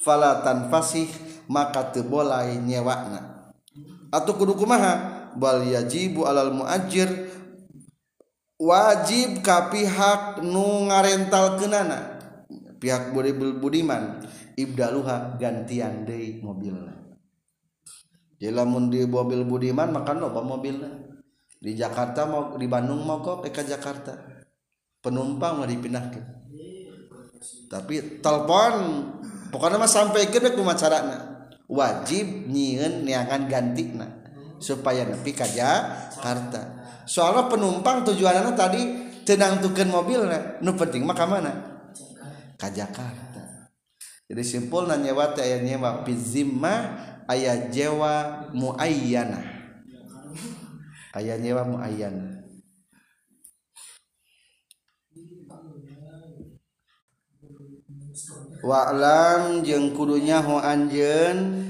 fala 0.02 0.42
tanfasih 0.44 1.08
maka 1.48 1.96
teu 1.96 2.04
boleh 2.04 2.60
nyewakna. 2.60 3.29
Atau 4.10 4.34
kudu 4.36 4.58
kumaha? 4.58 5.18
Bal 5.38 5.62
yajibu 5.66 6.26
alal 6.26 6.52
muajir 6.52 7.10
wajib 8.58 9.46
ka 9.46 9.70
pihak 9.70 10.42
nu 10.42 10.90
ngarentalkeunana. 10.90 12.20
Pihak 12.82 13.14
budi 13.14 13.32
budiman. 13.36 14.26
Ibdaluha 14.60 15.40
gantian 15.40 16.04
deui 16.04 16.44
mobilna. 16.44 16.92
Jadi 18.40 18.52
lamun 18.52 18.92
di 18.92 19.08
mobil 19.08 19.48
budiman 19.48 19.92
makan 19.92 20.28
apa 20.32 20.42
mobilnya 20.44 20.92
di 21.60 21.76
Jakarta 21.76 22.28
mau 22.28 22.56
di 22.56 22.68
Bandung 22.68 23.04
mau 23.04 23.24
kok 23.24 23.48
ke 23.48 23.64
Jakarta. 23.64 24.16
Penumpang 25.00 25.64
mau 25.64 25.68
dipindahkan 25.68 26.40
tapi 27.70 28.20
telepon 28.20 28.74
pokoknya 29.54 29.78
mah 29.80 29.90
sampai 29.90 30.28
ke 30.28 30.42
kumaha 30.58 30.76
carana 30.76 31.18
wajib 31.70 32.50
nyieun 32.50 33.06
niangan 33.06 33.46
gantina 33.46 34.10
supaya 34.60 35.06
nepi 35.06 35.32
ka 35.32 35.46
Jakarta. 35.46 36.82
soalnya 37.06 37.48
penumpang 37.50 38.06
tujuannya 38.06 38.54
tadi 38.58 38.82
tenang 39.24 39.62
tuken 39.62 39.94
mobil 39.94 40.26
na 40.26 40.58
nu 40.60 40.74
penting 40.74 41.06
mah 41.06 41.16
mana? 41.30 41.54
Ka 42.58 42.68
Jakarta. 42.74 43.70
Jadi 44.30 44.44
simpul 44.46 44.86
na 44.86 44.98
nyewa 44.98 45.34
teh 45.34 45.42
aya 45.42 45.62
nyewa 45.62 46.06
pizimma 46.06 46.98
aya 47.26 47.70
jewa 47.70 48.46
muayyana. 48.54 49.42
Aya 51.18 51.38
nyewa 51.38 51.66
muayyana. 51.66 52.39
walam 58.62 59.66
jeung 59.66 59.96
kudunya 59.96 60.44
ho 60.44 60.60
anjen 60.60 61.66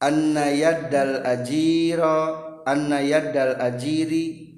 anna 0.00 0.48
yaddal 0.48 1.24
ajiro 1.24 2.18
anna 2.64 3.00
yaddal 3.00 3.56
ajiri. 3.58 4.48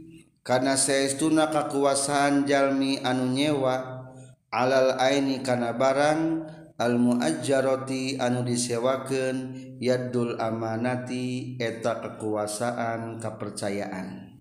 Karena 0.43 0.75
seestuna 0.75 1.55
kekuasaan 1.55 2.51
jalmi 2.51 2.99
anu 2.99 3.31
nyewa 3.31 4.11
alal 4.51 4.99
aini 4.99 5.39
kana 5.39 5.71
barang 5.71 6.43
al 6.83 6.99
muajjarati 6.99 8.19
anu 8.19 8.43
disewakeun 8.43 9.55
yaddul 9.79 10.35
amanati 10.43 11.55
eta 11.63 12.03
kekuasaan 12.03 13.23
kepercayaan 13.23 14.35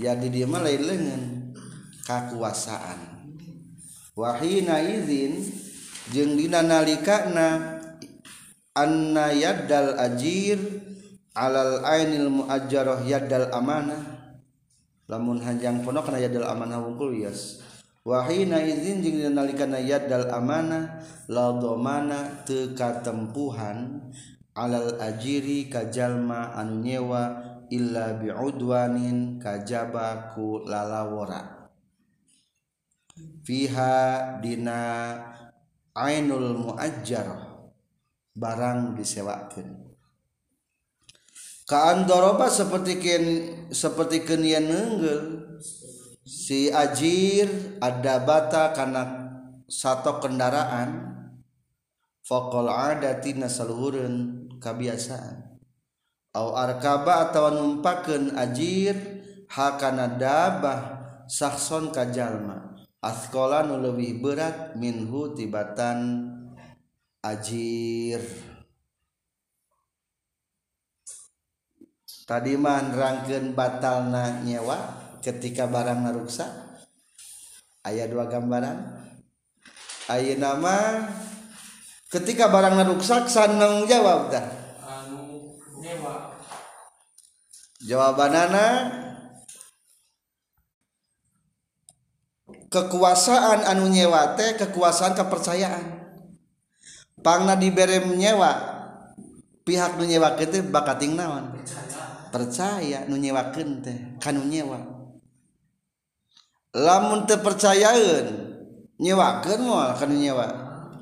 ya 0.00 0.16
di 0.16 0.32
dia 0.32 0.48
mah 0.48 0.64
lain 0.64 0.80
leungeun. 0.80 1.53
Kakuasaan 2.04 3.32
wahina 4.14 4.78
izin 4.84 5.42
jeung 6.12 6.36
dina 6.38 6.62
nalikana 6.62 7.80
anna 8.76 9.32
yaddal 9.32 9.96
ajir 9.98 10.60
alal 11.34 11.82
ainil 11.82 12.30
muajjarah 12.30 13.02
yaddal 13.04 13.50
amanah. 13.50 14.02
Lamun 15.04 15.36
hanjang 15.36 15.84
pondok 15.84 16.08
kana 16.08 16.16
yaddal 16.22 16.48
amanah 16.48 16.80
wungkul 16.80 17.12
yes. 17.12 17.60
Wahina 18.04 18.60
izin 18.62 19.04
jeung 19.04 19.20
dina 19.20 19.32
nalikana 19.32 19.80
yaddal 19.80 20.32
amanah 20.32 21.02
la 21.28 21.56
domana 21.56 22.44
teu 22.44 22.72
katempuhan 22.72 24.12
alal 24.54 24.96
ajiri 25.00 25.68
kajalma 25.72 26.54
anu 26.56 26.84
illa 27.72 28.16
bi'udwanin 28.20 29.40
kajaba 29.40 30.36
ku 30.36 30.62
fiha 33.44 34.40
dina 34.40 34.80
ainul 35.92 36.56
muajjar 36.58 37.28
barang 38.34 38.96
disewakan 38.98 39.94
kaan 41.68 42.08
doroba 42.08 42.48
seperti 42.48 42.98
ken 42.98 43.24
seperti 43.70 44.24
kenian 44.24 44.64
nenggel 44.64 45.20
si 46.24 46.72
ajir 46.72 47.78
ada 47.84 48.24
bata 48.24 48.72
karena 48.72 49.02
satu 49.68 50.24
kendaraan 50.24 51.14
fakol 52.24 52.68
adati 52.68 53.36
nasaluhurun 53.36 54.48
kebiasaan 54.56 55.60
au 56.32 56.56
arkaba 56.56 57.28
atau 57.30 57.52
numpakan 57.52 58.34
ajir 58.40 58.96
hakana 59.52 60.16
dabah 60.16 60.80
sakson 61.28 61.92
kajalma 61.92 62.63
askola 63.04 63.60
nu 63.68 63.76
leuwih 63.84 64.16
berat 64.16 64.72
minhu 64.80 65.36
tibatan 65.36 66.32
ajir. 67.20 68.24
Tadi 72.24 72.56
mah 72.56 72.80
nerangkeun 72.88 73.52
batalna 73.52 74.40
nyewa 74.40 74.80
ketika 75.20 75.68
barang 75.68 76.08
naruksa 76.08 76.48
ayat 77.84 78.08
dua 78.08 78.24
gambaran. 78.32 79.04
Ayat 80.08 80.40
nama 80.40 81.04
ketika 82.08 82.48
barang 82.48 82.80
rusak 82.96 83.28
sanang 83.28 83.84
jawab 83.84 84.32
dah. 84.32 84.46
Anu 84.80 85.60
nyewa. 85.84 86.32
Jawabanana 87.84 89.03
kekuasaan 92.74 93.62
anu 93.62 93.86
nyewa 93.86 94.34
teh 94.34 94.58
kekuasaan 94.58 95.14
kepercayaan 95.14 96.02
pangna 97.22 97.54
dibere 97.54 98.02
menyewa 98.02 98.50
pihak 99.62 99.94
nu 99.96 100.04
nyewa 100.04 100.34
teh 100.34 100.60
bakating 100.60 101.14
naon? 101.14 101.54
Percaya 102.34 103.06
nu 103.06 103.14
nyewakeun 103.14 103.80
teh 103.80 104.18
kanu 104.18 104.42
nyewa. 104.50 104.82
Lamun 106.74 107.24
teu 107.30 107.38
percayaeun 107.38 108.26
nyewakeun 108.98 109.60
moal 109.62 109.94
kanu 109.94 110.18
nyewa 110.18 110.46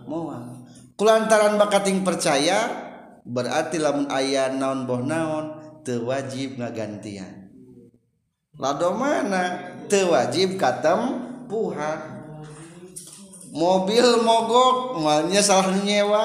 moal. 0.04 0.62
Kulantaran 0.94 1.56
bakating 1.56 2.04
percaya 2.04 2.68
berarti 3.24 3.80
lamun 3.80 4.12
aya 4.12 4.52
naon 4.52 4.84
boh 4.84 5.00
naon 5.00 5.56
teu 5.82 6.04
wajib 6.04 6.60
ngagantian. 6.60 7.48
Lado 8.60 8.92
mana 8.92 9.72
teu 9.88 10.12
wajib 10.12 10.60
katem 10.60 11.31
katempuhan 11.52 12.00
mobil 13.52 14.24
mogok 14.24 14.96
malnya 15.04 15.44
salah 15.44 15.76
nyewa. 15.84 16.24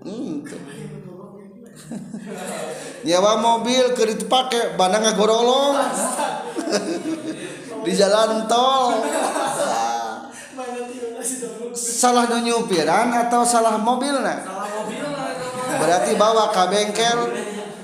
Hmm, 0.00 0.40
nyewa 3.04 3.32
mobil 3.44 3.92
ke 3.92 4.16
dipakai 4.16 4.80
bana 4.80 5.04
ngagorolong. 5.04 5.76
Di 7.84 7.92
jalan 7.92 8.48
tol. 8.48 9.04
Salah 11.76 12.24
nyupiran 12.40 13.12
atau 13.28 13.44
salah 13.44 13.76
mobil. 13.76 14.16
Lah 14.16 14.40
berarti 15.76 16.16
bawa 16.16 16.48
ke 16.48 16.64
bengkel. 16.72 17.20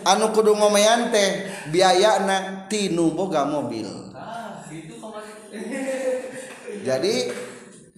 Anu 0.01 0.33
kudu 0.33 0.57
ngomean 0.57 1.13
teh 1.13 1.45
biayana 1.69 2.65
tinu 2.73 3.13
boga 3.13 3.45
mobil 3.45 4.10
jadi 6.91 7.31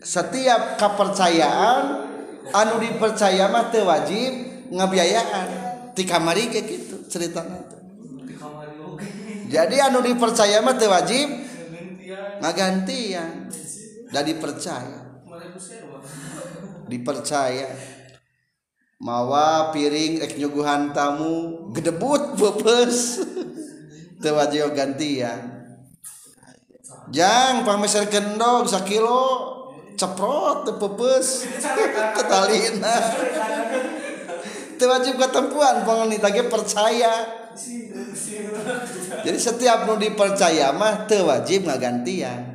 setiap 0.04 0.76
kepercayaan 0.76 1.84
anu 2.52 2.74
dipercaya 2.76 3.48
mah 3.48 3.72
teu 3.72 3.88
wajib 3.88 4.32
ngabiayaan. 4.68 5.48
Ti 5.96 6.02
kamari 6.04 6.52
kayak 6.52 6.66
gitu 6.68 6.96
ceritanya. 7.08 7.64
Jadi 9.48 9.76
anu 9.80 10.04
dipercaya 10.04 10.60
mah 10.60 10.76
teu 10.76 10.92
wajib 10.92 11.28
gantian 11.72 12.40
ngagantian. 12.44 13.32
Dan 14.12 14.22
dipercaya. 14.28 15.00
Dipercaya. 16.84 17.72
Mawa 19.02 19.72
piring 19.72 20.20
ek 20.20 20.36
nyuguhan 20.36 20.92
tamu 20.92 21.66
gedebut 21.72 22.36
bebes 22.36 23.24
teu 24.22 24.36
wajib 24.36 24.70
gantian 24.76 25.51
jang 27.10 27.66
pameser 27.66 28.06
kendog 28.06 28.70
sakilo 28.70 29.24
ceprot 29.98 30.68
teu 30.68 30.78
pepes 30.78 31.48
ketalina 32.16 32.96
wajib 34.86 35.14
ketempuan 35.18 35.86
panganita 35.86 36.28
ge 36.32 36.44
percaya. 36.46 37.14
Jadi 39.22 39.38
setiap 39.38 39.84
nu 39.84 40.00
dipercaya 40.00 40.72
mah 40.72 41.04
teu 41.04 41.28
wajib 41.28 41.68
ngagantian 41.68 42.48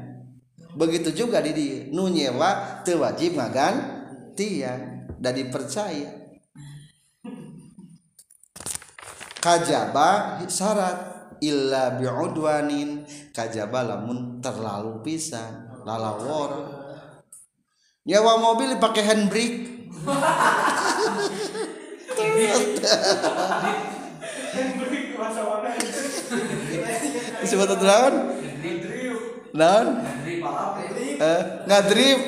begitu 0.78 1.10
juga 1.26 1.42
di 1.42 1.54
dia 1.54 1.78
nu 1.90 2.10
nyewa 2.10 2.82
teu 2.82 3.02
wajib 3.02 3.38
ngagantian 3.38 5.10
dan 5.22 5.34
dipercaya. 5.38 6.26
Kajaba 9.38 10.42
syarat 10.50 11.17
illa 11.44 11.98
bi'udwanin. 11.98 13.06
Kajaba 13.34 13.84
lamun 13.86 14.42
terlalu 14.42 15.02
pisan. 15.06 15.68
Lalawor 15.88 16.68
nyewa 18.08 18.40
mobil 18.40 18.80
pakai 18.80 19.04
handbrake. 19.04 19.60
Disebut 27.44 27.80
naon? 27.84 28.16
Naon? 29.52 29.88
Eh 31.20 31.42
ngadrip. 31.68 32.20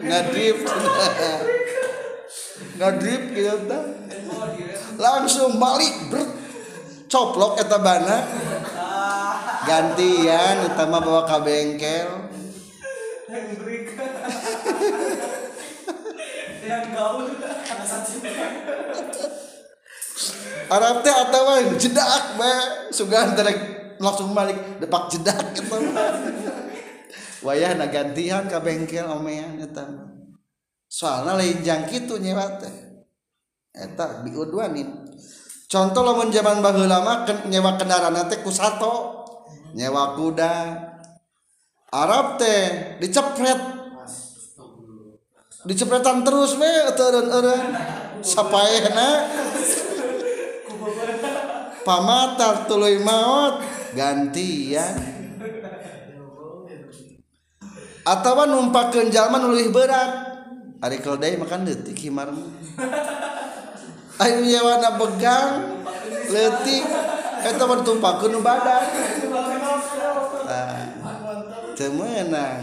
Ngadrip. 0.00 0.56
Ngadrip 2.80 3.22
gitu 3.36 3.78
langsung 4.98 5.56
balik 5.56 5.94
ber 6.12 6.41
coplok 7.12 7.60
eta 7.60 7.76
bana. 7.76 8.24
Gantian 9.68 10.56
eta 10.72 10.88
mah 10.88 11.00
bawa 11.04 11.28
ka 11.28 11.44
bengkel. 11.44 12.08
Arab 20.72 21.04
teh 21.04 21.12
atawa 21.12 21.60
jedak 21.76 22.24
bae 22.40 22.88
sugan 22.88 23.36
terek 23.36 23.58
langsung 24.00 24.32
balik 24.32 24.80
depak 24.80 25.12
jedak 25.12 25.52
eta 25.52 25.76
wayah 27.44 27.76
na 27.76 27.92
gantian 27.92 28.48
ka 28.48 28.56
bengkel 28.64 29.04
omean 29.04 29.60
eta 29.60 29.84
mah. 29.84 30.08
Soalna 30.88 31.36
lain 31.36 31.60
jang 31.60 31.84
kitu 31.84 32.16
nyewa 32.16 32.56
teh. 32.56 32.72
Eta 33.72 34.24
biudwanin 34.24 35.01
contoh 35.72 36.04
lamun 36.04 36.28
zaman 36.28 36.60
baheula 36.60 37.00
mah 37.00 37.24
nyewa 37.48 37.80
kendaraan 37.80 38.28
teh 38.28 38.44
ku 38.44 38.52
sato 38.52 39.24
nyewa 39.72 40.12
kuda. 40.12 40.52
Arab 41.92 42.36
teh 42.36 42.96
dicepret. 43.00 43.60
Dicepretan 45.62 46.26
terus 46.26 46.60
we 46.60 46.68
eureun-eureun 46.68 47.64
sapaehna. 48.20 49.08
Pamatar 51.82 52.68
tuluy 52.68 53.00
maot 53.00 53.64
gantian. 53.96 54.96
Atawa 58.02 58.50
numpakeun 58.50 59.08
jalma 59.08 59.38
nu 59.40 59.54
leuwih 59.54 59.72
berat. 59.72 60.12
Ari 60.82 60.98
keldai 60.98 61.38
makan 61.38 61.62
leutik 61.62 61.94
himar 62.02 62.34
Ayo 64.20 64.44
nyewana 64.44 65.00
begang 65.00 65.80
letik 66.28 66.84
eta 67.42 67.64
bertumpakun 67.64 68.44
badan. 68.44 68.84
Ah, 70.44 70.84
temenang 71.72 72.60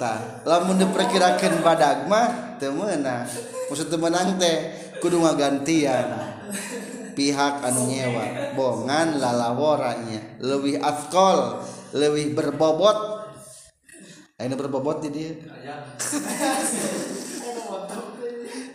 tah 0.00 0.40
lamun 0.48 0.80
diperkirakan 0.80 1.60
badag 1.60 2.08
mah 2.08 2.56
temenang 2.56 3.28
maksud 3.68 3.92
temenang 3.92 4.40
teh 4.40 4.72
kudu 5.04 5.20
ngagantian. 5.20 6.32
Pihak 7.14 7.62
anu 7.62 7.86
nyewa 7.86 8.58
bongan 8.58 9.22
lalaworannya 9.22 10.42
lebih 10.42 10.82
askol 10.82 11.62
lebih 11.94 12.34
berbobot. 12.34 13.22
Ini 14.34 14.50
berbobot 14.58 14.98
di 15.06 15.10
dia 15.14 15.30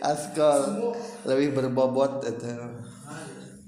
askol. 0.02 0.96
Lebih 1.24 1.56
berbobot 1.56 2.24
itu. 2.24 2.52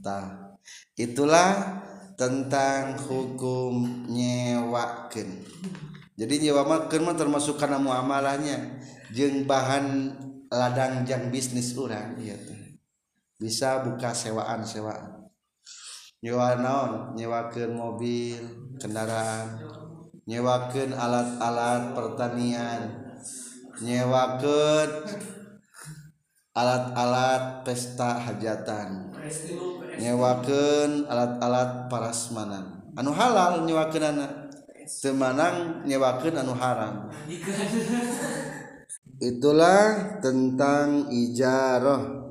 Tah 0.03 0.57
itulah 0.99 1.81
tentang 2.19 2.99
hukum 3.09 4.07
nyewakeun. 4.11 5.31
Jadi 6.19 6.35
nyewa 6.49 6.69
mah 6.69 6.89
termasuk 7.17 7.57
kana 7.57 7.81
muamalahnya. 7.81 8.83
Jeung 9.13 9.45
bahan 9.45 10.17
ladang 10.49 11.05
jang 11.09 11.33
bisnis 11.33 11.77
urang 11.77 12.17
ieu 12.21 12.37
teh. 12.37 12.77
Bisa 13.41 13.83
buka 13.83 14.15
sewaan 14.15 14.63
sewaan 14.63 15.23
nyewa 16.23 16.55
naon? 16.57 17.19
Nyewakeun 17.19 17.75
mobil 17.75 18.39
kendaraan. 18.79 19.59
Nyewakeun 20.23 20.95
alat-alat 20.95 21.99
pertanian. 21.99 22.83
Nyewakeun 23.83 24.91
alat-alat 26.53 27.65
pesta 27.65 28.21
hajatan. 28.21 29.17
Nyewakeun 29.97 31.09
alat-alat 31.09 31.89
parasmanan. 31.89 32.85
Anu 32.93 33.17
halal 33.17 33.65
nyewaken 33.65 34.05
anak 34.05 34.53
semanang 34.85 35.81
nyewakeun 35.89 36.37
anu 36.37 36.53
haram. 36.53 37.09
Itulah 39.23 40.19
tentang 40.19 41.07
ijarah. 41.09 42.22